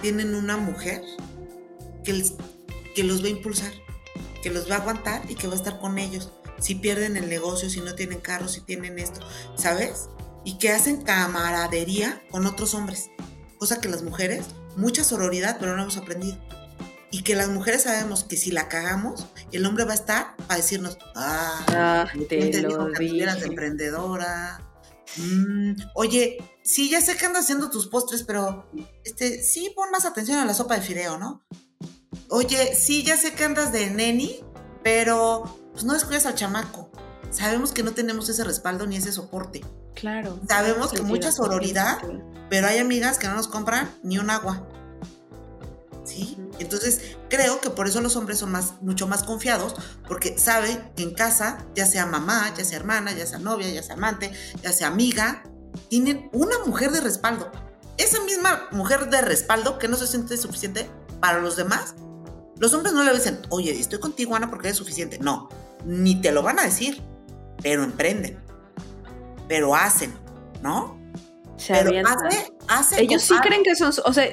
tienen 0.00 0.34
una 0.34 0.56
mujer 0.56 1.02
que, 2.02 2.22
que 2.94 3.04
los 3.04 3.22
va 3.22 3.26
a 3.26 3.30
impulsar 3.30 3.72
que 4.44 4.50
los 4.50 4.70
va 4.70 4.74
a 4.74 4.78
aguantar 4.80 5.22
y 5.30 5.36
que 5.36 5.46
va 5.46 5.54
a 5.54 5.56
estar 5.56 5.80
con 5.80 5.98
ellos. 5.98 6.30
Si 6.60 6.74
pierden 6.74 7.16
el 7.16 7.30
negocio, 7.30 7.70
si 7.70 7.80
no 7.80 7.94
tienen 7.94 8.20
carro, 8.20 8.46
si 8.46 8.60
tienen 8.60 8.98
esto, 8.98 9.20
¿sabes? 9.56 10.10
Y 10.44 10.58
que 10.58 10.68
hacen 10.68 11.00
camaradería 11.00 12.22
con 12.30 12.44
otros 12.44 12.74
hombres. 12.74 13.08
Cosa 13.58 13.80
que 13.80 13.88
las 13.88 14.02
mujeres, 14.02 14.44
mucha 14.76 15.02
sororidad, 15.02 15.56
pero 15.58 15.74
no 15.74 15.82
hemos 15.82 15.96
aprendido. 15.96 16.36
Y 17.10 17.22
que 17.22 17.34
las 17.34 17.48
mujeres 17.48 17.84
sabemos 17.84 18.24
que 18.24 18.36
si 18.36 18.50
la 18.50 18.68
cagamos, 18.68 19.28
el 19.50 19.64
hombre 19.64 19.84
va 19.84 19.92
a 19.92 19.94
estar 19.94 20.36
para 20.36 20.56
decirnos, 20.56 20.98
ah, 21.14 21.64
ah 21.68 22.06
te, 22.28 22.60
lo 22.60 22.68
digo 22.68 22.88
de 22.90 23.46
emprendedora. 23.46 24.60
Mm, 25.16 25.72
oye, 25.94 26.36
sí, 26.62 26.90
ya 26.90 27.00
sé 27.00 27.16
que 27.16 27.24
andas 27.24 27.44
haciendo 27.44 27.70
tus 27.70 27.86
postres, 27.86 28.24
pero 28.24 28.68
este, 29.04 29.42
sí 29.42 29.72
pon 29.74 29.90
más 29.90 30.04
atención 30.04 30.38
a 30.38 30.44
la 30.44 30.52
sopa 30.52 30.74
de 30.74 30.82
fideo, 30.82 31.16
¿no? 31.16 31.46
Oye, 32.36 32.74
sí, 32.74 33.04
ya 33.04 33.16
sé 33.16 33.32
que 33.32 33.44
andas 33.44 33.70
de 33.70 33.90
neni, 33.90 34.40
pero 34.82 35.56
pues 35.70 35.84
no 35.84 35.92
descuides 35.92 36.26
al 36.26 36.34
chamaco. 36.34 36.90
Sabemos 37.30 37.70
que 37.70 37.84
no 37.84 37.92
tenemos 37.92 38.28
ese 38.28 38.42
respaldo 38.42 38.86
ni 38.86 38.96
ese 38.96 39.12
soporte. 39.12 39.64
Claro. 39.94 40.40
Sabemos 40.48 40.90
que 40.90 41.02
mucha 41.02 41.30
sororidad, 41.30 41.98
pero 42.50 42.66
hay 42.66 42.78
amigas 42.78 43.18
que 43.18 43.28
no 43.28 43.36
nos 43.36 43.46
compran 43.46 43.88
ni 44.02 44.18
un 44.18 44.30
agua. 44.30 44.66
¿Sí? 46.02 46.36
Entonces, 46.58 47.16
creo 47.30 47.60
que 47.60 47.70
por 47.70 47.86
eso 47.86 48.00
los 48.00 48.16
hombres 48.16 48.40
son 48.40 48.50
más, 48.50 48.82
mucho 48.82 49.06
más 49.06 49.22
confiados, 49.22 49.76
porque 50.08 50.36
saben 50.36 50.90
que 50.96 51.04
en 51.04 51.14
casa, 51.14 51.64
ya 51.76 51.86
sea 51.86 52.04
mamá, 52.04 52.52
ya 52.58 52.64
sea 52.64 52.78
hermana, 52.78 53.12
ya 53.12 53.26
sea 53.26 53.38
novia, 53.38 53.68
ya 53.68 53.84
sea 53.84 53.94
amante, 53.94 54.32
ya 54.60 54.72
sea 54.72 54.88
amiga, 54.88 55.44
tienen 55.88 56.30
una 56.32 56.58
mujer 56.66 56.90
de 56.90 57.00
respaldo. 57.00 57.52
Esa 57.96 58.20
misma 58.24 58.66
mujer 58.72 59.08
de 59.08 59.20
respaldo 59.20 59.78
que 59.78 59.86
no 59.86 59.96
se 59.96 60.08
siente 60.08 60.36
suficiente 60.36 60.90
para 61.20 61.38
los 61.38 61.54
demás, 61.54 61.94
los 62.58 62.72
hombres 62.74 62.94
no 62.94 63.04
le 63.04 63.12
dicen, 63.12 63.40
oye, 63.50 63.72
estoy 63.72 63.98
contigo, 63.98 64.34
Ana, 64.36 64.50
porque 64.50 64.68
es 64.68 64.76
suficiente. 64.76 65.18
No, 65.18 65.48
ni 65.84 66.20
te 66.20 66.32
lo 66.32 66.42
van 66.42 66.58
a 66.58 66.62
decir, 66.62 67.02
pero 67.62 67.84
emprenden, 67.84 68.38
pero 69.48 69.74
hacen, 69.74 70.12
¿no? 70.62 70.98
pero 71.68 71.90
hace, 72.68 73.02
Ellos 73.02 73.22
sí 73.22 73.34
creen 73.42 73.62
que 73.62 73.74
son, 73.76 73.92
o 74.04 74.12
sea, 74.12 74.26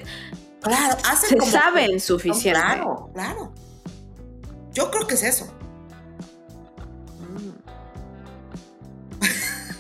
claro, 0.61 0.97
hacen 1.05 1.41
se 1.41 1.51
saben 1.51 1.99
suficiente. 1.99 2.59
claro, 2.59 3.09
claro. 3.13 3.53
Yo 4.74 4.89
creo 4.89 5.05
que 5.05 5.15
es 5.15 5.24
eso. 5.24 5.45
Mm. 7.19 7.51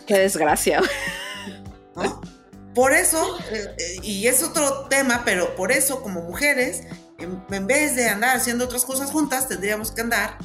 Qué 0.05 0.19
desgracia. 0.19 0.81
Por 2.73 2.93
eso, 2.93 3.37
eh, 3.51 3.75
eh, 3.77 3.99
y 4.01 4.27
es 4.27 4.43
otro 4.43 4.87
tema, 4.87 5.23
pero 5.25 5.57
por 5.57 5.73
eso 5.73 6.01
como 6.01 6.21
mujeres 6.21 6.83
en, 7.23 7.67
vez 7.67 7.95
de 7.95 8.09
andar 8.09 8.35
haciendo 8.35 8.65
otras 8.65 8.85
cosas 8.85 9.11
juntas, 9.11 9.47
tendríamos 9.47 9.91
que 9.91 10.01
andar 10.01 10.37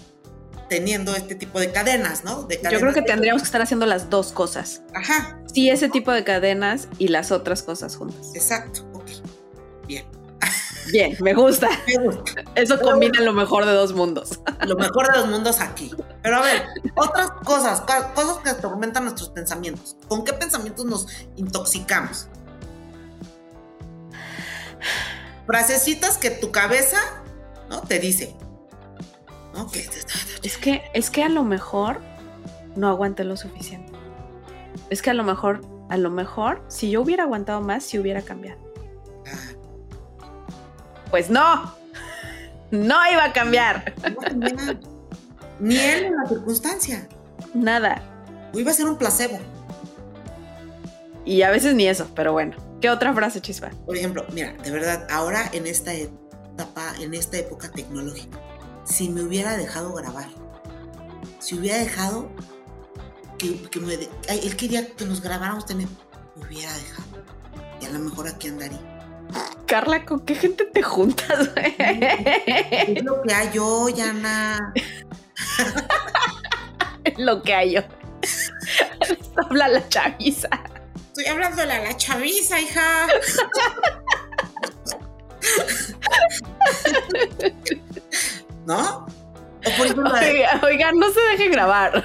teniendo 0.68 1.14
este 1.14 1.34
tipo 1.34 1.60
de 1.60 1.70
cadenas, 1.70 2.24
¿no? 2.24 2.48
Yo 2.48 2.80
creo 2.80 2.92
que 2.92 3.02
tendríamos 3.02 3.42
que 3.42 3.46
estar 3.46 3.62
haciendo 3.62 3.86
las 3.86 4.10
dos 4.10 4.32
cosas. 4.32 4.82
Ajá. 4.94 5.40
Sí, 5.52 5.70
ese 5.70 5.88
tipo 5.88 6.12
de 6.12 6.24
cadenas 6.24 6.88
y 6.98 7.08
las 7.08 7.30
otras 7.30 7.62
cosas 7.62 7.96
juntas. 7.96 8.32
Exacto, 8.34 8.84
ok. 8.92 9.06
Bien. 9.86 10.06
Bien, 10.90 11.16
me 11.20 11.34
gusta. 11.34 11.68
Me 11.86 11.98
gusta. 11.98 12.44
Eso 12.54 12.80
combina 12.80 13.20
lo 13.20 13.32
mejor 13.32 13.64
de 13.64 13.72
dos 13.72 13.92
mundos. 13.92 14.40
Lo 14.66 14.76
mejor 14.76 15.12
de 15.12 15.18
dos 15.18 15.28
mundos 15.28 15.60
aquí. 15.60 15.92
Pero 16.22 16.36
a 16.36 16.42
ver, 16.42 16.64
otras 16.94 17.30
cosas, 17.44 17.82
cosas 18.14 18.38
que 18.42 18.50
atormentan 18.50 19.04
nuestros 19.04 19.30
pensamientos. 19.30 19.96
¿Con 20.08 20.24
qué 20.24 20.32
pensamientos 20.32 20.84
nos 20.84 21.06
intoxicamos? 21.36 22.28
Frasecitas 25.46 26.18
que 26.18 26.30
tu 26.30 26.50
cabeza, 26.50 26.98
¿no? 27.68 27.82
Te 27.82 27.98
dice. 27.98 28.36
¿no? 29.54 29.66
Es 30.42 30.58
que, 30.58 30.82
es 30.92 31.10
que 31.10 31.22
a 31.22 31.28
lo 31.28 31.44
mejor 31.44 32.00
no 32.74 32.88
aguanté 32.88 33.24
lo 33.24 33.36
suficiente. 33.36 33.92
Es 34.90 35.02
que 35.02 35.10
a 35.10 35.14
lo 35.14 35.24
mejor, 35.24 35.62
a 35.88 35.96
lo 35.96 36.10
mejor, 36.10 36.62
si 36.68 36.90
yo 36.90 37.02
hubiera 37.02 37.24
aguantado 37.24 37.60
más, 37.60 37.84
si 37.84 37.98
hubiera 37.98 38.22
cambiado. 38.22 38.60
Pues 41.10 41.30
no. 41.30 41.74
No 42.70 42.96
iba 43.10 43.24
a 43.24 43.32
cambiar. 43.32 43.94
Ni 45.60 45.76
él 45.76 46.04
en 46.04 46.16
la 46.16 46.28
circunstancia. 46.28 47.08
Nada. 47.54 48.02
O 48.52 48.58
iba 48.58 48.70
a 48.70 48.74
ser 48.74 48.86
un 48.86 48.98
placebo. 48.98 49.38
Y 51.24 51.42
a 51.42 51.50
veces 51.50 51.74
ni 51.74 51.88
eso, 51.88 52.08
pero 52.14 52.32
bueno. 52.32 52.56
¿Qué 52.80 52.90
otra 52.90 53.14
frase, 53.14 53.40
Chispa? 53.40 53.70
Por 53.86 53.96
ejemplo, 53.96 54.24
mira, 54.32 54.52
de 54.62 54.70
verdad, 54.70 55.06
ahora 55.10 55.48
en 55.52 55.66
esta 55.66 55.94
etapa, 55.94 56.94
en 57.00 57.14
esta 57.14 57.38
época 57.38 57.70
tecnológica, 57.70 58.38
si 58.84 59.08
me 59.08 59.22
hubiera 59.22 59.56
dejado 59.56 59.94
grabar, 59.94 60.28
si 61.38 61.58
hubiera 61.58 61.78
dejado 61.78 62.30
que, 63.38 63.80
me, 63.80 63.94
él 63.94 64.56
quería 64.56 64.94
que 64.94 65.04
nos 65.04 65.22
grabáramos 65.22 65.66
también, 65.66 65.88
me 66.36 66.46
hubiera 66.46 66.72
dejado. 66.74 67.08
Y 67.80 67.86
a 67.86 67.90
lo 67.90 67.98
mejor 67.98 68.28
aquí 68.28 68.48
andaría. 68.48 68.80
Carla, 69.66 70.04
¿con 70.04 70.20
qué 70.20 70.34
gente 70.34 70.66
te 70.66 70.82
juntas? 70.82 71.50
Es 71.56 73.02
lo 73.02 73.22
que 73.22 73.34
hay 73.34 73.50
yo, 73.52 73.88
Yana. 73.88 74.72
es 77.04 77.18
lo 77.18 77.42
que 77.42 77.54
hay 77.54 77.74
yo. 77.74 77.80
Habla 79.36 79.68
la 79.68 79.88
chaviza. 79.88 80.48
Estoy 81.16 81.32
hablando 81.32 81.62
de 81.62 81.66
la 81.66 81.96
chaviza, 81.96 82.60
hija. 82.60 83.06
¿No? 88.66 89.06
oiga, 90.62 90.92
no 90.92 91.10
se 91.10 91.20
deje 91.22 91.48
grabar. 91.48 92.04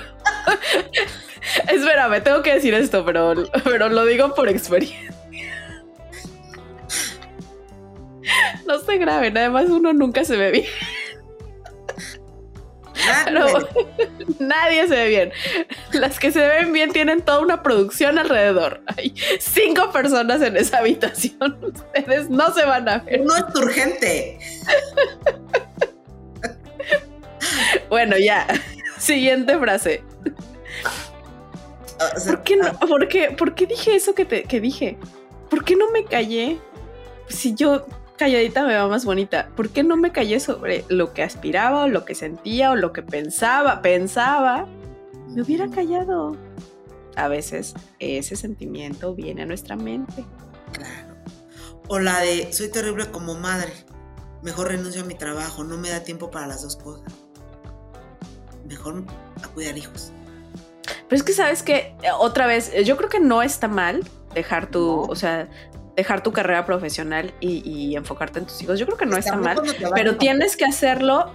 Espérame, 1.68 2.24
tengo 2.24 2.42
que 2.42 2.54
decir 2.54 2.74
esto, 2.74 3.04
pero, 3.04 3.34
pero 3.66 3.90
lo 3.90 4.06
digo 4.06 4.34
por 4.34 4.48
experiencia. 4.48 5.14
No 8.66 8.80
se 8.80 8.98
graben, 8.98 9.38
además 9.38 9.66
uno 9.66 9.92
nunca 9.92 10.24
se 10.24 10.38
ve 10.38 10.52
bien. 10.52 10.68
nadie 14.40 14.88
se 14.88 14.96
ve 14.96 15.08
bien. 15.08 15.32
Las 15.94 16.20
que 16.20 16.32
se 16.32 16.46
ven 16.46 16.74
bien 16.74 16.92
tienen 16.92 17.22
toda 17.22 17.40
una 17.40 17.64
producción 17.64 18.18
alrededor. 18.18 18.82
Hay 18.98 19.14
cinco 19.40 19.92
personas 19.92 20.42
en 20.42 20.58
esa 20.58 20.80
habitación. 20.80 21.58
Ustedes 21.62 22.30
no 22.30 22.54
se 22.54 22.66
van 22.66 22.90
a 22.90 23.00
ver. 23.00 23.22
No 23.22 23.36
es 23.36 23.56
urgente. 23.56 24.40
bueno, 27.90 28.18
ya. 28.18 28.48
Siguiente 28.98 29.58
frase. 29.58 30.04
¿Por 32.26 32.44
qué, 32.44 32.56
no, 32.56 32.68
ah. 32.68 32.86
por, 32.88 33.08
qué, 33.08 33.32
¿Por 33.32 33.54
qué 33.54 33.68
dije 33.68 33.96
eso 33.96 34.16
que, 34.16 34.26
te, 34.26 34.44
que 34.44 34.60
dije? 34.60 34.98
¿Por 35.50 35.64
qué 35.64 35.76
no 35.76 35.92
me 35.92 36.04
callé? 36.06 36.58
Si 37.28 37.54
yo 37.54 37.86
calladita 38.22 38.64
me 38.68 38.76
va 38.76 38.88
más 38.88 39.04
bonita. 39.04 39.50
¿Por 39.56 39.70
qué 39.70 39.82
no 39.82 39.98
me 39.98 40.12
callé 40.12 40.40
sobre 40.40 40.86
lo 40.90 41.12
que 41.12 41.24
aspiraba 41.24 41.86
o 41.86 41.88
lo 41.88 42.06
que 42.06 42.14
sentía 42.14 42.70
o 42.70 42.76
lo 42.76 42.94
que 42.94 43.02
pensaba? 43.02 43.82
Pensaba. 43.82 44.68
Me 45.30 45.42
hubiera 45.42 45.68
callado. 45.72 46.38
A 47.16 47.28
veces 47.28 47.74
ese 47.98 48.36
sentimiento 48.36 49.16
viene 49.16 49.42
a 49.42 49.46
nuestra 49.48 49.76
mente. 49.76 50.24
Claro. 50.72 51.16
O 51.88 51.98
la 51.98 52.20
de 52.20 52.54
soy 52.54 52.70
terrible 52.70 53.10
como 53.10 53.34
madre. 53.34 53.74
Mejor 54.44 54.68
renuncio 54.68 55.02
a 55.02 55.06
mi 55.06 55.16
trabajo. 55.16 55.64
No 55.64 55.80
me 55.80 55.90
da 55.90 56.04
tiempo 56.04 56.30
para 56.30 56.46
las 56.46 56.62
dos 56.62 56.76
cosas. 56.76 57.12
Mejor 58.68 59.04
a 59.42 59.48
cuidar 59.48 59.80
hijos. 59.80 60.12
Pero 61.10 61.18
es 61.18 61.24
que 61.24 61.34
sabes 61.34 61.64
que 61.64 61.96
otra 62.20 62.46
vez, 62.46 62.72
yo 62.86 62.98
creo 62.98 63.10
que 63.10 63.20
no 63.20 63.42
está 63.42 63.68
mal 63.68 64.08
dejar 64.36 64.70
tu, 64.70 65.02
o 65.02 65.16
sea, 65.16 65.50
dejar 65.96 66.24
tu 66.24 66.32
carrera 66.32 66.66
profesional 66.66 67.34
y, 67.40 67.96
enfocarte 67.96 68.40
en 68.40 68.46
tus 68.46 68.62
hijos. 68.62 68.80
Yo 68.80 68.86
creo 68.86 68.98
que 68.98 69.06
no 69.06 69.18
está, 69.18 69.36
mal, 69.36 69.62
pero 69.94 70.18
tienes 70.18 70.56
que 70.56 70.66
hacerlo 70.66 71.32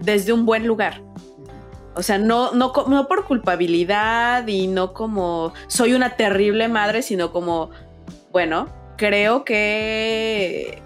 desde 0.00 0.32
un 0.32 0.46
buen 0.46 0.66
lugar. 0.66 1.02
O 1.94 2.02
sea, 2.02 2.18
no, 2.18 2.52
no, 2.52 2.72
no 2.88 3.06
por 3.06 3.24
culpabilidad 3.24 4.46
y 4.48 4.66
no 4.66 4.92
como 4.92 5.52
soy 5.68 5.94
una 5.94 6.16
terrible 6.16 6.68
madre, 6.68 7.02
sino 7.02 7.30
como, 7.30 7.70
bueno, 8.32 8.68
creo 8.96 9.44
que 9.44 10.82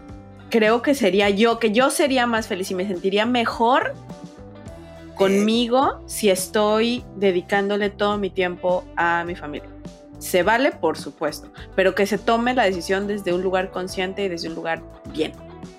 creo 0.51 0.83
que 0.83 0.95
sería 0.95 1.31
yo, 1.31 1.59
que 1.59 1.73
yo 1.73 1.91
sería 1.91 2.27
más 2.27 2.47
feliz 2.47 2.71
y 2.71 2.75
me 2.75 2.87
sentiría 2.87 3.27
mejor 3.27 3.95
conmigo 5.15 6.01
si 6.07 6.31
estoy 6.31 7.05
dedicándole 7.17 7.91
todo 7.91 8.19
mi 8.19 8.31
tiempo 8.31 8.85
a 8.97 9.25
mi 9.25 9.35
familia. 9.35 9.69
Se 10.19 10.43
vale, 10.43 10.73
por 10.73 10.99
supuesto, 10.99 11.53
pero 11.77 11.95
que 11.95 12.07
se 12.07 12.19
tome 12.19 12.55
la 12.55 12.65
decisión 12.65 13.07
desde 13.07 13.33
un 13.33 13.43
lugar 13.43 13.71
consciente 13.71 14.25
y 14.25 14.29
desde 14.29 14.49
un 14.49 14.55
lugar 14.55 14.83
bien. 15.13 15.33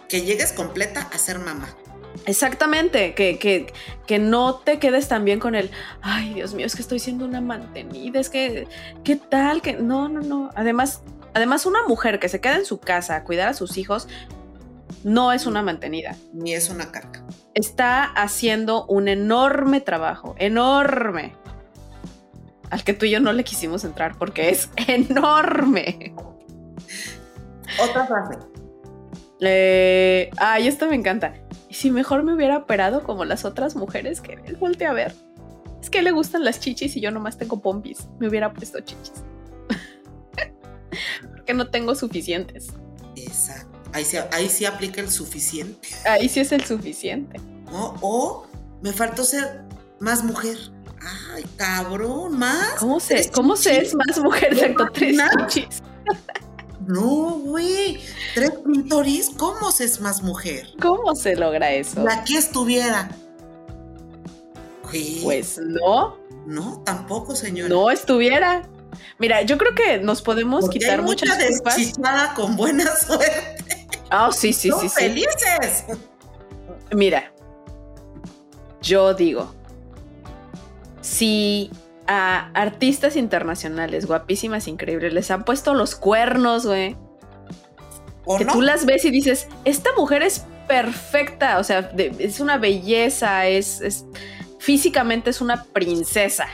Que 0.07 0.21
llegues 0.21 0.53
completa 0.53 1.09
a 1.11 1.17
ser 1.17 1.39
mamá. 1.39 1.69
Exactamente, 2.25 3.13
que, 3.13 3.37
que, 3.37 3.71
que, 4.05 4.19
no 4.19 4.55
te 4.55 4.79
quedes 4.79 5.07
también 5.07 5.39
con 5.39 5.55
el, 5.55 5.71
ay 6.01 6.33
Dios 6.33 6.53
mío, 6.53 6.65
es 6.65 6.75
que 6.75 6.81
estoy 6.81 6.99
siendo 6.99 7.25
una 7.25 7.39
mantenida, 7.39 8.19
es 8.19 8.29
que, 8.29 8.67
¿qué 9.03 9.15
tal? 9.15 9.61
Que 9.61 9.73
no, 9.73 10.09
no, 10.09 10.21
no. 10.21 10.49
Además, 10.55 11.01
además 11.33 11.65
una 11.65 11.87
mujer 11.87 12.19
que 12.19 12.29
se 12.29 12.41
queda 12.41 12.55
en 12.55 12.65
su 12.65 12.79
casa 12.79 13.15
a 13.15 13.23
cuidar 13.23 13.49
a 13.49 13.53
sus 13.53 13.77
hijos 13.77 14.07
no 15.03 15.31
es 15.31 15.45
una 15.45 15.61
mantenida. 15.61 16.15
Ni 16.33 16.53
es 16.53 16.69
una 16.69 16.91
carga. 16.91 17.23
Está 17.53 18.03
haciendo 18.03 18.85
un 18.85 19.07
enorme 19.07 19.81
trabajo, 19.81 20.35
enorme 20.39 21.33
al 22.69 22.83
que 22.83 22.93
tú 22.93 23.05
y 23.05 23.11
yo 23.11 23.19
no 23.19 23.33
le 23.33 23.43
quisimos 23.43 23.83
entrar 23.83 24.17
porque 24.17 24.49
es 24.49 24.69
enorme. 24.87 26.13
Otra 27.81 28.05
frase. 28.07 28.39
Eh, 29.41 30.29
ay, 30.37 30.67
esto 30.67 30.87
me 30.87 30.95
encanta. 30.95 31.33
Y 31.69 31.75
si 31.75 31.91
mejor 31.91 32.23
me 32.23 32.33
hubiera 32.33 32.57
operado 32.57 33.03
como 33.03 33.25
las 33.25 33.45
otras 33.45 33.75
mujeres 33.75 34.21
que 34.21 34.39
él 34.45 34.55
voltea 34.57 34.91
a 34.91 34.93
ver. 34.93 35.13
Es 35.81 35.89
que 35.89 36.01
le 36.01 36.11
gustan 36.11 36.43
las 36.43 36.59
chichis 36.59 36.95
y 36.97 36.99
yo 36.99 37.11
nomás 37.11 37.37
tengo 37.37 37.61
pompis. 37.61 38.07
Me 38.19 38.27
hubiera 38.27 38.51
puesto 38.53 38.79
chichis. 38.81 39.23
porque 41.35 41.53
no 41.53 41.69
tengo 41.69 41.95
suficientes. 41.95 42.67
Exacto. 43.15 43.79
Ahí 43.93 44.05
sí, 44.05 44.17
ahí 44.31 44.49
sí 44.49 44.65
aplica 44.65 45.01
el 45.01 45.09
suficiente. 45.09 45.87
Ahí 46.05 46.29
sí 46.29 46.41
es 46.41 46.51
el 46.51 46.63
suficiente. 46.63 47.39
O 47.71 48.45
me 48.81 48.91
faltó 48.91 49.23
ser 49.23 49.63
más 49.99 50.23
mujer. 50.23 50.57
Ay, 51.01 51.45
cabrón, 51.55 52.37
más. 52.37 52.75
¿Cómo 52.79 52.99
se, 52.99 53.29
¿cómo 53.31 53.55
se 53.55 53.81
es 53.81 53.95
más 53.95 54.19
mujer 54.19 54.55
de 54.55 54.75
tres 54.93 55.17
chichis? 55.47 55.81
No, 56.85 57.39
güey. 57.39 57.99
Tres 58.33 58.51
pintoris, 58.65 59.31
¿cómo 59.37 59.71
se 59.71 59.85
es 59.85 60.01
más 60.01 60.21
mujer? 60.23 60.67
¿Cómo 60.81 61.15
se 61.15 61.35
logra 61.35 61.71
eso? 61.71 62.03
La 62.03 62.23
que 62.23 62.37
estuviera. 62.37 63.09
Pues 65.23 65.59
no. 65.59 66.17
No, 66.45 66.81
tampoco, 66.83 67.35
señora. 67.35 67.69
No 67.69 67.91
estuviera. 67.91 68.63
Mira, 69.19 69.43
yo 69.43 69.57
creo 69.57 69.75
que 69.75 69.99
nos 69.99 70.21
podemos 70.21 70.69
quitar 70.69 70.99
hay 70.99 71.05
muchas 71.05 71.37
mucha 71.63 72.33
con 72.33 72.55
buena 72.55 72.95
suerte. 73.07 73.85
Ah, 74.09 74.31
sí, 74.31 74.51
sí, 74.53 74.71
sí, 74.79 74.89
sí. 74.89 74.95
felices. 74.95 75.85
Mira, 76.91 77.31
yo 78.81 79.13
digo, 79.13 79.53
si 81.09 81.71
a 82.05 82.51
artistas 82.53 83.15
internacionales 83.15 84.05
guapísimas, 84.05 84.67
increíbles, 84.67 85.11
les 85.11 85.31
han 85.31 85.43
puesto 85.43 85.73
los 85.73 85.95
cuernos, 85.95 86.65
güey. 86.65 86.95
Que 88.37 88.45
tú 88.45 88.61
las 88.61 88.85
ves 88.85 89.05
y 89.05 89.09
dices, 89.09 89.47
esta 89.65 89.89
mujer 89.97 90.21
es 90.21 90.45
perfecta, 90.67 91.57
o 91.57 91.63
sea, 91.63 91.91
es 91.97 92.39
una 92.39 92.59
belleza, 92.59 93.47
es, 93.47 94.05
físicamente 94.59 95.31
es 95.31 95.41
una 95.41 95.63
princesa. 95.63 96.47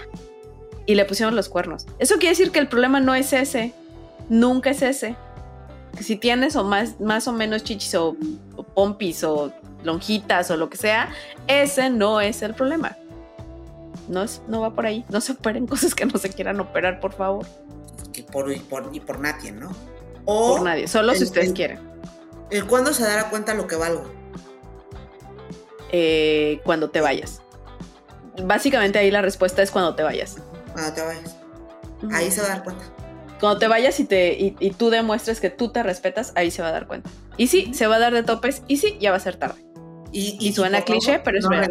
Y 0.86 0.96
le 0.96 1.04
pusieron 1.04 1.36
los 1.36 1.50
cuernos. 1.50 1.86
Eso 2.00 2.16
quiere 2.16 2.30
decir 2.30 2.52
que 2.52 2.60
el 2.60 2.70
problema 2.70 3.02
no 3.02 3.14
es 3.14 3.34
ese, 3.34 3.74
nunca 4.30 4.70
es 4.70 4.82
ese. 4.82 5.18
Que 5.98 6.04
si 6.04 6.16
tienes 6.16 6.56
o 6.56 6.64
más, 6.64 7.00
más 7.02 7.28
o 7.28 7.34
menos 7.34 7.64
chichis 7.64 7.96
o 7.96 8.16
pompis 8.74 9.24
o 9.24 9.52
lonjitas 9.84 10.50
o 10.50 10.56
lo 10.56 10.70
que 10.70 10.78
sea, 10.78 11.10
ese 11.48 11.90
no 11.90 12.22
es 12.22 12.42
el 12.42 12.54
problema. 12.54 12.96
No, 14.08 14.24
es, 14.24 14.42
no 14.48 14.62
va 14.62 14.74
por 14.74 14.86
ahí. 14.86 15.06
No 15.10 15.22
se 15.22 15.34
operen 15.34 15.68
cosas 15.68 15.96
que 15.96 16.06
no 16.06 16.18
se 16.18 16.30
quieran 16.30 16.60
operar, 16.60 17.00
por 17.00 17.14
favor. 17.14 17.46
Y 18.14 18.22
por, 18.24 18.52
y 18.52 19.00
por, 19.00 19.20
nadie, 19.20 19.52
¿no? 19.52 19.72
O 20.26 20.56
por 20.56 20.64
nadie, 20.64 20.88
solo 20.88 21.14
si 21.14 21.24
ustedes 21.24 21.52
quieren. 21.54 21.80
¿El 22.50 22.66
cuándo 22.66 22.94
se 22.94 23.04
dará 23.04 23.30
cuenta 23.30 23.54
lo 23.54 23.68
que 23.68 23.76
valgo? 23.76 24.06
Eh, 25.92 26.62
cuando 26.64 26.90
te 26.90 27.02
vayas. 27.02 27.42
Básicamente 28.44 29.00
ahí 29.00 29.12
la 29.12 29.22
respuesta 29.22 29.62
es 29.62 29.72
cuando 29.72 29.96
te 29.96 30.04
vayas. 30.04 30.38
Cuando 30.74 30.94
te 30.94 31.02
vayas. 31.02 31.36
Ahí 32.12 32.32
se 32.32 32.42
va 32.42 32.48
a 32.48 32.50
dar 32.52 32.64
cuenta. 32.64 32.86
Cuando 33.40 33.60
te 33.60 33.68
vayas 33.68 34.00
y, 34.00 34.06
te, 34.06 34.36
y, 34.38 34.72
tú 34.72 34.90
demuestres 34.90 35.42
que 35.42 35.50
tú 35.50 35.70
te 35.70 35.84
respetas, 35.84 36.32
ahí 36.36 36.52
se 36.52 36.62
va 36.62 36.70
a 36.70 36.72
dar 36.72 36.88
cuenta. 36.88 37.10
Y 37.38 37.48
sí, 37.48 37.74
se 37.74 37.88
va 37.88 37.98
a 37.98 38.00
dar 38.00 38.14
de 38.14 38.24
topes. 38.24 38.64
Y 38.68 38.78
sí, 38.78 38.98
ya 39.00 39.12
va 39.12 39.18
a 39.18 39.20
ser 39.20 39.36
tarde. 39.36 39.66
Y, 40.12 40.54
suena 40.54 40.82
cliché, 40.82 41.20
pero 41.20 41.38
es 41.38 41.48
verdad. 41.48 41.68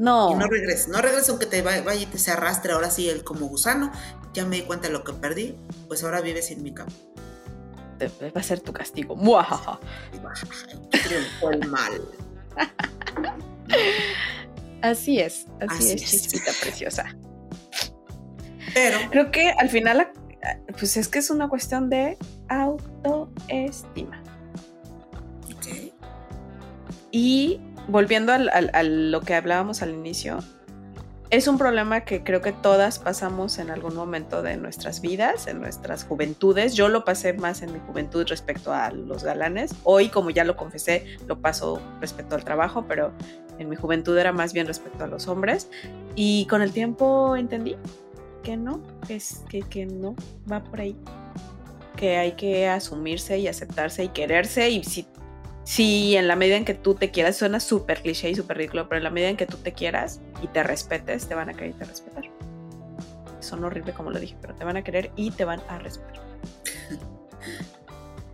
No. 0.00 0.32
Y 0.32 0.34
no 0.34 0.46
regreses, 0.46 0.88
no 0.88 1.02
regreses 1.02 1.28
aunque 1.28 1.44
te 1.44 1.60
vaya 1.60 1.94
y 1.94 2.06
te 2.06 2.16
se 2.16 2.30
arrastre 2.30 2.72
ahora 2.72 2.90
sí 2.90 3.10
el 3.10 3.22
como 3.22 3.46
gusano. 3.48 3.92
Ya 4.32 4.46
me 4.46 4.56
di 4.56 4.62
cuenta 4.62 4.86
de 4.88 4.94
lo 4.94 5.04
que 5.04 5.12
perdí, 5.12 5.58
pues 5.88 6.02
ahora 6.02 6.22
vives 6.22 6.46
sin 6.46 6.62
mi 6.62 6.72
cama. 6.72 6.90
Va 8.02 8.40
a 8.40 8.42
ser 8.42 8.60
tu 8.60 8.72
castigo. 8.72 9.14
¡Muajaja! 9.14 9.78
Triunfó 10.90 11.50
el 11.50 11.68
mal. 11.68 12.00
Así 14.80 15.20
es, 15.20 15.46
así, 15.68 15.92
es, 15.92 16.02
chispita 16.02 16.50
preciosa. 16.62 17.14
Pero. 18.72 18.96
Creo 19.10 19.30
que 19.30 19.50
al 19.50 19.68
final, 19.68 20.10
pues 20.78 20.96
es 20.96 21.08
que 21.08 21.18
es 21.18 21.28
una 21.28 21.50
cuestión 21.50 21.90
de 21.90 22.16
autoestima. 22.48 24.22
Ok. 25.44 25.92
Y 27.10 27.60
volviendo 27.90 28.32
a 28.32 28.82
lo 28.82 29.20
que 29.20 29.34
hablábamos 29.34 29.82
al 29.82 29.90
inicio, 29.90 30.38
es 31.30 31.46
un 31.46 31.58
problema 31.58 32.00
que 32.00 32.24
creo 32.24 32.40
que 32.40 32.50
todas 32.50 32.98
pasamos 32.98 33.58
en 33.58 33.70
algún 33.70 33.94
momento 33.94 34.42
de 34.42 34.56
nuestras 34.56 35.00
vidas, 35.00 35.46
en 35.46 35.60
nuestras 35.60 36.02
juventudes. 36.02 36.74
Yo 36.74 36.88
lo 36.88 37.04
pasé 37.04 37.34
más 37.34 37.62
en 37.62 37.72
mi 37.72 37.78
juventud 37.78 38.26
respecto 38.26 38.72
a 38.72 38.90
los 38.90 39.22
galanes. 39.22 39.72
Hoy, 39.84 40.08
como 40.08 40.30
ya 40.30 40.42
lo 40.42 40.56
confesé, 40.56 41.06
lo 41.28 41.40
paso 41.40 41.80
respecto 42.00 42.34
al 42.34 42.42
trabajo, 42.42 42.84
pero 42.88 43.12
en 43.60 43.68
mi 43.68 43.76
juventud 43.76 44.18
era 44.18 44.32
más 44.32 44.52
bien 44.52 44.66
respecto 44.66 45.04
a 45.04 45.06
los 45.06 45.28
hombres. 45.28 45.70
Y 46.16 46.46
con 46.46 46.62
el 46.62 46.72
tiempo 46.72 47.36
entendí 47.36 47.76
que 48.42 48.56
no, 48.56 48.82
que, 49.06 49.14
es, 49.14 49.44
que, 49.48 49.60
que 49.60 49.86
no 49.86 50.16
va 50.50 50.64
por 50.64 50.80
ahí. 50.80 50.96
Que 51.94 52.16
hay 52.16 52.32
que 52.32 52.66
asumirse 52.66 53.38
y 53.38 53.46
aceptarse 53.46 54.02
y 54.02 54.08
quererse. 54.08 54.68
Y 54.68 54.82
si 54.82 55.06
si 55.64 56.16
en 56.16 56.28
la 56.28 56.36
medida 56.36 56.56
en 56.56 56.64
que 56.64 56.74
tú 56.74 56.94
te 56.94 57.10
quieras, 57.10 57.36
suena 57.36 57.60
súper 57.60 58.02
cliché 58.02 58.30
y 58.30 58.34
súper 58.34 58.56
ridículo, 58.58 58.88
pero 58.88 58.98
en 58.98 59.04
la 59.04 59.10
medida 59.10 59.28
en 59.28 59.36
que 59.36 59.46
tú 59.46 59.56
te 59.58 59.72
quieras 59.72 60.20
y 60.42 60.48
te 60.48 60.62
respetes, 60.62 61.26
te 61.26 61.34
van 61.34 61.48
a 61.48 61.54
querer 61.54 61.70
y 61.70 61.72
te 61.74 61.84
respetar. 61.84 62.24
Son 63.40 63.64
horrible 63.64 63.92
como 63.92 64.10
lo 64.10 64.18
dije, 64.18 64.36
pero 64.40 64.54
te 64.54 64.64
van 64.64 64.76
a 64.76 64.84
querer 64.84 65.10
y 65.16 65.30
te 65.30 65.44
van 65.44 65.60
a 65.68 65.78
respetar. 65.78 66.20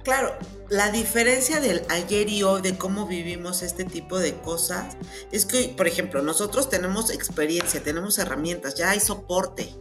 claro, 0.05 0.37
la 0.69 0.91
diferencia 0.91 1.61
del 1.61 1.83
ayer 1.89 2.29
y 2.29 2.43
hoy, 2.43 2.63
de 2.63 2.77
cómo 2.77 3.07
vivimos 3.07 3.63
este 3.63 3.85
tipo 3.85 4.19
de 4.19 4.35
cosas, 4.35 4.97
es 5.33 5.47
que, 5.47 5.75
por 5.77 5.87
ejemplo, 5.87 6.23
nosotros 6.23 6.69
tenemos 6.69 7.11
experiencia, 7.11 7.83
tenemos 7.83 8.19
herramientas, 8.19 8.75
ya 8.77 8.91
hay 8.91 9.01
soporte, 9.01 9.75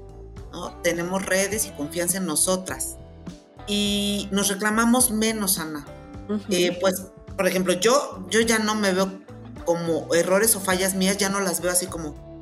¿no? 0.51 0.81
Tenemos 0.81 1.25
redes 1.25 1.67
y 1.67 1.69
confianza 1.71 2.17
en 2.17 2.25
nosotras. 2.25 2.97
Y 3.67 4.27
nos 4.31 4.47
reclamamos 4.47 5.11
menos, 5.11 5.59
Ana. 5.59 5.85
Eh, 6.49 6.77
pues, 6.81 7.03
por 7.35 7.47
ejemplo, 7.47 7.73
yo, 7.73 8.25
yo 8.29 8.41
ya 8.41 8.59
no 8.59 8.75
me 8.75 8.93
veo 8.93 9.11
como 9.65 10.13
errores 10.13 10.55
o 10.55 10.59
fallas 10.59 10.95
mías, 10.95 11.17
ya 11.17 11.29
no 11.29 11.39
las 11.39 11.61
veo 11.61 11.71
así 11.71 11.87
como, 11.87 12.41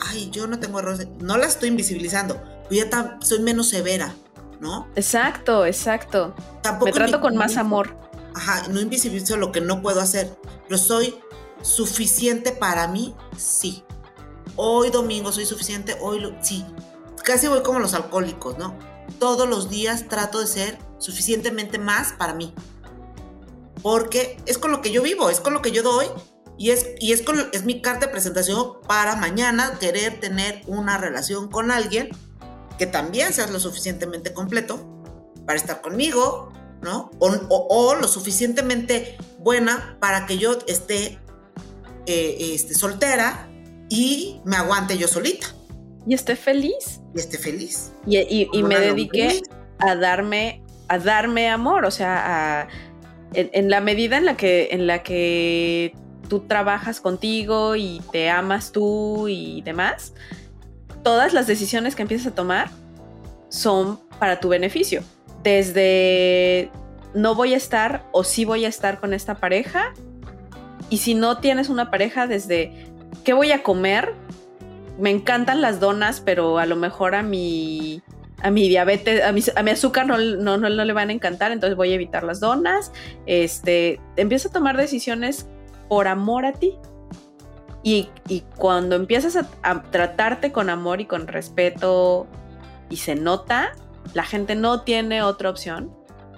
ay, 0.00 0.30
yo 0.30 0.46
no 0.46 0.58
tengo 0.58 0.78
errores, 0.78 1.08
no 1.20 1.36
las 1.36 1.54
estoy 1.54 1.68
invisibilizando, 1.70 2.42
ya 2.70 3.18
soy 3.20 3.40
menos 3.40 3.68
severa 3.68 4.14
¿no? 4.60 4.88
Exacto, 4.96 5.66
exacto. 5.66 6.34
Tampoco 6.62 6.86
me 6.86 6.92
trato 6.92 7.20
con 7.20 7.36
más 7.36 7.56
amor. 7.56 7.96
Ajá, 8.34 8.68
no 8.68 8.80
invisibilizo 8.80 9.36
lo 9.36 9.52
que 9.52 9.60
no 9.60 9.82
puedo 9.82 10.00
hacer, 10.00 10.36
pero 10.66 10.78
soy 10.78 11.18
suficiente 11.62 12.52
para 12.52 12.88
mí, 12.88 13.14
sí. 13.36 13.84
Hoy 14.56 14.90
domingo 14.90 15.32
soy 15.32 15.46
suficiente, 15.46 15.96
hoy 16.00 16.34
sí. 16.42 16.64
Casi 17.24 17.48
voy 17.48 17.62
como 17.62 17.78
los 17.78 17.94
alcohólicos, 17.94 18.58
¿no? 18.58 18.76
Todos 19.18 19.48
los 19.48 19.70
días 19.70 20.08
trato 20.08 20.40
de 20.40 20.46
ser 20.46 20.78
suficientemente 20.98 21.78
más 21.78 22.12
para 22.12 22.34
mí. 22.34 22.54
Porque 23.82 24.36
es 24.46 24.58
con 24.58 24.70
lo 24.70 24.80
que 24.82 24.90
yo 24.90 25.02
vivo, 25.02 25.30
es 25.30 25.40
con 25.40 25.52
lo 25.52 25.62
que 25.62 25.70
yo 25.70 25.82
doy 25.82 26.06
y 26.56 26.70
es, 26.70 26.88
y 26.98 27.12
es, 27.12 27.22
con, 27.22 27.48
es 27.52 27.64
mi 27.64 27.80
carta 27.80 28.06
de 28.06 28.12
presentación 28.12 28.80
para 28.86 29.14
mañana 29.14 29.78
querer 29.78 30.18
tener 30.18 30.62
una 30.66 30.98
relación 30.98 31.48
con 31.48 31.70
alguien 31.70 32.10
que 32.78 32.86
también 32.86 33.32
seas 33.32 33.50
lo 33.50 33.60
suficientemente 33.60 34.32
completo 34.32 35.02
para 35.46 35.56
estar 35.56 35.80
conmigo, 35.80 36.52
¿no? 36.82 37.10
O, 37.18 37.94
lo 37.94 38.08
suficientemente 38.08 39.16
buena 39.38 39.96
para 40.00 40.26
que 40.26 40.38
yo 40.38 40.58
esté, 40.66 41.18
eh, 42.06 42.54
esté 42.54 42.74
soltera 42.74 43.48
y 43.88 44.40
me 44.44 44.56
aguante 44.56 44.98
yo 44.98 45.08
solita. 45.08 45.46
Y 46.06 46.14
esté 46.14 46.36
feliz. 46.36 47.00
Y 47.14 47.20
esté 47.20 47.38
feliz. 47.38 47.92
Y, 48.06 48.62
me 48.62 48.78
dediqué 48.78 49.42
a 49.78 49.94
darme, 49.94 50.62
a 50.88 50.98
darme 50.98 51.48
amor, 51.48 51.84
o 51.84 51.90
sea, 51.90 52.68
en, 53.34 53.70
la 53.70 53.80
medida 53.80 54.16
en 54.16 54.24
la 54.24 54.36
que, 54.36 54.68
en 54.72 54.86
la 54.86 55.02
que 55.02 55.94
tú 56.28 56.40
trabajas 56.40 57.00
contigo 57.00 57.76
y 57.76 58.02
te 58.12 58.30
amas 58.30 58.72
tú 58.72 59.28
y 59.28 59.62
demás, 59.62 60.14
todas 61.02 61.32
las 61.32 61.46
decisiones 61.46 61.94
que 61.94 62.02
empiezas 62.02 62.32
a 62.32 62.34
tomar 62.34 62.70
son 63.48 64.00
para 64.18 64.40
tu 64.40 64.48
beneficio. 64.48 65.02
Desde 65.42 66.70
no 67.14 67.34
voy 67.34 67.54
a 67.54 67.56
estar 67.56 68.04
o 68.12 68.24
sí 68.24 68.44
voy 68.44 68.64
a 68.64 68.68
estar 68.68 69.00
con 69.00 69.14
esta 69.14 69.36
pareja. 69.36 69.92
Y 70.90 70.98
si 70.98 71.14
no 71.14 71.38
tienes 71.38 71.68
una 71.68 71.90
pareja, 71.90 72.26
desde 72.26 72.72
qué 73.24 73.32
voy 73.32 73.52
a 73.52 73.62
comer. 73.62 74.14
Me 74.98 75.10
encantan 75.10 75.60
las 75.60 75.78
donas, 75.78 76.20
pero 76.20 76.58
a 76.58 76.66
lo 76.66 76.74
mejor 76.74 77.14
a 77.14 77.22
mi, 77.22 78.02
a 78.42 78.50
mi 78.50 78.68
diabetes, 78.68 79.22
a 79.24 79.32
mi, 79.62 79.70
azúcar 79.70 80.06
no, 80.06 80.18
no, 80.18 80.56
no, 80.56 80.68
le 80.68 80.92
van 80.92 81.10
a 81.10 81.12
encantar, 81.12 81.50
entonces 81.50 81.76
voy 81.76 81.92
a 81.92 81.94
evitar 81.94 82.22
las 82.22 82.40
donas. 82.40 82.92
Este, 83.26 84.00
empiezo 84.16 84.48
a 84.48 84.52
tomar 84.52 84.76
decisiones 84.76 85.46
por 85.88 86.06
amor 86.08 86.46
a 86.46 86.52
ti. 86.52 86.76
Y, 87.82 88.10
cuando 88.56 88.96
empiezas 88.96 89.36
a, 89.62 89.82
tratarte 89.90 90.52
con 90.52 90.68
amor 90.68 91.00
y 91.00 91.06
con 91.06 91.26
respeto 91.26 92.26
y 92.90 92.96
se 92.96 93.14
nota, 93.14 93.72
la 94.14 94.24
gente 94.24 94.54
no 94.54 94.82
tiene 94.82 95.22
otra 95.22 95.48
opción 95.48 95.94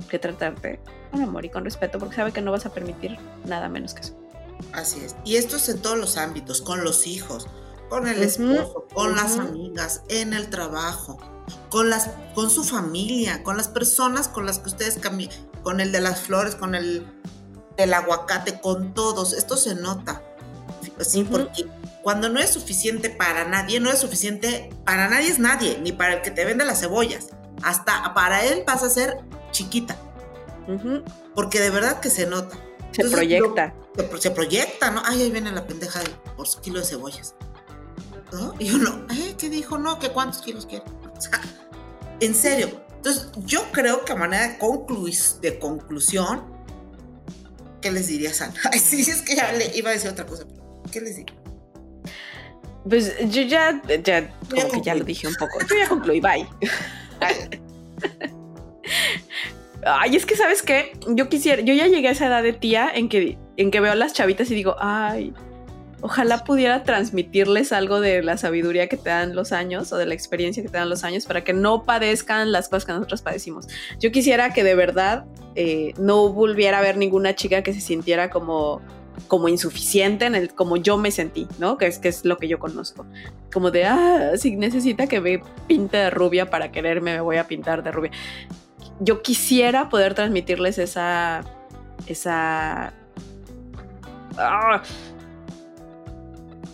que 0.09 0.19
tratarte 0.19 0.81
con 1.11 1.23
amor 1.23 1.45
y 1.45 1.51
con 1.51 1.65
respeto 1.65 1.99
porque 1.99 2.15
sabe 2.15 2.33
que 2.33 2.41
no 2.41 2.53
vas 2.53 2.67
a 2.67 2.73
permitir 2.73 3.19
nada 3.47 3.69
menos 3.69 3.95
que 3.95 4.03
eso. 4.03 4.19
Así 4.73 5.01
es. 5.05 5.17
Y 5.25 5.37
esto 5.37 5.57
es 5.57 5.69
en 5.69 5.83
todos 5.83 5.99
los 5.99 6.17
ámbitos, 6.17 6.63
con 6.63 6.85
los 6.85 7.07
hijos, 7.07 7.49
con 7.89 8.07
el 8.07 8.23
esposo, 8.23 8.87
con 8.95 9.17
las 9.17 9.39
amigas, 9.39 10.03
en 10.09 10.33
el 10.33 10.51
trabajo, 10.51 11.19
con 11.71 11.89
las 11.89 12.11
con 12.35 12.51
su 12.51 12.65
familia, 12.65 13.43
con 13.43 13.57
las 13.57 13.69
personas 13.69 14.29
con 14.29 14.45
las 14.45 14.59
que 14.59 14.69
ustedes 14.69 14.99
caminan, 14.99 15.37
con 15.63 15.81
el 15.81 15.93
de 15.93 16.01
las 16.01 16.21
flores, 16.21 16.55
con 16.55 16.75
el 16.75 17.07
del 17.77 17.95
aguacate, 17.95 18.61
con 18.61 18.93
todos. 18.93 19.33
Esto 19.33 19.57
se 19.57 19.75
nota. 19.75 20.23
Sí, 21.01 21.25
porque 21.25 21.67
cuando 22.03 22.29
no 22.29 22.41
es 22.41 22.51
suficiente 22.51 23.11
para 23.11 23.45
nadie, 23.45 23.81
no 23.81 23.91
es 23.91 23.99
suficiente 23.99 24.71
para 24.85 25.09
nadie 25.09 25.29
es 25.29 25.39
nadie, 25.39 25.79
ni 25.81 25.93
para 25.93 26.15
el 26.15 26.23
que 26.23 26.31
te 26.31 26.45
vende 26.45 26.65
las 26.65 26.81
cebollas. 26.81 27.29
Hasta 27.63 28.15
para 28.15 28.45
él 28.45 28.65
vas 28.67 28.83
a 28.83 28.91
ser 28.91 29.19
chiquita. 29.53 29.97
Porque 31.35 31.61
de 31.61 31.71
verdad 31.71 32.01
que 32.01 32.11
se 32.11 32.27
nota. 32.27 32.57
Se 32.93 33.09
proyecta. 33.09 33.75
se, 34.19 34.31
proyecta, 34.31 34.91
¿no? 34.91 35.03
Ay, 35.05 35.23
ahí 35.23 35.31
viene 35.31 35.53
la 35.53 35.67
pendeja 35.67 36.01
por 36.37 36.49
su 36.49 36.61
kilo 36.61 36.81
de 36.81 36.87
cebollas. 36.87 37.35
¿No? 38.33 38.55
Y 38.59 38.73
uno, 38.73 39.07
¿eh? 39.11 39.35
¿Qué 39.37 39.49
dijo? 39.51 39.79
No, 39.79 39.99
que 39.99 40.11
cuántos 40.11 40.43
kilos 40.43 40.67
quiere. 40.67 40.85
O 41.21 41.23
sea, 41.23 41.41
en 42.21 42.35
serio. 42.35 42.83
Entonces, 42.97 43.29
yo 43.45 43.71
creo 43.73 44.05
que 44.05 44.13
a 44.13 44.17
manera 44.17 44.49
de, 44.49 44.59
concluir, 44.59 45.15
de 45.43 45.59
conclusión, 45.59 46.45
¿qué 47.83 47.91
les 47.91 48.07
diría 48.09 48.33
San? 48.33 48.55
Ay, 48.73 48.79
sí, 48.79 49.01
es 49.01 49.21
que 49.23 49.37
ya 49.37 49.53
le 49.53 49.77
iba 49.77 49.91
a 49.91 49.93
decir 49.93 50.11
otra 50.11 50.25
cosa, 50.27 50.45
¿qué 50.91 51.01
les 51.01 51.17
digo? 51.17 51.29
Pues 52.89 53.15
yo 53.31 53.43
ya, 53.43 53.83
ya, 54.03 54.35
como 54.49 54.71
que 54.71 54.81
ya 54.81 54.95
lo 54.95 55.05
dije 55.05 55.29
un 55.29 55.35
poco. 55.35 55.61
Yo 55.61 55.77
ya 55.77 55.87
concluí, 55.89 56.21
bye. 56.21 56.49
Ay, 59.85 60.17
es 60.17 60.25
que 60.27 60.37
sabes 60.37 60.63
qué, 60.63 60.93
yo 61.09 61.29
quisiera, 61.29 61.63
yo 61.63 61.75
ya 61.75 61.87
llegué 61.87 62.09
a 62.09 62.13
esa 62.13 62.27
edad 62.27 62.43
de 62.43 62.53
tía 62.55 62.91
en 62.93 63.09
que, 63.09 63.39
en 63.57 63.71
que 63.71 63.81
veo 63.81 63.93
a 63.93 63.95
las 63.95 64.13
chavitas 64.13 64.51
y 64.51 64.55
digo, 64.55 64.77
ay, 64.79 65.33
ojalá 66.03 66.45
pudiera 66.45 66.83
transmitirles 66.83 67.73
algo 67.73 68.01
de 68.01 68.23
la 68.23 68.37
sabiduría 68.37 68.89
que 68.89 68.97
te 68.97 69.11
dan 69.11 69.35
los 69.35 69.53
años 69.53 69.93
o 69.93 69.99
de 69.99 70.07
la 70.07 70.15
experiencia 70.15 70.63
que 70.63 70.69
te 70.69 70.79
dan 70.79 70.89
los 70.89 71.05
años 71.05 71.27
para 71.27 71.45
que 71.45 71.53
no 71.53 71.85
padezcan 71.85 72.53
las 72.53 72.69
cosas 72.69 72.85
que 72.85 72.93
nosotros 72.93 73.23
padecimos. 73.23 73.69
Yo 73.99 74.13
quisiera 74.13 74.53
que 74.53 74.65
de 74.65 74.75
verdad 74.75 75.25
eh, 75.55 75.93
no 75.99 76.33
volviera 76.33 76.79
a 76.79 76.83
ver 76.83 76.97
ninguna 76.97 77.35
chica 77.35 77.63
que 77.63 77.75
se 77.75 77.81
sintiera 77.81 78.31
como 78.31 78.81
como 79.29 79.49
insuficiente 79.49 80.25
en 80.25 80.35
el 80.35 80.55
como 80.55 80.77
yo 80.77 80.97
me 80.97 81.11
sentí, 81.11 81.47
¿no? 81.59 81.77
Que 81.77 81.87
es 81.87 81.99
que 81.99 82.09
es 82.09 82.25
lo 82.25 82.39
que 82.39 82.49
yo 82.49 82.59
conozco. 82.59 83.07
Como 83.53 83.71
de, 83.71 83.85
ah, 83.85 84.33
si 84.37 84.57
necesita 84.57 85.07
que 85.07 85.21
me 85.21 85.43
pinte 85.67 85.97
de 85.97 86.11
rubia 86.11 86.49
para 86.49 86.73
quererme, 86.73 87.15
me 87.15 87.21
voy 87.21 87.37
a 87.37 87.47
pintar 87.47 87.83
de 87.83 87.93
rubia. 87.93 88.11
Yo 89.01 89.23
quisiera 89.23 89.89
poder 89.89 90.15
transmitirles 90.15 90.79
esa 90.79 91.43
esa 92.07 92.93
ah, 94.39 94.83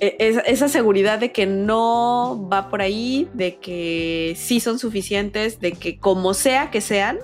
esa 0.01 0.69
seguridad 0.69 1.19
de 1.19 1.33
que 1.33 1.47
no 1.47 2.49
va 2.53 2.69
por 2.69 2.83
ahí, 2.83 3.29
de 3.33 3.57
que 3.57 4.35
sí 4.37 4.61
son 4.61 4.79
suficientes, 4.79 5.61
de 5.61 5.73
que 5.73 5.99
como 5.99 6.35
sea 6.35 6.71
que 6.71 6.81
sean, 6.81 7.19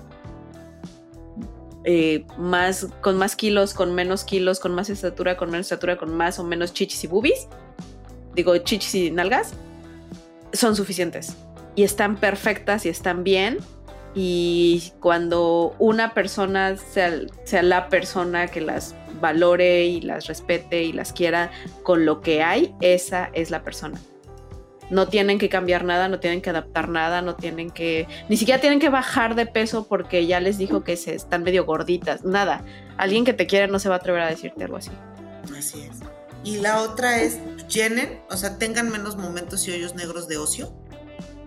eh, 1.85 2.25
más, 2.39 2.87
con 3.01 3.19
más 3.19 3.35
kilos, 3.35 3.75
con 3.75 3.95
menos 3.95 4.25
kilos, 4.25 4.61
con 4.61 4.73
más 4.75 4.89
estatura, 4.89 5.37
con 5.37 5.51
menos 5.51 5.67
estatura, 5.67 5.99
con 5.99 6.15
más 6.17 6.39
o 6.39 6.45
menos 6.45 6.73
chichis 6.73 7.05
y 7.05 7.07
boobies, 7.09 7.49
digo 8.35 8.57
chichis 8.59 8.95
y 8.95 9.11
nalgas, 9.11 9.55
son 10.53 10.77
suficientes. 10.77 11.37
Y 11.75 11.85
están 11.85 12.17
perfectas 12.17 12.87
y 12.87 12.89
están 12.89 13.25
bien. 13.25 13.59
Y 14.15 14.93
cuando 15.01 15.75
una 15.79 16.13
persona 16.13 16.77
sea, 16.77 17.19
sea 17.45 17.63
la 17.63 17.89
persona 17.89 18.47
que 18.47 18.61
las 18.61 18.95
valore 19.23 19.87
y 19.87 20.03
las 20.03 20.27
respete 20.27 20.83
y 20.83 20.93
las 20.93 21.15
quiera 21.15 21.51
con 21.83 22.05
lo 22.05 22.21
que 22.21 22.43
hay, 22.43 22.75
esa 22.83 23.31
es 23.33 23.51
la 23.51 23.63
persona 23.63 23.99
no 24.93 25.09
tienen 25.09 25.39
que 25.39 25.49
cambiar 25.49 25.85
nada, 25.85 26.09
no 26.09 26.21
tienen 26.21 26.43
que 26.43 26.51
adaptar 26.51 26.91
nada, 26.91 27.23
no 27.23 27.35
tienen 27.35 27.71
que, 27.71 28.07
ni 28.29 28.37
siquiera 28.37 28.61
tienen 28.61 28.79
que 28.79 28.91
bajar 28.91 29.35
de 29.35 29.47
peso 29.47 29.87
porque 29.89 30.27
ya 30.27 30.39
les 30.39 30.59
dijo 30.59 30.85
que 30.85 30.99
se 30.99 31.15
están 31.15 31.43
medio 31.45 31.65
gorditas, 31.65 32.25
nada. 32.25 32.63
Alguien 32.99 33.25
que 33.25 33.33
te 33.33 33.47
quiere 33.47 33.69
no 33.69 33.79
se 33.79 33.89
va 33.89 33.97
a 33.97 33.99
atrever 33.99 34.21
a 34.21 34.29
decirte 34.29 34.65
algo 34.65 34.77
así. 34.77 34.91
Así 35.57 35.81
es. 35.81 35.97
Y 36.45 36.59
la 36.59 36.83
otra 36.83 37.23
es, 37.23 37.39
llenen, 37.69 38.21
o 38.29 38.37
sea, 38.37 38.59
tengan 38.59 38.91
menos 38.91 39.17
momentos 39.17 39.67
y 39.67 39.73
hoyos 39.73 39.95
negros 39.95 40.29
de 40.29 40.37
ocio. 40.37 40.75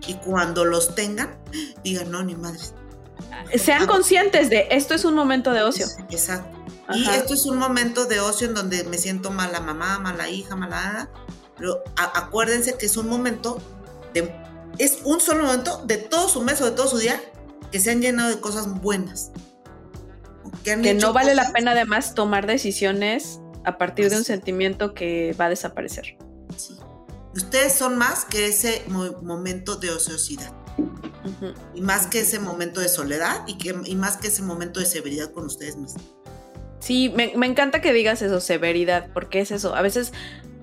Y 0.08 0.14
cuando 0.14 0.64
los 0.64 0.96
tengan, 0.96 1.38
digan, 1.84 2.10
no, 2.10 2.24
ni 2.24 2.34
madres. 2.34 2.74
Sean 3.54 3.86
conscientes 3.86 4.50
de 4.50 4.66
esto 4.70 4.94
es 4.94 5.04
un 5.04 5.14
momento 5.14 5.52
de 5.52 5.62
ocio. 5.62 5.86
Exacto. 6.10 6.55
Y 6.94 7.08
esto 7.08 7.34
es 7.34 7.46
un 7.46 7.58
momento 7.58 8.06
de 8.06 8.20
ocio 8.20 8.46
en 8.46 8.54
donde 8.54 8.84
me 8.84 8.98
siento 8.98 9.30
mala 9.30 9.60
mamá, 9.60 9.98
mala 9.98 10.28
hija, 10.28 10.54
mala 10.54 10.82
nada 10.82 11.10
pero 11.56 11.82
acuérdense 11.96 12.76
que 12.76 12.86
es 12.86 12.96
un 12.96 13.08
momento, 13.08 13.58
de, 14.12 14.34
es 14.78 14.98
un 15.04 15.20
solo 15.20 15.44
momento 15.44 15.82
de 15.86 15.96
todo 15.96 16.28
su 16.28 16.42
mes 16.42 16.60
o 16.60 16.66
de 16.66 16.72
todo 16.72 16.86
su 16.86 16.98
día 16.98 17.20
que 17.72 17.80
se 17.80 17.90
han 17.90 18.00
llenado 18.00 18.28
de 18.28 18.40
cosas 18.40 18.80
buenas. 18.80 19.30
Que, 20.62 20.94
no 20.94 21.12
vale 21.12 21.34
la 21.34 21.52
pena 21.52 21.72
además 21.72 22.14
tomar 22.14 22.46
decisiones 22.46 23.40
a 23.64 23.78
partir 23.78 24.10
de 24.10 24.16
un 24.16 24.24
sentimiento 24.24 24.94
que 24.94 25.34
va 25.40 25.46
a 25.46 25.48
desaparecer. 25.48 26.16
Sí. 26.56 26.76
Ustedes 27.34 27.72
son 27.72 27.96
más 27.96 28.24
que 28.24 28.46
ese 28.46 28.82
momento 28.88 29.76
de 29.76 29.90
ociosidad. 29.90 30.52
Y 31.74 31.80
más 31.80 32.06
que 32.06 32.20
ese 32.20 32.38
momento 32.38 32.80
de 32.80 32.88
soledad 32.88 33.44
y, 33.46 33.58
que, 33.58 33.76
y 33.84 33.96
más 33.96 34.16
que 34.16 34.28
ese 34.28 34.42
momento 34.42 34.80
de 34.80 34.86
severidad 34.86 35.32
con 35.32 35.46
ustedes 35.46 35.76
mismos. 35.76 36.15
Sí, 36.86 37.12
me, 37.16 37.32
me 37.36 37.46
encanta 37.46 37.80
que 37.80 37.92
digas 37.92 38.22
eso, 38.22 38.38
severidad, 38.38 39.08
porque 39.12 39.40
es 39.40 39.50
eso. 39.50 39.74
A 39.74 39.82
veces 39.82 40.12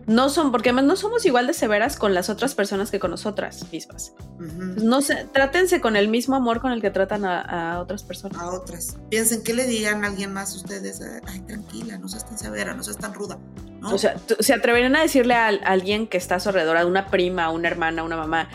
no 0.07 0.29
son, 0.29 0.51
porque 0.51 0.69
además 0.69 0.85
no 0.85 0.95
somos 0.95 1.25
igual 1.25 1.47
de 1.47 1.53
severas 1.53 1.97
con 1.97 2.13
las 2.13 2.29
otras 2.29 2.55
personas 2.55 2.91
que 2.91 2.99
con 2.99 3.11
nosotras 3.11 3.65
mismas. 3.73 4.13
No 4.39 5.01
sé, 5.01 5.27
trátense 5.33 5.81
con 5.81 5.97
el 5.97 6.07
mismo 6.07 6.37
amor 6.37 6.61
con 6.61 6.71
el 6.71 6.81
que 6.81 6.91
tratan 6.91 7.25
a, 7.25 7.79
otras 7.81 8.03
personas. 8.03 8.39
A 8.39 8.49
otras. 8.51 8.97
Piensen, 9.09 9.43
¿qué 9.43 9.53
le 9.53 9.65
dirían 9.65 10.05
a 10.05 10.07
alguien 10.07 10.31
más 10.31 10.53
a 10.53 10.55
ustedes? 10.55 11.01
Ay, 11.27 11.41
tranquila, 11.41 11.97
no 11.97 12.07
seas 12.07 12.25
tan 12.25 12.37
severa, 12.37 12.73
no 12.73 12.83
seas 12.83 12.97
tan 12.97 13.13
ruda. 13.13 13.37
O 13.83 13.97
sea, 13.97 14.15
¿se 14.39 14.53
atreverían 14.53 14.95
a 14.95 15.01
decirle 15.01 15.33
a, 15.33 15.47
alguien 15.47 16.07
que 16.07 16.17
está 16.17 16.35
a 16.35 16.39
su 16.39 16.47
alrededor, 16.49 16.77
a 16.77 16.85
una 16.85 17.07
prima, 17.07 17.45
a 17.45 17.49
una 17.49 17.67
hermana, 17.67 18.01
a 18.01 18.05
una 18.05 18.15
mamá, 18.15 18.49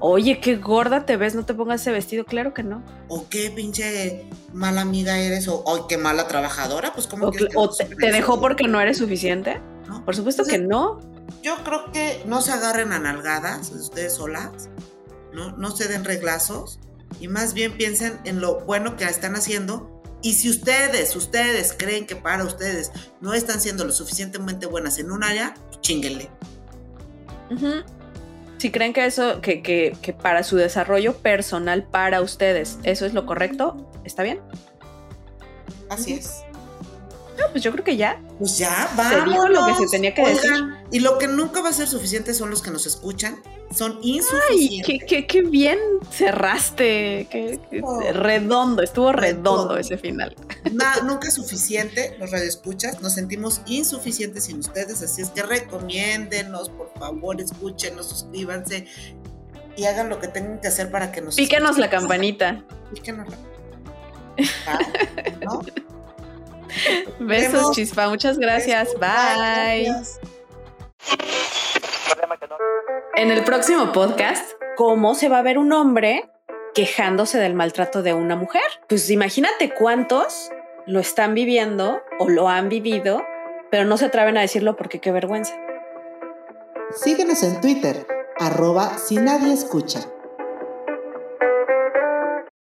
Oye, 0.00 0.40
qué 0.40 0.56
gorda 0.56 1.06
te 1.06 1.16
ves, 1.16 1.34
no 1.34 1.44
te 1.44 1.54
pongas 1.54 1.80
ese 1.80 1.90
vestido, 1.90 2.24
claro 2.24 2.52
que 2.52 2.62
no. 2.62 2.82
O 3.08 3.28
qué 3.28 3.50
pinche 3.50 4.28
mala 4.52 4.82
amiga 4.82 5.18
eres, 5.18 5.48
o, 5.48 5.86
qué 5.88 5.96
mala 5.96 6.28
trabajadora, 6.28 6.92
pues 6.92 7.06
como 7.06 7.30
que... 7.30 7.48
O 7.54 7.70
te, 7.70 7.86
dejó 8.12 8.40
porque 8.40 8.68
no 8.68 8.80
eres 8.80 8.98
suficiente. 8.98 9.60
Por 10.04 10.14
supuesto 10.14 10.44
que 10.44 10.58
no. 10.58 11.00
Yo 11.42 11.56
creo 11.64 11.90
que 11.92 12.22
no 12.26 12.42
se 12.42 12.52
agarren 12.52 12.92
a 12.92 12.98
nalgadas 12.98 13.70
ustedes 13.70 14.14
solas, 14.14 14.68
¿no? 15.32 15.56
No 15.56 15.70
se 15.70 15.88
den 15.88 16.04
reglazos 16.04 16.78
y 17.20 17.28
más 17.28 17.54
bien 17.54 17.72
piensen 17.76 18.18
en 18.24 18.40
lo 18.40 18.60
bueno 18.60 18.96
que 18.96 19.04
están 19.04 19.34
haciendo. 19.34 20.02
Y 20.22 20.34
si 20.34 20.50
ustedes, 20.50 21.14
ustedes 21.14 21.74
creen 21.76 22.06
que 22.06 22.16
para 22.16 22.44
ustedes 22.44 22.90
no 23.20 23.32
están 23.32 23.60
siendo 23.60 23.84
lo 23.84 23.92
suficientemente 23.92 24.66
buenas 24.66 24.98
en 24.98 25.10
un 25.10 25.22
área, 25.22 25.54
chinguenle. 25.80 26.30
Si 28.58 28.70
creen 28.70 28.92
que 28.92 29.04
eso, 29.04 29.40
que, 29.40 29.62
que, 29.62 29.94
que 30.00 30.12
para 30.12 30.42
su 30.42 30.56
desarrollo 30.56 31.16
personal, 31.18 31.84
para 31.84 32.22
ustedes, 32.22 32.78
eso 32.84 33.04
es 33.04 33.12
lo 33.12 33.26
correcto, 33.26 33.90
¿está 34.04 34.22
bien? 34.22 34.40
Así 35.90 36.14
es. 36.14 36.45
No, 37.38 37.50
pues 37.52 37.62
yo 37.62 37.72
creo 37.72 37.84
que 37.84 37.96
ya. 37.96 38.20
Pues 38.38 38.58
ya, 38.58 38.90
vamos. 38.96 39.12
Se 39.12 39.30
dijo 39.30 39.48
lo 39.48 39.66
que 39.66 39.74
se 39.74 39.86
tenía 39.90 40.14
que 40.14 40.26
decir. 40.26 40.52
Y 40.90 41.00
lo 41.00 41.18
que 41.18 41.28
nunca 41.28 41.60
va 41.60 41.70
a 41.70 41.72
ser 41.72 41.86
suficiente 41.86 42.34
son 42.34 42.50
los 42.50 42.62
que 42.62 42.70
nos 42.70 42.86
escuchan. 42.86 43.36
Son 43.74 43.98
insuficientes. 44.00 44.88
Ay, 44.88 45.00
qué, 45.06 45.26
qué, 45.26 45.42
bien 45.42 45.78
cerraste. 46.10 47.26
Qué, 47.30 47.60
redondo, 48.12 48.82
estuvo 48.82 49.12
redondo, 49.12 49.76
ese 49.76 49.98
final. 49.98 50.36
nunca 51.04 51.28
es 51.28 51.34
suficiente, 51.34 52.16
los 52.18 52.30
radioescuchas. 52.30 53.02
Nos 53.02 53.14
sentimos 53.14 53.62
insuficientes 53.66 54.44
sin 54.44 54.60
ustedes. 54.60 55.02
Así 55.02 55.22
es 55.22 55.30
que 55.30 55.42
recomiéndenos, 55.42 56.70
por 56.70 56.92
favor, 56.98 57.40
escúchenos, 57.40 58.08
suscríbanse 58.08 58.86
y 59.76 59.84
hagan 59.84 60.08
lo 60.08 60.18
que 60.20 60.28
tengan 60.28 60.60
que 60.60 60.68
hacer 60.68 60.90
para 60.90 61.12
que 61.12 61.20
nos. 61.20 61.36
Píquenos 61.36 61.78
la 61.78 61.90
campanita. 61.90 62.64
Píquenos 62.94 63.28
la. 63.28 63.36
¿no? 65.44 65.60
Besos, 67.18 67.72
chispa. 67.72 68.08
Muchas 68.08 68.38
gracias. 68.38 68.90
Bye. 68.98 69.92
En 73.16 73.30
el 73.30 73.44
próximo 73.44 73.92
podcast, 73.92 74.52
¿cómo 74.76 75.14
se 75.14 75.28
va 75.28 75.38
a 75.38 75.42
ver 75.42 75.58
un 75.58 75.72
hombre 75.72 76.28
quejándose 76.74 77.38
del 77.38 77.54
maltrato 77.54 78.02
de 78.02 78.12
una 78.12 78.36
mujer? 78.36 78.62
Pues 78.88 79.08
imagínate 79.10 79.70
cuántos 79.70 80.50
lo 80.86 81.00
están 81.00 81.34
viviendo 81.34 82.02
o 82.18 82.28
lo 82.28 82.48
han 82.48 82.68
vivido, 82.68 83.24
pero 83.70 83.84
no 83.84 83.96
se 83.96 84.06
atreven 84.06 84.36
a 84.36 84.42
decirlo 84.42 84.76
porque 84.76 85.00
qué 85.00 85.12
vergüenza. 85.12 85.54
Síguenos 86.94 87.42
en 87.42 87.60
Twitter, 87.60 88.06
arroba 88.38 88.98
si 88.98 89.16
nadie 89.16 89.52
escucha. 89.52 90.00